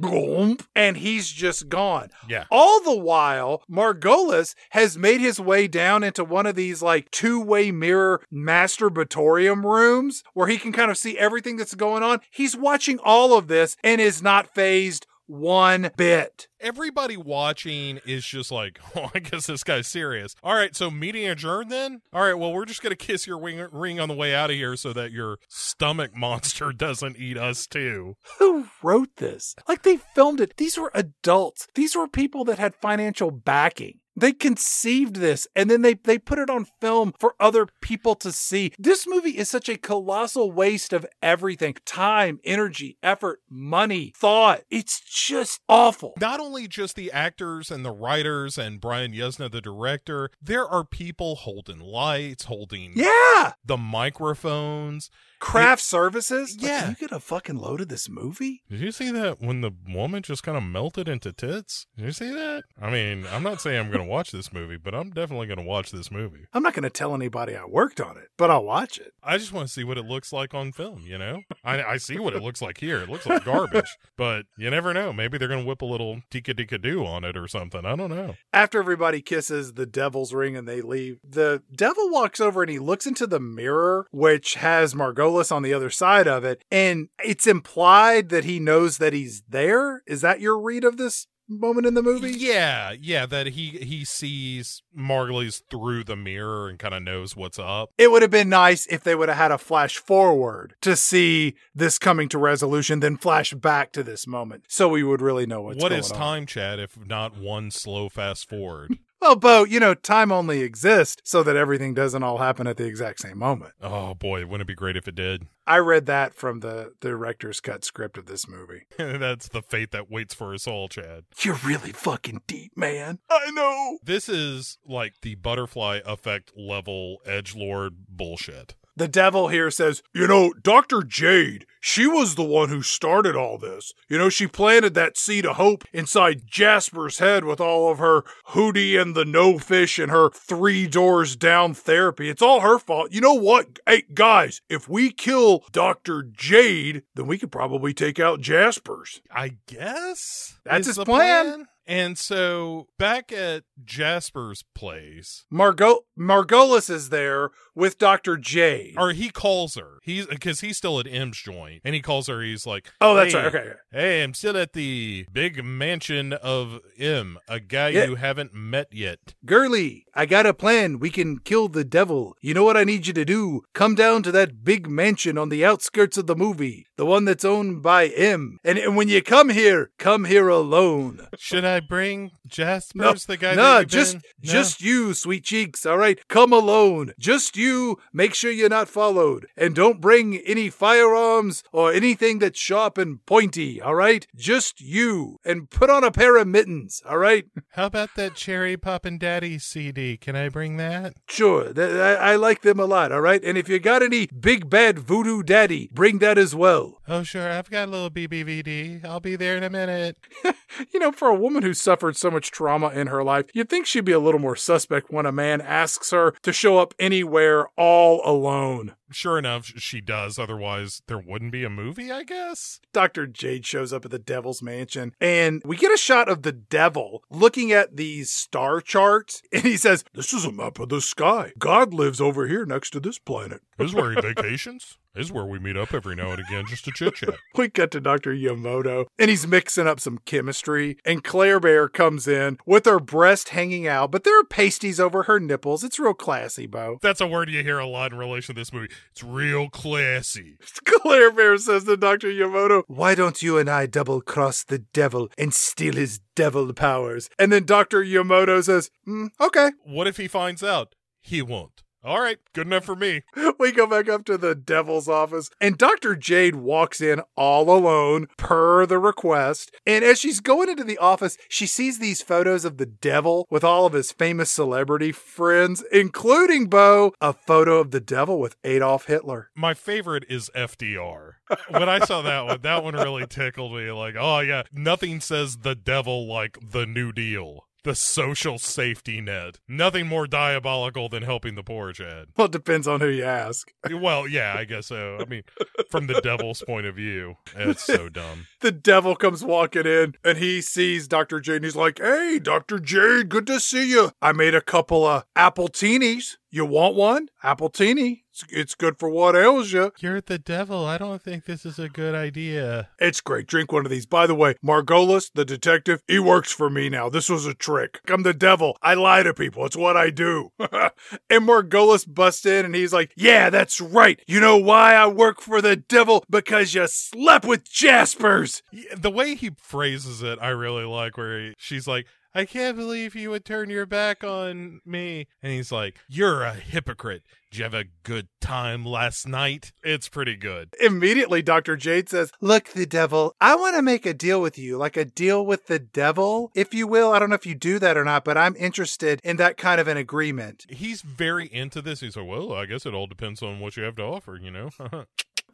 [0.00, 2.10] gulp, and he's just gone.
[2.28, 2.44] Yeah.
[2.50, 7.70] All the while, Margolis has made his way down into one of these like two-way
[7.70, 12.20] mirror masturbatorium rooms where he can kind of see everything that's going on.
[12.30, 16.48] He's watching all of this and is not phased one bit.
[16.60, 20.34] Everybody watching is just like, oh, I guess this guy's serious.
[20.42, 22.02] All right, so meeting adjourned then?
[22.12, 24.50] All right, well, we're just going to kiss your wing- ring on the way out
[24.50, 28.14] of here so that your stomach monster doesn't eat us too.
[28.38, 29.54] Who wrote this?
[29.68, 30.56] Like they filmed it.
[30.56, 31.68] These were adults.
[31.74, 34.00] These were people that had financial backing.
[34.16, 38.30] They conceived this and then they, they put it on film for other people to
[38.32, 38.72] see.
[38.78, 44.62] This movie is such a colossal waste of everything time, energy, effort, money, thought.
[44.70, 46.14] It's just awful.
[46.20, 50.84] Not only just the actors and the writers and Brian Yuzna, the director, there are
[50.84, 53.52] people holding lights, holding Yeah.
[53.64, 55.10] the microphones.
[55.44, 56.56] Craft services?
[56.60, 56.80] Like, Yeah.
[56.80, 58.62] can you get a fucking load of this movie?
[58.70, 61.86] Did you see that when the woman just kind of melted into tits?
[61.96, 62.64] Did you see that?
[62.80, 65.58] I mean, I'm not saying I'm going to watch this movie, but I'm definitely going
[65.58, 66.46] to watch this movie.
[66.52, 69.12] I'm not going to tell anybody I worked on it, but I'll watch it.
[69.22, 71.42] I just want to see what it looks like on film, you know?
[71.62, 72.98] I, I see what it looks like here.
[72.98, 75.12] It looks like garbage, but you never know.
[75.12, 77.84] Maybe they're going to whip a little tika tika doo on it or something.
[77.84, 78.34] I don't know.
[78.52, 82.78] After everybody kisses the devil's ring and they leave, the devil walks over and he
[82.78, 84.94] looks into the mirror, which has
[85.34, 86.64] On the other side of it.
[86.70, 90.02] And it's implied that he knows that he's there.
[90.06, 92.30] Is that your read of this moment in the movie?
[92.30, 97.58] Yeah, yeah, that he he sees Margulies through the mirror and kind of knows what's
[97.58, 97.90] up.
[97.98, 101.54] It would have been nice if they would have had a flash forward to see
[101.74, 105.60] this coming to resolution, then flash back to this moment, so we would really know
[105.62, 106.18] what's What is on.
[106.18, 108.98] time, Chad, if not one slow fast forward?
[109.24, 112.84] Well, Bo, you know, time only exists so that everything doesn't all happen at the
[112.84, 113.72] exact same moment.
[113.80, 115.46] oh boy, wouldn't it be great if it did?
[115.66, 118.82] I read that from the director's cut script of this movie.
[118.98, 121.24] That's the fate that waits for us all, Chad.
[121.40, 123.20] You're really fucking deep, man.
[123.30, 123.96] I know.
[124.04, 128.74] This is like the butterfly effect level edge lord bullshit.
[128.96, 131.02] The devil here says, You know, Dr.
[131.02, 133.92] Jade, she was the one who started all this.
[134.08, 138.22] You know, she planted that seed of hope inside Jasper's head with all of her
[138.50, 142.28] Hootie and the Blowfish and her three doors down therapy.
[142.28, 143.12] It's all her fault.
[143.12, 143.78] You know what?
[143.86, 146.22] Hey, guys, if we kill Dr.
[146.22, 149.20] Jade, then we could probably take out Jasper's.
[149.30, 151.66] I guess That's his the plan.
[151.86, 158.36] And so back at Jasper's place, Margot Margolis is there with Dr.
[158.36, 158.94] J.
[158.96, 159.98] or he calls her.
[160.02, 162.42] He's because he's still at M's joint, and he calls her.
[162.42, 163.46] He's like, oh, that's "Hey, right.
[163.54, 163.72] Okay.
[163.90, 168.04] Hey, I'm still at the big mansion of M, a guy Yeah.
[168.04, 169.34] you haven't met yet.
[169.44, 170.98] Girly, I got a plan.
[170.98, 172.36] We can kill the devil.
[172.40, 173.62] You know what I need you to do?
[173.72, 177.44] Come down to that big mansion on the outskirts of the movie, the one that's
[177.44, 178.58] owned by M.
[178.64, 181.26] And, and when you come here, come here alone.
[181.38, 183.54] Should I bring Jasper's the guy?
[183.54, 184.52] no, just been- No?
[184.52, 185.86] just you, sweet cheeks.
[185.86, 187.12] All right, come alone.
[187.18, 187.63] Just you.
[187.64, 192.98] You make sure you're not followed, and don't bring any firearms or anything that's sharp
[192.98, 193.80] and pointy.
[193.80, 197.02] All right, just you, and put on a pair of mittens.
[197.08, 197.46] All right.
[197.70, 200.18] How about that Cherry Poppin' Daddies CD?
[200.18, 201.14] Can I bring that?
[201.26, 203.42] Sure, I, I like them a lot, all right?
[203.42, 207.00] And if you got any big bad voodoo daddy, bring that as well.
[207.08, 207.50] Oh, sure.
[207.50, 209.04] I've got a little BBVD.
[209.04, 210.18] I'll be there in a minute.
[210.92, 213.86] You know, for a woman who suffered so much trauma in her life, you'd think
[213.86, 217.53] she'd be a little more suspect when a man asks her to show up anywhere
[217.76, 218.94] all alone.
[219.14, 220.38] Sure enough, she does.
[220.38, 222.80] Otherwise, there wouldn't be a movie, I guess.
[222.92, 223.26] Dr.
[223.26, 227.22] Jade shows up at the devil's mansion, and we get a shot of the devil
[227.30, 231.52] looking at these star charts, and he says, This is a map of the sky.
[231.58, 233.60] God lives over here next to this planet.
[233.78, 234.98] This is where he vacations.
[235.14, 237.36] This is where we meet up every now and again just to chit chat.
[237.54, 238.34] We cut to Dr.
[238.34, 240.98] Yamoto, and he's mixing up some chemistry.
[241.04, 245.24] And Claire Bear comes in with her breast hanging out, but there are pasties over
[245.24, 245.84] her nipples.
[245.84, 246.98] It's real classy, Bo.
[247.00, 248.88] That's a word you hear a lot in relation to this movie.
[249.12, 250.56] It's real classy.
[250.84, 252.28] Claire Bear says to Dr.
[252.28, 257.28] Yamoto, Why don't you and I double cross the devil and steal his devil powers?
[257.38, 258.02] And then Dr.
[258.02, 259.70] Yamoto says, "Mm, Okay.
[259.84, 260.94] What if he finds out?
[261.20, 261.83] He won't.
[262.04, 263.22] All right, good enough for me.
[263.58, 266.16] We go back up to the devil's office, and Dr.
[266.16, 269.70] Jade walks in all alone, per the request.
[269.86, 273.64] And as she's going into the office, she sees these photos of the devil with
[273.64, 279.06] all of his famous celebrity friends, including Bo, a photo of the devil with Adolf
[279.06, 279.50] Hitler.
[279.54, 281.34] My favorite is FDR.
[281.68, 283.90] When I saw that one, that one really tickled me.
[283.92, 287.66] Like, oh yeah, nothing says the devil like the New Deal.
[287.84, 289.58] The social safety net.
[289.68, 292.28] Nothing more diabolical than helping the poor, Chad.
[292.34, 293.70] Well, it depends on who you ask.
[293.90, 295.18] Well, yeah, I guess so.
[295.20, 295.42] I mean,
[295.90, 298.46] from the devil's point of view, it's so dumb.
[298.64, 301.38] The devil comes walking in and he sees Dr.
[301.38, 302.78] Jade and he's like, Hey, Dr.
[302.78, 304.12] Jade, good to see you.
[304.22, 306.38] I made a couple of apple teenies.
[306.54, 307.30] You want one?
[307.42, 308.24] Apple teeny.
[308.30, 309.92] It's, it's good for what ails you.
[309.98, 310.86] You're the devil.
[310.86, 312.90] I don't think this is a good idea.
[313.00, 313.48] It's great.
[313.48, 314.06] Drink one of these.
[314.06, 317.08] By the way, Margolis, the detective, he works for me now.
[317.08, 317.98] This was a trick.
[318.08, 318.78] I'm the devil.
[318.82, 319.66] I lie to people.
[319.66, 320.52] It's what I do.
[320.60, 324.20] and Margolis busts in and he's like, Yeah, that's right.
[324.28, 326.24] You know why I work for the devil?
[326.30, 328.53] Because you slept with Jaspers.
[328.96, 331.16] The way he phrases it, I really like.
[331.16, 335.52] Where he, she's like, "I can't believe you would turn your back on me," and
[335.52, 337.22] he's like, "You're a hypocrite.
[337.50, 340.74] Did you have a good time last night?" It's pretty good.
[340.80, 341.76] Immediately, Dr.
[341.76, 345.04] Jade says, Look, the devil, I want to make a deal with you, like a
[345.04, 347.12] deal with the devil, if you will.
[347.12, 349.80] I don't know if you do that or not, but I'm interested in that kind
[349.80, 350.66] of an agreement.
[350.68, 352.00] He's very into this.
[352.00, 354.50] He's like, "Well, I guess it all depends on what you have to offer," you
[354.50, 354.70] know.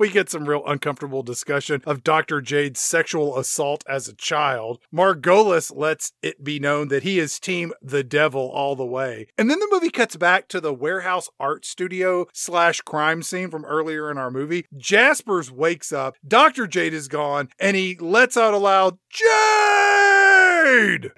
[0.00, 2.40] We get some real uncomfortable discussion of Dr.
[2.40, 4.78] Jade's sexual assault as a child.
[4.90, 9.26] Margolis lets it be known that he is team the devil all the way.
[9.36, 13.64] And then the movie cuts back to the warehouse art studio slash crime scene from
[13.64, 14.66] earlier in our movie.
[14.76, 16.66] Jaspers wakes up, Dr.
[16.66, 19.99] Jade is gone, and he lets out a loud, Jade!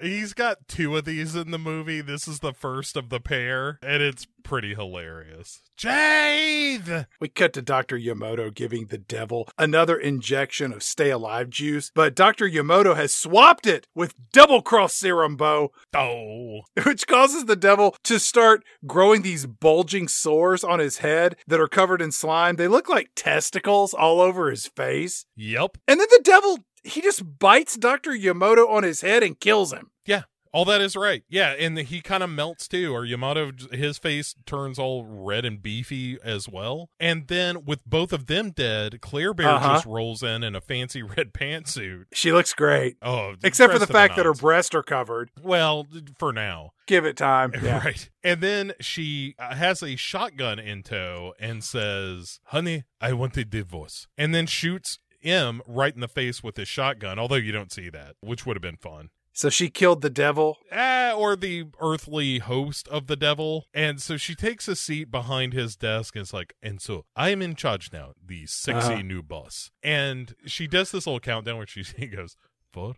[0.01, 2.01] He's got two of these in the movie.
[2.01, 5.61] This is the first of the pair, and it's pretty hilarious.
[5.75, 7.07] Jade!
[7.19, 7.97] We cut to Dr.
[7.97, 12.47] Yamoto giving the devil another injection of stay alive juice, but Dr.
[12.47, 16.61] Yamoto has swapped it with double cross serum, Bo, Oh.
[16.85, 21.67] which causes the devil to start growing these bulging sores on his head that are
[21.67, 22.55] covered in slime.
[22.55, 25.25] They look like testicles all over his face.
[25.35, 25.77] Yep.
[25.87, 28.11] And then the devil, he just bites Dr.
[28.11, 29.91] Yamoto on his head and kills him.
[30.05, 30.23] Yeah.
[30.51, 31.23] All that is right.
[31.27, 35.59] Yeah, and he kind of melts too, or Yamoto, his face turns all red and
[35.63, 36.91] beefy as well.
[36.99, 39.73] And then with both of them dead, Claire Bear Uh-huh.
[39.73, 42.03] just rolls in in a fancy red pantsuit.
[42.13, 42.97] She looks great.
[43.01, 45.31] Oh, Except for the fact that her breasts are covered.
[45.41, 45.87] well,
[46.19, 47.53] for now, Give it time.
[47.63, 47.83] Yeah.
[47.83, 48.09] right.
[48.23, 53.45] And then she uh, has a shotgun in tow and says, "Honey, I want a
[53.45, 57.17] divorce," and then shoots M right in the face with his shotgun.
[57.19, 59.09] Although you don't see that, which would have been fun.
[59.35, 60.57] So she killed the devil.
[60.71, 63.65] Ah, or the earthly host of the devil.
[63.73, 67.29] And so she takes a seat behind his desk and is like, and so I
[67.29, 69.01] am in charge now, the sexy Uh-huh.
[69.01, 69.71] new boss.
[69.81, 72.35] And she does this little countdown where she goes,
[72.71, 72.93] four,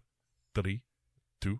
[0.54, 0.82] three,
[1.40, 1.60] two,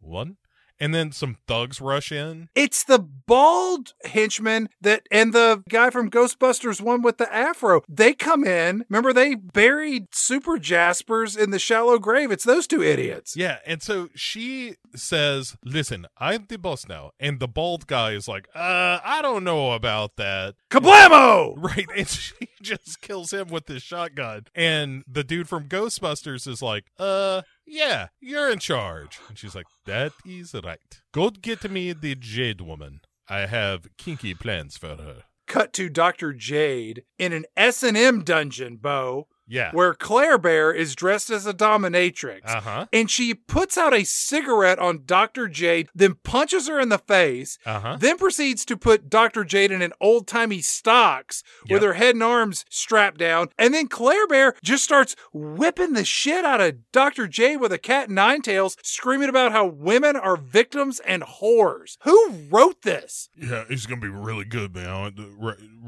[0.00, 0.38] one.
[0.80, 2.48] And then some thugs rush in.
[2.54, 7.82] It's the bald henchman that and the guy from Ghostbusters one with the afro.
[7.88, 8.84] They come in.
[8.88, 12.30] Remember they buried Super Jaspers in the shallow grave.
[12.30, 13.36] It's those two idiots.
[13.36, 13.58] Yeah.
[13.66, 17.12] And so she says, listen, I'm the boss now.
[17.20, 20.54] And the bald guy is like, uh, I don't know about that.
[20.70, 21.54] Kablamo!
[21.64, 21.86] Right.
[21.96, 24.46] And she just kills him with this shotgun.
[24.54, 29.20] And the dude from Ghostbusters is like, uh, yeah, you're in charge.
[29.28, 30.78] And she's like, that is right.
[31.12, 33.00] Go get me the Jade Woman.
[33.28, 35.22] I have kinky plans for her.
[35.46, 36.32] Cut to Dr.
[36.32, 39.70] Jade in an S&M dungeon, Bo, Yeah.
[39.72, 42.40] where Claire Bear is dressed as a dominatrix.
[42.46, 42.86] Uh huh.
[42.92, 45.48] and she puts out a cigarette on Dr.
[45.48, 47.96] Jade, then punches her in the face, Uh huh.
[48.00, 49.44] then proceeds to put Dr.
[49.44, 53.48] Jade in an old timey stocks with her head and arms strapped down.
[53.58, 57.26] And then Claire Bear just starts whipping the shit out of Dr.
[57.28, 61.96] Jade with a cat nine tails, screaming about how women are victims and whores.
[62.04, 63.28] Who wrote this?
[63.36, 65.14] Yeah, it's gonna be really good, man.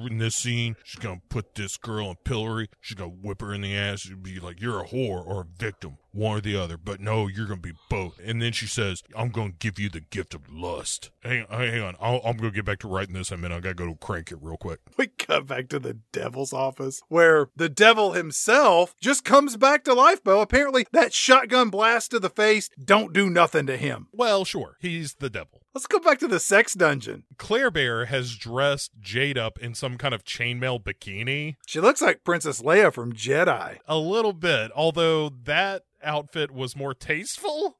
[0.08, 2.68] In this scene, she's gonna put this girl in pillory.
[2.80, 4.06] She's gonna whip her in the ass.
[4.06, 7.26] you'd be like, "You're a whore or a victim, one or the other." But no,
[7.26, 8.18] you're gonna be both.
[8.24, 11.97] And then she says, "I'm gonna give you the gift of lust." Hang, hang on,
[12.01, 13.56] I'll, I'm gonna get back to writing this in a minute.
[13.56, 14.80] I gotta go crank it real quick.
[14.97, 19.94] We cut back to the devil's office where the devil himself just comes back to
[19.94, 20.40] life, Bo.
[20.40, 24.09] Apparently, that shotgun blast to the face don't do nothing to him.
[24.12, 25.60] Well, sure, he's the devil.
[25.74, 27.24] Let's go back to the sex dungeon.
[27.36, 31.56] Claire Bear has dressed Jade up in some kind of chainmail bikini.
[31.66, 33.78] She looks like Princess Leia from Jedi.
[33.86, 37.76] A little bit, although that outfit was more tasteful.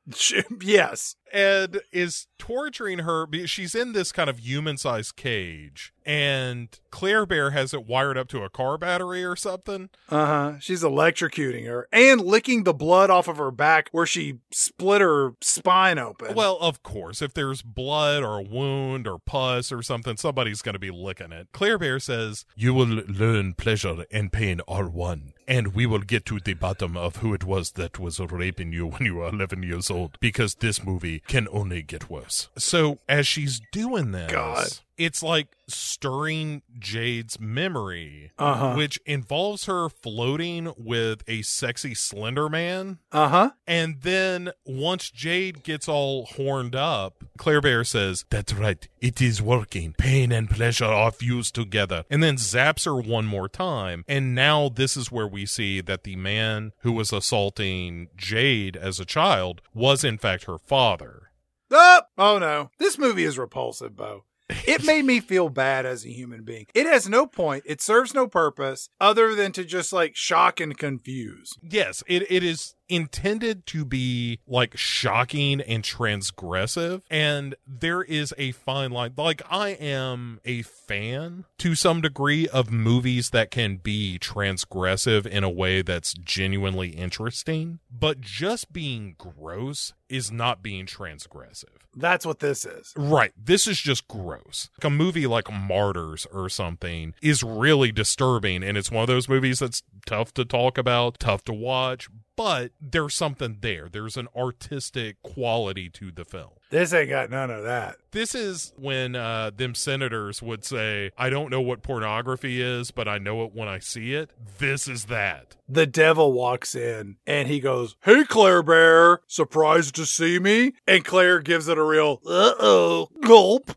[0.61, 1.17] Yes.
[1.33, 7.51] and is torturing her she's in this kind of human sized cage and Claire Bear
[7.51, 9.91] has it wired up to a car battery or something.
[10.09, 10.59] Uh huh.
[10.61, 15.33] She's electrocuting her and licking the blood off of her back where she split her
[15.41, 16.35] spine open.
[16.35, 20.75] Well, of course, if there's blood or a wound or pus or something, somebody's going
[20.75, 21.49] to be licking it.
[21.53, 26.27] Claire Bear says, You will learn pleasure and pain are one, and we will get
[26.27, 29.63] to the bottom of who it was that was raping you when you were 11
[29.63, 32.49] years old, because this movie can only get worse.
[32.57, 34.69] So, as she's doing this, God.
[34.99, 38.75] It's like stirring Jade's memory, uh huh.
[38.75, 42.99] which involves her floating with a sexy Slender Man.
[43.13, 43.51] Uh huh.
[43.67, 49.43] And then once Jade gets all horned up, Claire Bear says, That's right, it is
[49.43, 49.95] working.
[49.97, 52.05] Pain and pleasure are fused together.
[52.11, 54.05] And then zaps her one more time.
[54.09, 59.01] And now this is where we see that the man who was assaulting Jade as
[59.01, 61.31] a child was in fact her father.
[61.71, 62.71] Oh, oh no.
[62.79, 64.25] This movie is repulsive, Bo.
[64.49, 66.67] It made me feel bad as a human being.
[66.75, 67.65] It has no point.
[67.67, 71.53] It serves no purpose other than to just like shock and confuse.
[71.63, 78.53] Yes, it, it is intended to be like shocking and transgressive and there is a
[78.53, 84.19] fine line like i am a fan to some degree of movies that can be
[84.19, 91.65] transgressive in a way that's genuinely interesting but just being gross is not being transgressive
[91.97, 92.93] That's what this is.
[92.95, 93.33] Right.
[93.43, 94.69] This is just gross.
[94.79, 99.31] Like a movie like Martyrs or something is really disturbing, and it's one of those
[99.31, 103.89] movies that's tough to talk about, tough to watch, but there's something there.
[103.91, 106.51] There's an artistic quality to the film.
[106.71, 107.97] This ain't got none of that.
[108.11, 113.07] This is when uh, them senators would say, I don't know what pornography is, but
[113.07, 114.31] I know it when I see it.
[114.59, 115.57] This is that.
[115.69, 120.73] The devil walks in and he goes, Hey, Claire Bear, surprised to see me?
[120.87, 123.71] And Claire gives it a real, uh oh, gulp.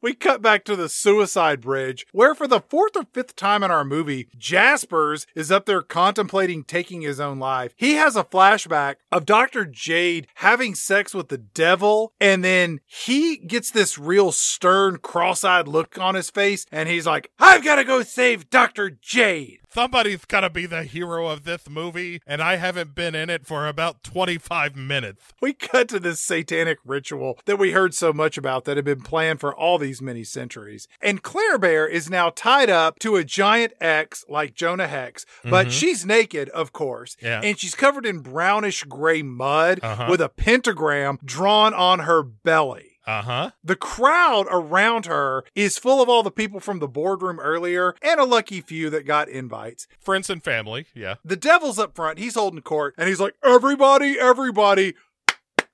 [0.00, 3.72] We cut back to the suicide bridge, where for the fourth or fifth time in
[3.72, 7.72] our movie, Jaspers is up there contemplating taking his own life.
[7.74, 9.64] He has a flashback of Dr.
[9.64, 15.66] Jade having sex with the devil, and then he gets this real stern, cross eyed
[15.66, 18.90] look on his face, and he's like, I've got to go save Dr.
[18.90, 19.58] Jade.
[19.70, 23.46] Somebody's got to be the hero of this movie, and I haven't been in it
[23.46, 25.24] for about 25 minutes.
[25.42, 29.02] We cut to this satanic ritual that we heard so much about that had been
[29.02, 30.86] planned for all these many centuries.
[31.00, 35.68] And Claire Bear is now tied up to a giant X like Jonah Hex, but
[35.68, 35.70] Mhm.
[35.72, 37.16] she's naked, of course.
[37.20, 37.40] Yeah.
[37.42, 40.06] And she's covered in brownish gray mud Uh-huh.
[40.10, 42.84] with a pentagram drawn on her belly.
[43.06, 43.50] Uh huh.
[43.64, 48.20] The crowd around her is full of all the people from the boardroom earlier and
[48.20, 49.86] a lucky few that got invites.
[49.98, 50.88] Friends and family.
[50.94, 51.14] Yeah.
[51.24, 52.18] The devil's up front.
[52.18, 54.94] He's holding court and he's like, Everybody, everybody.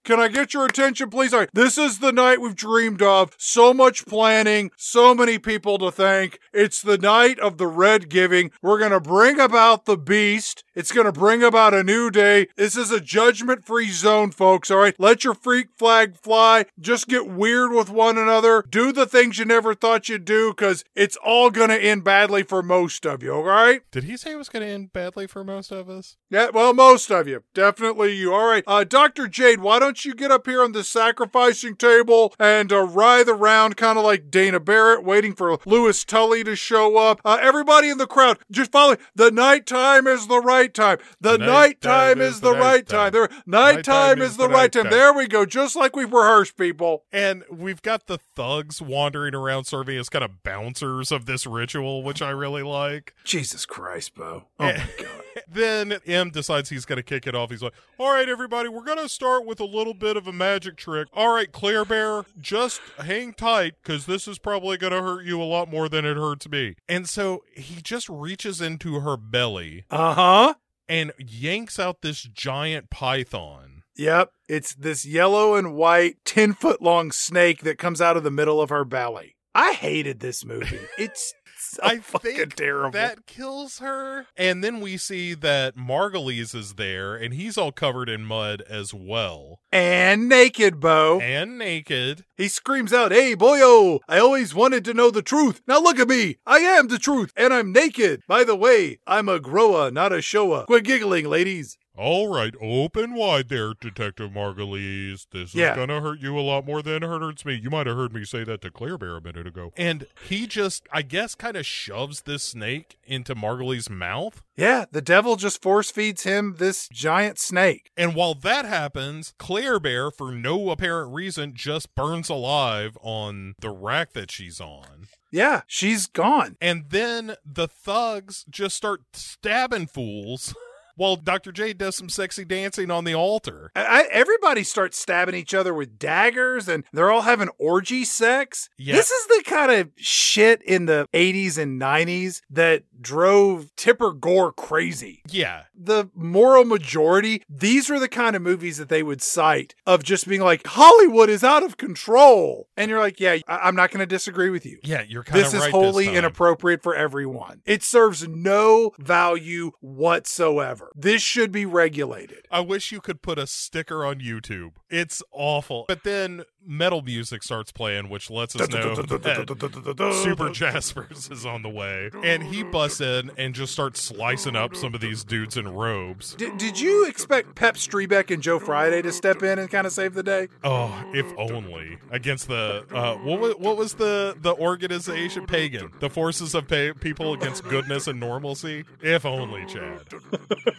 [0.05, 1.33] Can I get your attention, please?
[1.33, 3.35] All right, this is the night we've dreamed of.
[3.39, 6.39] So much planning, so many people to thank.
[6.53, 8.51] It's the night of the red giving.
[8.61, 10.63] We're going to bring about the beast.
[10.75, 12.49] It's going to bring about a new day.
[12.57, 14.71] This is a judgment free zone, folks.
[14.71, 16.67] All right, let your freak flag fly.
[16.79, 18.63] Just get weird with one another.
[18.69, 22.43] Do the things you never thought you'd do because it's all going to end badly
[22.43, 23.81] for most of you, all right?
[23.91, 26.17] Did he say it was going to end badly for most of us?
[26.29, 27.43] Yeah, well, most of you.
[27.55, 28.35] Definitely you.
[28.35, 28.65] All right.
[28.67, 29.29] Uh, Dr.
[29.29, 33.77] Jade, why don't you get up here on the sacrificing table and uh, writhe around
[33.77, 37.21] kind of like Dana Barrett waiting for Louis Tully to show up?
[37.25, 38.97] Uh, everybody in the crowd, just follow.
[39.15, 40.99] The nighttime is the right time.
[41.21, 43.13] The nighttime is the right time.
[43.13, 44.89] There, nighttime is the right time.
[44.89, 45.45] There we go.
[45.45, 47.05] Just like we've rehearsed, people.
[47.13, 52.03] And we've got the thugs wandering around serving as kind of bouncers of this ritual,
[52.03, 53.15] which I really like.
[53.25, 54.45] Jesus Christ, Bo.
[54.59, 54.79] Oh Eh.
[54.79, 55.24] my God.
[55.49, 57.51] Then M decides he's going to kick it off.
[57.51, 60.33] He's like, All right, everybody, we're going to start with a little bit of a
[60.33, 61.09] magic trick.
[61.13, 65.41] All right, Claire Bear, just hang tight because this is probably going to hurt you
[65.41, 66.75] a lot more than it hurts me.
[66.89, 70.55] And so he just reaches into her belly Uh huh.
[70.89, 73.83] and yanks out this giant python.
[73.97, 74.31] Yep.
[74.49, 78.61] It's this yellow and white, 10 foot long snake that comes out of the middle
[78.61, 79.37] of her belly.
[79.55, 80.81] I hated this movie.
[80.99, 81.33] It's
[81.83, 82.91] so I think terrible.
[82.93, 84.27] That kills her.
[84.37, 88.93] And then we see that Margulies is there and he's all covered in mud as
[88.95, 89.61] well.
[89.73, 91.21] and naked, Bo.
[91.21, 92.25] And naked.
[92.37, 95.63] He screams out, Hey, boyo, I always wanted to know the truth.
[95.67, 96.37] Now look at me.
[96.47, 98.23] I am the truth, and I'm naked.
[98.29, 100.65] By the way, I'm a grower, not a shower.
[100.67, 101.77] Quit giggling, ladies.
[101.97, 105.27] All right, open wide there, Detective Margulies.
[105.31, 105.71] This Yeah.
[105.71, 107.55] is gonna hurt you a lot more than it hurts me.
[107.55, 109.73] You might have heard me say that to Claire Bear a minute ago.
[109.77, 114.43] And he just, I guess, kind of shoves this snake into Margulies' mouth.
[114.57, 117.93] Yeah, the devil just force feeds him this giant snake.
[117.97, 123.71] And while that happens, Claire Bear, for no apparent reason, just burns alive on the
[123.71, 125.07] rack that she's on.
[125.31, 126.57] Yeah, she's gone.
[126.61, 130.55] And then the thugs just start stabbing fools
[130.97, 131.53] while Dr.
[131.53, 133.71] J does some sexy dancing on the altar.
[133.75, 138.69] I, everybody starts stabbing each other with daggers and they're all having orgy sex.
[138.79, 138.95] Yeah.
[138.95, 144.53] This is the kind of shit in the 80s and 90s that drove Tipper Gore
[144.53, 145.23] crazy.
[145.29, 145.65] Yeah.
[145.75, 150.29] The moral majority, these are the kind of movies that they would cite of just
[150.29, 152.69] being like, Hollywood is out of control.
[152.77, 154.79] And you're like, yeah, I- I'm not going to disagree with you.
[154.83, 156.15] Yeah, you're kind of This is right wholly time.
[156.17, 157.61] inappropriate for everyone.
[157.67, 160.84] It serves no value whatsoever.
[160.95, 162.47] This should be regulated.
[162.51, 164.73] I wish you could put a sticker on YouTube.
[164.91, 165.85] It's awful.
[165.89, 171.63] But then metal music starts playing, which lets us know that Super Jaspers is on
[171.63, 172.11] the way.
[172.23, 176.35] And he busts in and just starts slicing up some of these dudes in robes.
[176.35, 179.93] Did, did you expect Pep Streebek and Joe Friday to step in and kind of
[179.93, 180.49] save the day?
[180.63, 186.11] Oh, if only against the uh, what was what was the the organization pagan the
[186.11, 188.85] forces of pa- people against goodness and normalcy.
[189.03, 190.01] If only, Chad.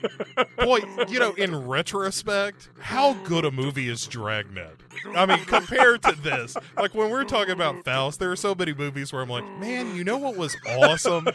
[0.57, 4.79] Boy, you know, in retrospect, how good a movie is Dragnet?
[5.15, 8.73] I mean, compared to this, like when we're talking about Faust, there are so many
[8.73, 11.27] movies where I'm like, man, you know what was awesome?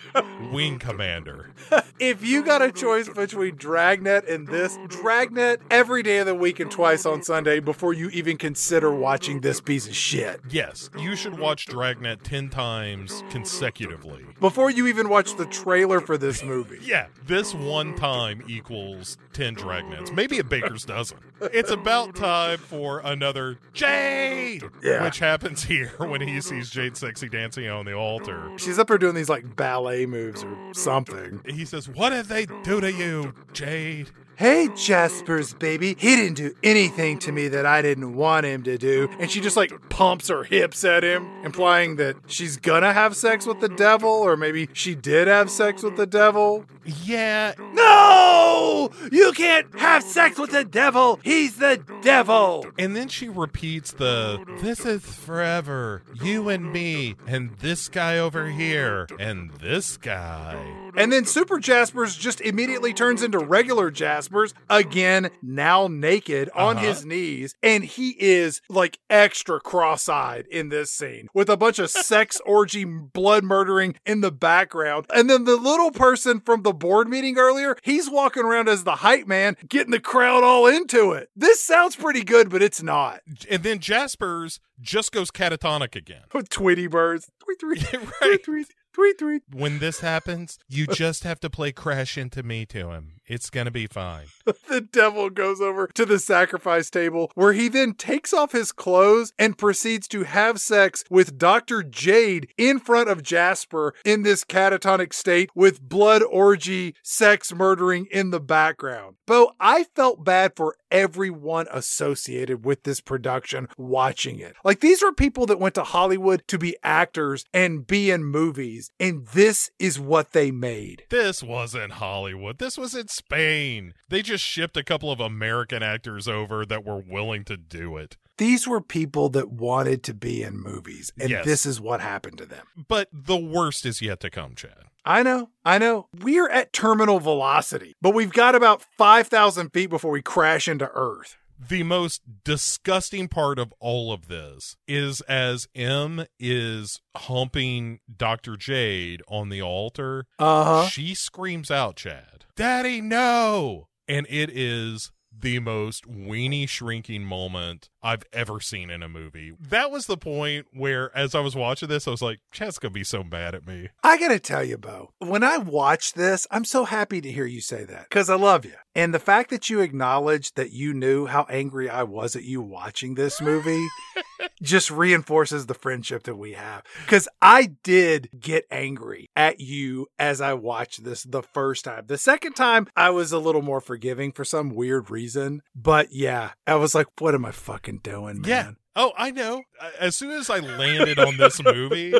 [0.53, 1.51] Wing Commander.
[1.99, 6.61] If you got a choice between Dragnet and this, Dragnet every day of the week
[6.61, 10.41] and twice on Sunday before you even consider watching this piece of shit.
[10.49, 14.24] Yes, you should watch Dragnet 10 times consecutively.
[14.41, 16.78] Before you even watch the trailer for this movie.
[16.82, 21.19] Yeah, this one time equals 10 Dragnets, maybe a baker's dozen.
[21.41, 25.02] It's about time for another Jade, Yeah.
[25.05, 28.51] which happens here when he sees Jade sexy dancing on the altar.
[28.56, 31.40] She's up there doing these like ballet moves or something.
[31.47, 34.10] He says, What did they do to you, Jade?
[34.41, 35.95] Hey, Jaspers, baby.
[35.99, 39.11] He didn't do anything to me that I didn't want him to do.
[39.19, 43.45] And she just like pumps her hips at him, implying that she's gonna have sex
[43.45, 46.65] with the devil, or maybe she did have sex with the devil.
[47.05, 48.91] Yeah, No!
[49.12, 51.21] You can't have sex with the devil!
[51.23, 52.67] He's the devil!
[52.79, 58.49] And then she repeats the this is forever, you and me, and this guy over
[58.49, 60.57] here, and this guy.
[60.97, 63.91] And then Super Jaspers just immediately turns into regular
[64.31, 66.86] Jaspers, again, now naked on Uh-huh.
[66.86, 67.55] his knees.
[67.62, 72.40] And he is like extra cross eyed in this scene with a bunch of sex
[72.47, 75.07] orgy blood murdering in the background.
[75.15, 78.97] And then the little person from the board meeting earlier, he's walking around as the
[78.97, 81.28] hype man, getting the crowd all into it.
[81.36, 83.20] This sounds pretty good, but it's not.
[83.51, 86.23] And then Jaspers just goes catatonic again.
[86.32, 87.31] With Tweety birds.
[87.44, 88.43] Tweet, tweet, right.
[88.43, 89.43] tweet, tweet, tweet, tweet.
[89.52, 93.15] When this happens, you just have to play Crash Into Me to him.
[93.31, 94.27] It's gonna be fine.
[94.69, 99.32] the devil goes over to the sacrifice table where he then takes off his clothes
[99.39, 101.85] and proceeds to have sex with Dr.
[101.85, 108.31] Jade in front of Jasper in this catatonic state with blood orgy sex murdering in
[108.31, 109.15] the background.
[109.28, 114.57] Bo, I felt bad for everyone associated with this production watching it.
[114.65, 118.90] Like these are people that went to Hollywood to be actors and be in movies,
[118.98, 121.05] and this is what they made.
[121.11, 122.59] This wasn't Hollywood.
[122.59, 123.94] This was in Spain.
[124.09, 128.16] They just shipped a couple of American actors over that were willing to do it.
[128.38, 131.44] These were people that wanted to be in movies, and Yes.
[131.44, 132.66] this is what happened to them.
[132.88, 134.84] But the worst is yet to come, Chad.
[135.05, 136.09] I know, I know.
[136.18, 141.36] We're at terminal velocity, but we've got about 5,000 feet before we crash into Earth.
[141.69, 148.57] The most disgusting part of all of this is as M is humping Dr.
[148.57, 150.89] Jade on the altar, Uh huh.
[150.89, 153.89] she screams out, Chad, Daddy, no!
[154.09, 159.52] And it is the most weenie shrinking moment I've ever seen in a movie.
[159.60, 162.93] That was the point where, as I was watching this, I was like, Chad's gonna
[162.93, 163.89] be so mad at me.
[164.02, 167.60] I gotta tell you, Bo, when I watch this, I'm so happy to hear you
[167.60, 168.74] say that because I love you.
[168.94, 172.60] And the fact that you acknowledged that you knew how angry I was at you
[172.60, 173.86] watching this movie
[174.62, 176.82] just reinforces the friendship that we have.
[177.05, 182.05] Because I did get angry at you as I watched this the first time.
[182.06, 185.62] The second time, I was a little more forgiving for some weird reason.
[185.74, 188.49] But yeah, I was like, what am I fucking doing, man?
[188.49, 188.71] Yeah.
[188.97, 189.62] Oh, I know.
[189.99, 192.12] As soon as I landed on this movie,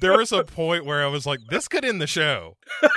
[0.00, 2.56] there was a point where I was like, this could end the show.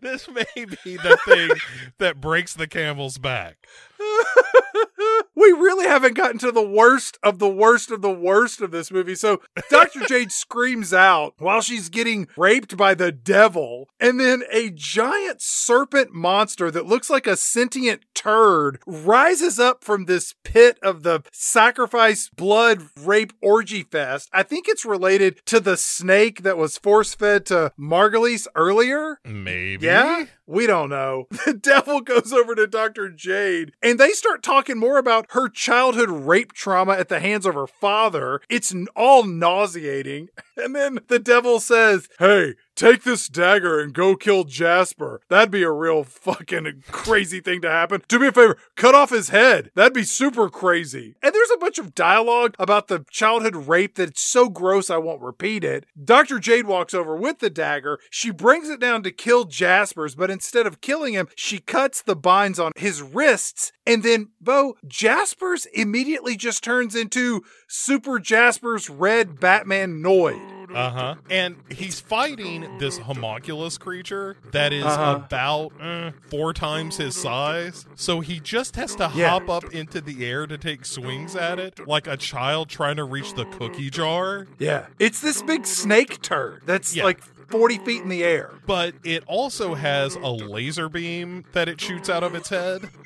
[0.00, 1.50] This may be the thing
[1.98, 3.66] that breaks the camel's back.
[5.34, 8.90] we really haven't gotten to the worst of the worst of the worst of this
[8.90, 9.14] movie.
[9.14, 9.40] So
[9.70, 10.00] Dr.
[10.08, 16.12] Jade screams out while she's getting raped by the devil, and then a giant serpent
[16.12, 22.28] monster that looks like a sentient turd rises up from this pit of the sacrifice
[22.28, 24.28] blood rape orgy fest.
[24.32, 29.18] I think it's related to the snake that was force fed to Margulies earlier.
[29.24, 29.86] Maybe.
[29.86, 30.26] Yeah?
[30.46, 31.26] We don't know.
[31.44, 33.10] The devil goes over to Dr.
[33.10, 37.54] Jade and they start talking more about her childhood rape trauma at the hands of
[37.54, 38.40] her father.
[38.48, 40.28] It's all nauseating.
[40.56, 45.20] And then the devil says, Hey, take this dagger and go kill Jasper.
[45.28, 48.02] That'd be a real fucking crazy thing to happen.
[48.08, 49.70] Do me a favor, cut off his head.
[49.74, 51.14] That'd be super crazy.
[51.22, 55.22] And there's a bunch of dialogue about the childhood rape that's so gross I won't
[55.22, 55.86] repeat it.
[56.02, 56.38] Dr.
[56.38, 57.98] Jade walks over with the dagger.
[58.10, 62.16] She brings it down to kill Jaspers, but instead of killing him, she cuts the
[62.16, 63.72] binds on his wrists.
[63.86, 70.53] And then, Bo, Jaspers immediately just turns into Super Jasper's red Batman Noid.
[70.74, 71.14] Uh huh.
[71.30, 75.20] And he's fighting this homunculus creature that is Uh-huh.
[75.24, 77.86] about eh, four times his size.
[77.94, 79.30] So he just has to Yeah.
[79.30, 83.04] hop up into the air to take swings at it, like a child trying to
[83.04, 84.46] reach the cookie jar.
[84.58, 84.86] Yeah.
[84.98, 87.04] It's this big snake turd that's Yeah.
[87.04, 88.50] like 40 feet in the air.
[88.66, 92.88] But it also has a laser beam that it shoots out of its head.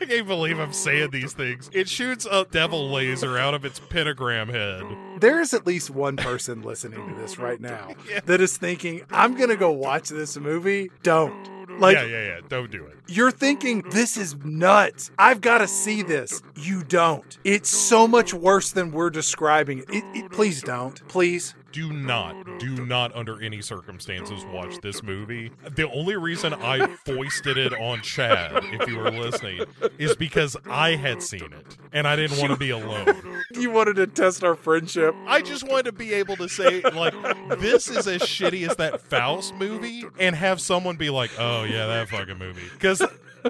[0.00, 1.70] I can't believe I'm saying these things.
[1.72, 4.84] It shoots a devil laser out of its pentagram head.
[5.20, 8.20] There is at least one person listening to this right now Yeah.
[8.26, 10.90] that is thinking, I'm going to go watch this movie.
[11.02, 11.48] Don't.
[11.78, 12.40] Like, yeah, yeah, yeah.
[12.48, 12.96] Don't do it.
[13.08, 15.10] you're thinking, this is nuts.
[15.18, 16.42] I've got to see this.
[16.56, 17.38] You don't.
[17.44, 19.84] It's so much worse than we're describing it.
[19.88, 21.06] it, it please don't.
[21.08, 21.54] Please.
[21.72, 25.52] Do not, do not under any circumstances watch this movie.
[25.70, 29.64] The only reason I foisted it on Chad, if you were listening,
[29.98, 33.44] is because I had seen it and I didn't want to be alone.
[33.52, 35.14] You wanted to test our friendship.
[35.26, 37.14] I just wanted to be able to say, like,
[37.60, 41.86] this is as shitty as that Faust movie, and have someone be like, oh, yeah,
[41.86, 42.62] that fucking movie.
[42.72, 43.02] Because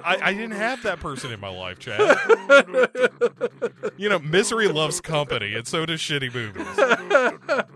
[0.04, 2.16] I, I didn't have that person in my life, Chad.
[3.96, 6.66] you know, misery loves company, and so does shitty movies.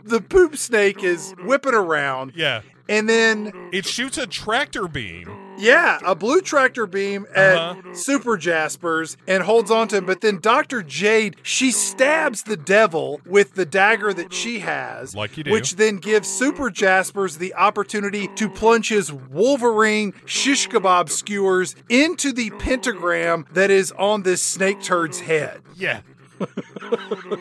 [0.04, 2.62] The poop snake is whipping around, Yeah.
[2.88, 5.28] and then It shoots a tractor beam.
[5.58, 7.94] Yeah, a blue tractor beam at Uh-huh.
[7.94, 10.06] Super Jaspers and holds on to him.
[10.06, 10.82] But then Dr.
[10.82, 15.14] Jade, she stabs the devil with the dagger that she has.
[15.14, 15.52] Like you do.
[15.52, 22.32] Which then gives Super Jaspers the opportunity to plunge his Wolverine shish kebab skewers into
[22.32, 25.60] the pentagram that is on this snake turd's head.
[25.76, 26.00] Yeah.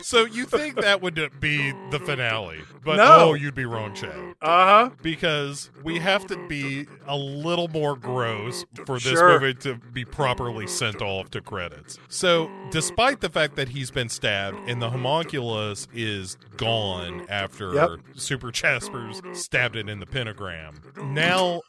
[0.02, 3.30] so you think that would be the finale, but No.
[3.30, 4.10] oh, you'd be wrong, Chad.
[4.42, 4.90] Uh huh.
[5.02, 9.40] Because we have to be a little more gross for this Sure.
[9.40, 11.98] movie to be properly sent off to credits.
[12.08, 17.90] So, despite the fact that he's been stabbed and the homunculus is gone after Yep.
[18.14, 21.62] Super Jaspers stabbed it in the pentagram, now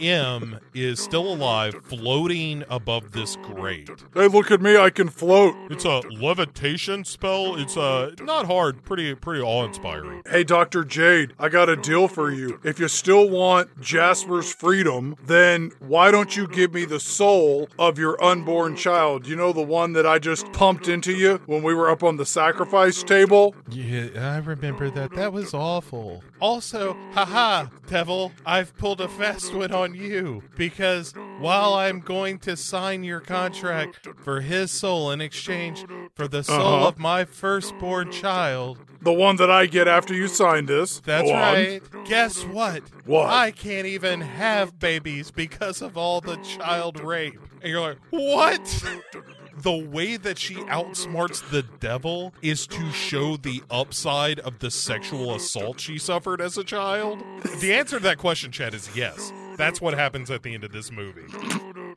[0.00, 3.90] M is still alive, floating above this grate.
[4.14, 5.54] Hey, look at me, I can float.
[5.70, 7.56] It's a levitation spell.
[7.56, 10.22] It's uh not hard, pretty pretty awe inspiring.
[10.28, 10.84] Hey, Dr.
[10.84, 12.58] Jade, I got a deal for you.
[12.64, 17.98] If you still want Jasper's freedom, then why don't you give me the soul of
[17.98, 19.26] your unborn child?
[19.26, 22.16] You know, the one that I just pumped into you when we were up on
[22.16, 23.54] the sacrifice table?
[23.68, 25.12] Yeah, I remember that.
[25.14, 26.22] That was awful.
[26.40, 32.56] Also, haha, devil, I've pulled a fast one on you because while I'm going to
[32.56, 35.84] sign your contract for his soul in exchange
[36.14, 36.88] for the soul Uh-huh.
[36.88, 41.00] of my firstborn child, The one that I get after you sign this.
[41.00, 41.40] that's Go on.
[41.54, 41.82] right.
[42.04, 42.82] Guess what?
[43.06, 43.28] What?
[43.28, 47.38] I can't even have babies because of all the child rape.
[47.62, 48.84] And you're like, what?
[49.62, 55.34] the way that she outsmarts the devil is to show the upside of the sexual
[55.34, 57.22] assault she suffered as a child?
[57.60, 59.32] The answer to that question, Chad, is yes.
[59.56, 61.26] That's what happens at the end of this movie.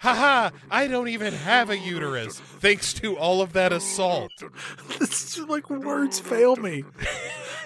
[0.03, 4.33] Haha, I don't even have a uterus thanks to all of that assault.
[4.99, 6.83] It's just like words fail me.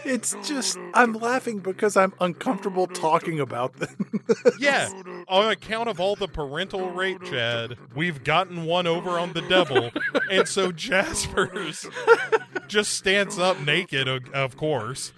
[0.06, 3.96] It's just, I'm laughing because I'm uncomfortable talking about them.
[4.60, 4.90] Yeah,
[5.30, 9.90] on account of all the parental rape, Chad, we've gotten one over on the devil,
[10.30, 11.88] and so Jaspers
[12.68, 15.14] just stands up naked, of- of course,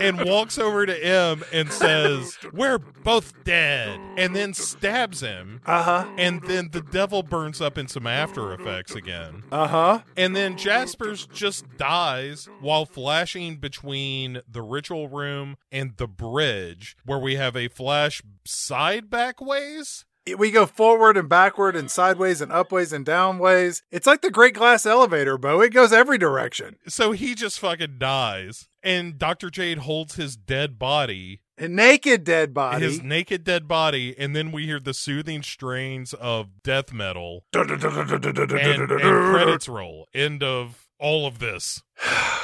[0.00, 5.60] and walks over to M and says, "We're both dead," and then stabs him.
[5.66, 6.10] Uh huh.
[6.16, 9.44] And then the devil burns up in some after effects again.
[9.50, 10.00] Uh huh.
[10.16, 17.18] And then Jaspers just dies while flashing between the ritual room and the bridge, where
[17.18, 20.04] we have a flash side back ways.
[20.38, 23.82] We go forward and backward and sideways and upways and downways.
[23.90, 25.60] It's like the Great Glass Elevator, Bo.
[25.60, 26.76] It goes every direction.
[26.86, 28.68] So he just fucking dies.
[28.82, 29.50] And Dr.
[29.50, 32.84] Jade holds his dead body, A naked dead body.
[32.84, 37.70] his naked dead body, and then we hear the soothing strains of death metal and,
[37.70, 40.08] and credits roll.
[40.14, 41.82] End of all of this.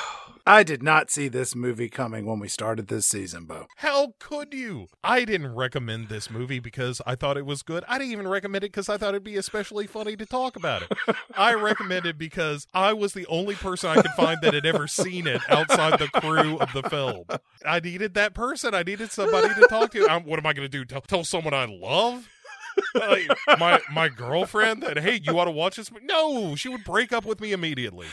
[0.48, 3.66] I did not see this movie coming when we started this season, Bo.
[3.78, 4.86] How could you?
[5.02, 7.82] I didn't recommend this movie because I thought it was good.
[7.88, 10.82] I didn't even recommend it because I thought it'd be especially funny to talk about
[10.82, 10.92] it.
[11.36, 15.26] I recommended because I was the only person I could find that had ever seen
[15.26, 17.24] it outside the crew of the film.
[17.64, 18.72] I needed that person.
[18.72, 20.08] I needed somebody to talk to.
[20.08, 20.84] I'm, what am I going to do?
[20.84, 22.28] Tell, tell someone I love?
[23.58, 25.90] My my girlfriend that hey you want to watch this?
[25.90, 28.06] mo-" No, she would break up with me immediately.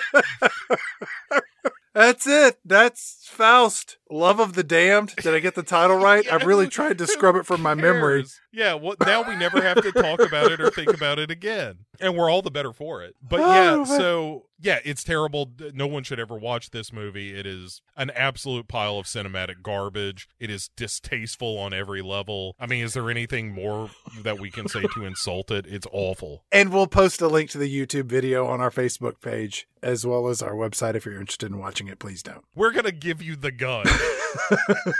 [1.94, 2.58] That's it.
[2.64, 3.98] That's Faust.
[4.12, 5.14] Love of the Damned.
[5.16, 6.30] Did I get the title right?
[6.30, 8.24] I've really tried to scrub it from my memory.
[8.52, 11.78] Yeah, well, now we never have to talk about it or think about it again,
[11.98, 13.16] and we're all the better for it.
[13.22, 13.86] But Oh, yeah, man.
[13.86, 15.50] so yeah, it's terrible.
[15.72, 17.34] No one should ever watch this movie.
[17.34, 20.28] It is an absolute pile of cinematic garbage.
[20.38, 22.54] It is distasteful on every level.
[22.60, 23.90] I mean, is there anything more
[24.22, 25.66] that we can say to insult it?
[25.66, 26.44] It's awful.
[26.52, 30.28] And we'll post a link to the YouTube video on our Facebook page as well
[30.28, 30.94] as our website.
[30.94, 32.44] If you're interested in watching it, please don't.
[32.54, 33.86] We're gonna give you the gun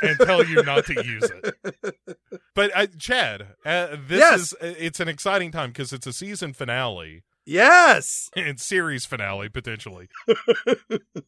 [0.03, 1.97] and tell you not to use it.
[2.55, 4.41] But uh, Chad, uh, this Yes.
[4.41, 8.31] is it's an exciting time because it's a season finale Yes.
[8.37, 10.09] and series finale potentially.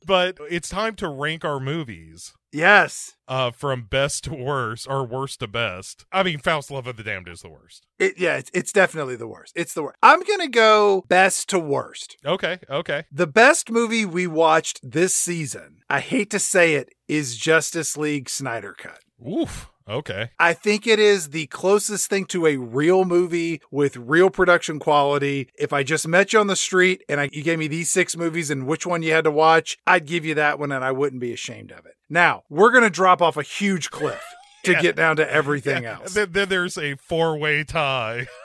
[0.06, 3.14] but it's time to rank our movies Yes.
[3.26, 6.06] uh from best to worst or worst to best.
[6.12, 7.86] I mean, Faust Love of the Damned is the worst.
[7.98, 9.52] It, yeah, it's, it's definitely the worst.
[9.56, 9.96] It's the worst.
[10.02, 12.16] I'm going to go best to worst.
[12.24, 13.04] Okay, okay.
[13.10, 18.28] The best movie we watched this season, I hate to say it, is Justice League
[18.28, 19.00] Snyder Cut.
[19.26, 19.68] Oof.
[19.88, 20.30] Okay.
[20.38, 25.48] I think it is the closest thing to a real movie with real production quality.
[25.58, 28.16] If I just met you on the street and I, you gave me these six
[28.16, 30.92] movies and which one you had to watch, I'd give you that one and I
[30.92, 31.96] wouldn't be ashamed of it.
[32.08, 34.24] Now, we're going to drop off a huge cliff
[34.64, 34.80] to Yeah.
[34.80, 36.14] get down to everything Yeah, else.
[36.14, 38.26] Then, then there's a four-way tie.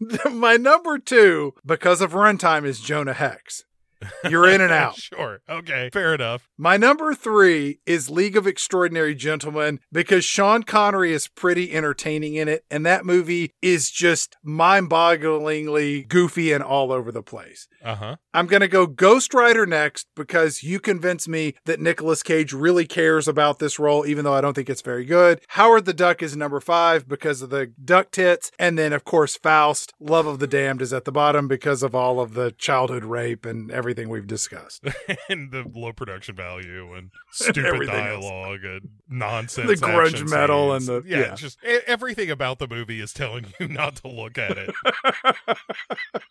[0.30, 3.64] My number two, because of runtime, is Jonah Hex.
[4.28, 4.96] You're in and out.
[4.96, 5.40] sure.
[5.48, 5.90] Okay.
[5.92, 6.48] Fair enough.
[6.56, 12.48] My number three is League of Extraordinary Gentlemen because Sean Connery is pretty entertaining in
[12.48, 17.68] it, and that movie is just mind bogglingly goofy and all over the place.
[17.84, 18.16] Uh huh.
[18.34, 22.86] I'm going to go Ghost Rider next because you convinced me that Nicolas Cage really
[22.86, 25.40] cares about this role, even though I don't think it's very good.
[25.48, 28.50] Howard the Duck is number five because of the duck tits.
[28.58, 31.94] And then, of course, Faust, Love of the Damned is at the bottom because of
[31.94, 34.84] all of the childhood rape and everything we've discussed.
[35.28, 38.24] and the low production value and stupid Everything else.
[38.24, 39.68] dialogue and nonsense.
[39.80, 40.88] The grunge metal scenes.
[40.88, 41.34] and the- yeah, yeah.
[41.34, 44.74] just everything about the movie is telling you not to look at it.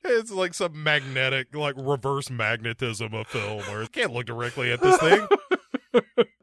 [0.03, 4.81] it's like some magnetic, like reverse magnetism of film where you can't look directly at
[4.81, 5.27] this thing.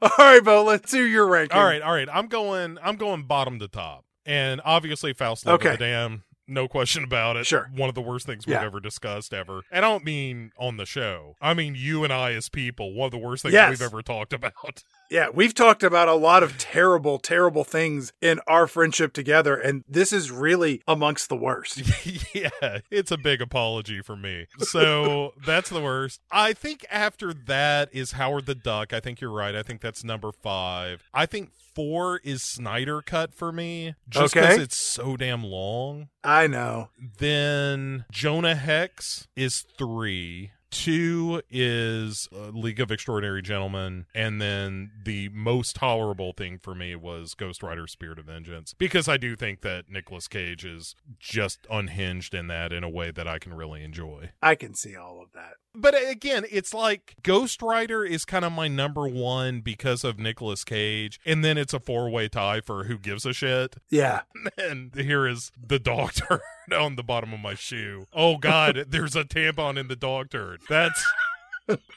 [0.03, 1.57] all right, Bo, let's do your ranking.
[1.57, 2.09] all right, all right.
[2.13, 2.79] I'm going.
[2.83, 5.73] I'm going bottom to top, and obviously Faust Love Okay.
[5.73, 6.25] of the Dam.
[6.51, 7.47] No question about it.
[7.47, 7.69] Sure.
[7.75, 8.65] One of the worst things we've Yeah.
[8.65, 9.61] ever discussed ever.
[9.71, 11.37] And I don't mean on the show.
[11.43, 12.95] I mean you and I as people.
[12.95, 13.69] One of the worst things Yes.
[13.71, 14.83] we've ever talked about.
[15.11, 19.83] Yeah, we've talked about a lot of terrible, terrible things in our friendship together, and
[19.89, 21.83] this is really amongst the worst.
[22.35, 24.47] yeah, it's a big apology for me.
[24.59, 26.21] So that's the worst.
[26.31, 28.93] I think after that is Howard the Duck.
[28.93, 29.55] I think you're right.
[29.55, 31.03] I think that's number five.
[31.15, 34.63] I think four is Snyder Cut for me, just because Okay.
[34.63, 36.09] it's so damn long.
[36.23, 36.91] I know.
[37.19, 40.51] Then Jonah Hex is three.
[40.71, 46.95] Two is uh, League of Extraordinary Gentlemen, and then the most tolerable thing for me
[46.95, 51.67] was Ghost Rider: Spirit of Vengeance because I do think that Nicolas Cage is just
[51.71, 54.31] unhinged in that in a way that I can really enjoy.
[54.43, 55.55] I can see all of that.
[55.75, 60.65] But again, it's like Ghost Rider is kind of my number one because of Nicolas
[60.65, 64.23] Cage, and then it's a four way tie for who gives a shit Yeah.
[64.59, 66.41] and here is the dog turd
[66.77, 68.07] on the bottom of my shoe.
[68.13, 70.61] Oh God, there's a tampon in the dog turd.
[70.69, 71.05] That's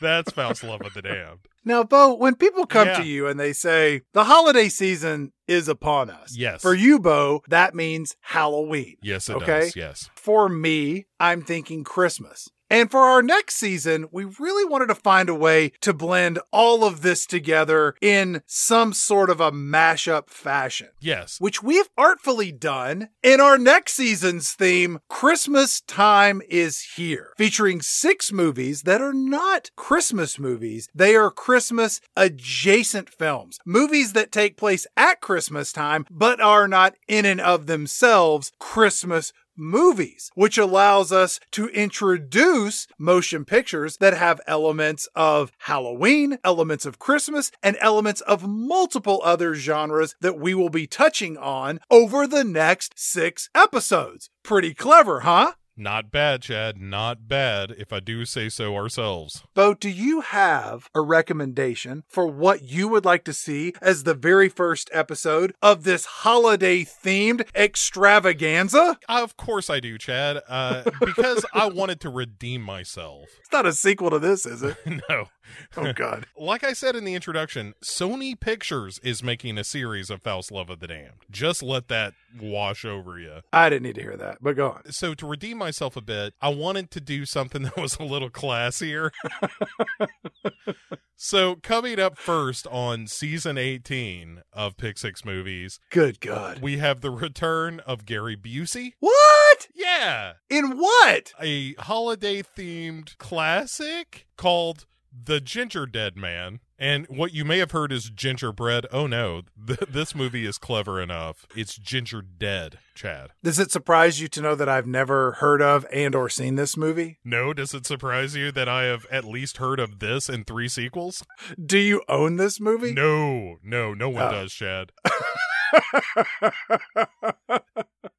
[0.01, 1.39] that's Faust Love of the Damned.
[1.63, 2.97] Now, Bo, when people come Yeah.
[2.97, 6.61] to you and they say the holiday season is upon us, Yes.
[6.61, 8.97] For you, Bo, that means Halloween.
[9.01, 9.45] Yes, it Okay.
[9.61, 9.75] does.
[9.75, 10.09] Yes.
[10.15, 12.49] For me, I'm thinking Christmas.
[12.71, 16.85] And for our next season, we really wanted to find a way to blend all
[16.85, 20.87] of this together in some sort of a mashup fashion.
[21.01, 21.37] Yes.
[21.41, 28.31] which we've artfully done in our next season's theme, Christmas Time is Here, featuring six
[28.31, 30.87] movies that are not Christmas movies.
[30.95, 36.95] They are Christmas adjacent films, movies that take place at Christmas time, but are not
[37.09, 44.41] in and of themselves Christmas movies, which allows us to introduce motion pictures that have
[44.47, 50.69] elements of Halloween, elements of Christmas, and elements of multiple other genres that we will
[50.69, 54.29] be touching on over the next six episodes.
[54.43, 55.53] Pretty clever, huh?
[55.77, 56.77] Not bad, Chad.
[56.77, 59.43] Not bad, if I do say so ourselves.
[59.53, 64.13] Bo, do you have a recommendation for what you would like to see as the
[64.13, 68.97] very first episode of this holiday themed extravaganza?
[69.07, 70.41] Of course I do, Chad.
[70.47, 73.29] Uh, because I wanted to redeem myself.
[73.39, 74.75] It's not a sequel to this, is it?
[75.09, 75.27] no.
[75.77, 76.25] Oh, God.
[76.37, 80.69] Like I said in the introduction, Sony Pictures is making a series of Faust Love
[80.69, 81.13] of the Damned.
[81.29, 83.37] Just let that wash over you.
[83.53, 84.91] I didn't need to hear that, but go on.
[84.91, 88.29] So to redeem myself a bit, I wanted to do something that was a little
[88.29, 89.11] classier.
[91.15, 96.61] so coming up first on season 18 of Pick Six Movies, Good God.
[96.61, 98.93] we have the return of Gary Busey.
[98.99, 99.67] What?
[99.73, 101.33] Yeah, In what?
[101.39, 106.59] a holiday themed classic called The Gingerdead Man.
[106.79, 108.87] And what you may have heard is gingerbread.
[108.91, 111.45] Oh no, th- this movie is clever enough.
[111.55, 113.29] It's ginger dead, Chad.
[113.43, 116.75] Does it surprise you to know that I've never heard of and or seen this
[116.75, 117.19] movie?
[117.23, 120.67] No, does it surprise you that I have at least heard of this in three
[120.67, 121.23] sequels?
[121.63, 122.93] Do you own this movie?
[122.93, 124.31] No, no, no one Oh.
[124.31, 124.91] does, Chad.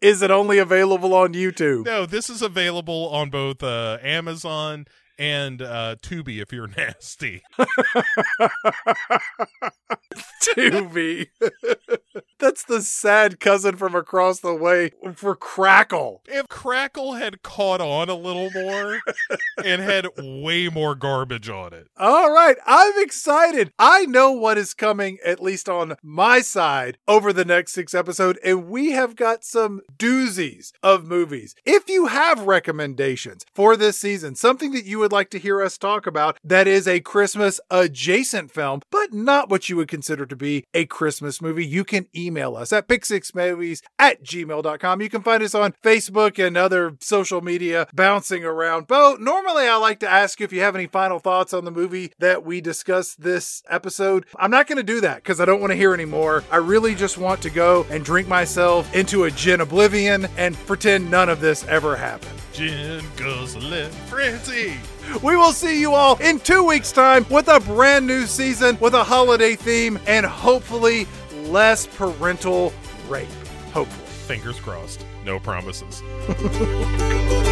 [0.01, 1.85] Is it only available on YouTube?
[1.87, 4.87] No, this is available on both uh, Amazon
[5.19, 7.43] and uh, Tubi if you're nasty.
[10.43, 11.29] Tubi.
[12.39, 16.23] That's the sad cousin from across the way for Crackle.
[16.27, 19.01] If Crackle had caught on a little more
[19.65, 21.89] and had way more garbage on it.
[21.97, 23.73] All right, I'm excited.
[23.79, 28.39] I know what is coming, at least on my side, over the next six episodes,
[28.45, 31.55] and we have got some doozies of movies.
[31.65, 35.79] If you have recommendations for this season, something that you would like to hear us
[35.79, 40.37] talk about that is a Christmas adjacent film, but not what you would consider to
[40.37, 45.01] be a Christmas movie, you can email us at pick6movies at gmail.com.
[45.01, 48.87] You can find us on Facebook and other social media bouncing around.
[48.87, 51.71] Bo, normally I like to ask you if you have any final thoughts on the
[51.71, 54.27] movie that we discussed this episode.
[54.37, 56.45] I'm not going to do that because I don't want to hear anymore.
[56.51, 61.11] I really just want to go and drink myself into a gin oblivion and pretend
[61.11, 62.39] none of this ever happened.
[62.53, 64.75] Gin guzzling frenzy.
[65.23, 68.95] We will see you all in two weeks' time with a brand new season with
[68.95, 71.07] a holiday theme and hopefully
[71.53, 72.73] less parental
[73.09, 73.29] rape.
[73.73, 74.07] Hopefully.
[74.27, 75.05] Fingers crossed.
[75.25, 76.03] No promises.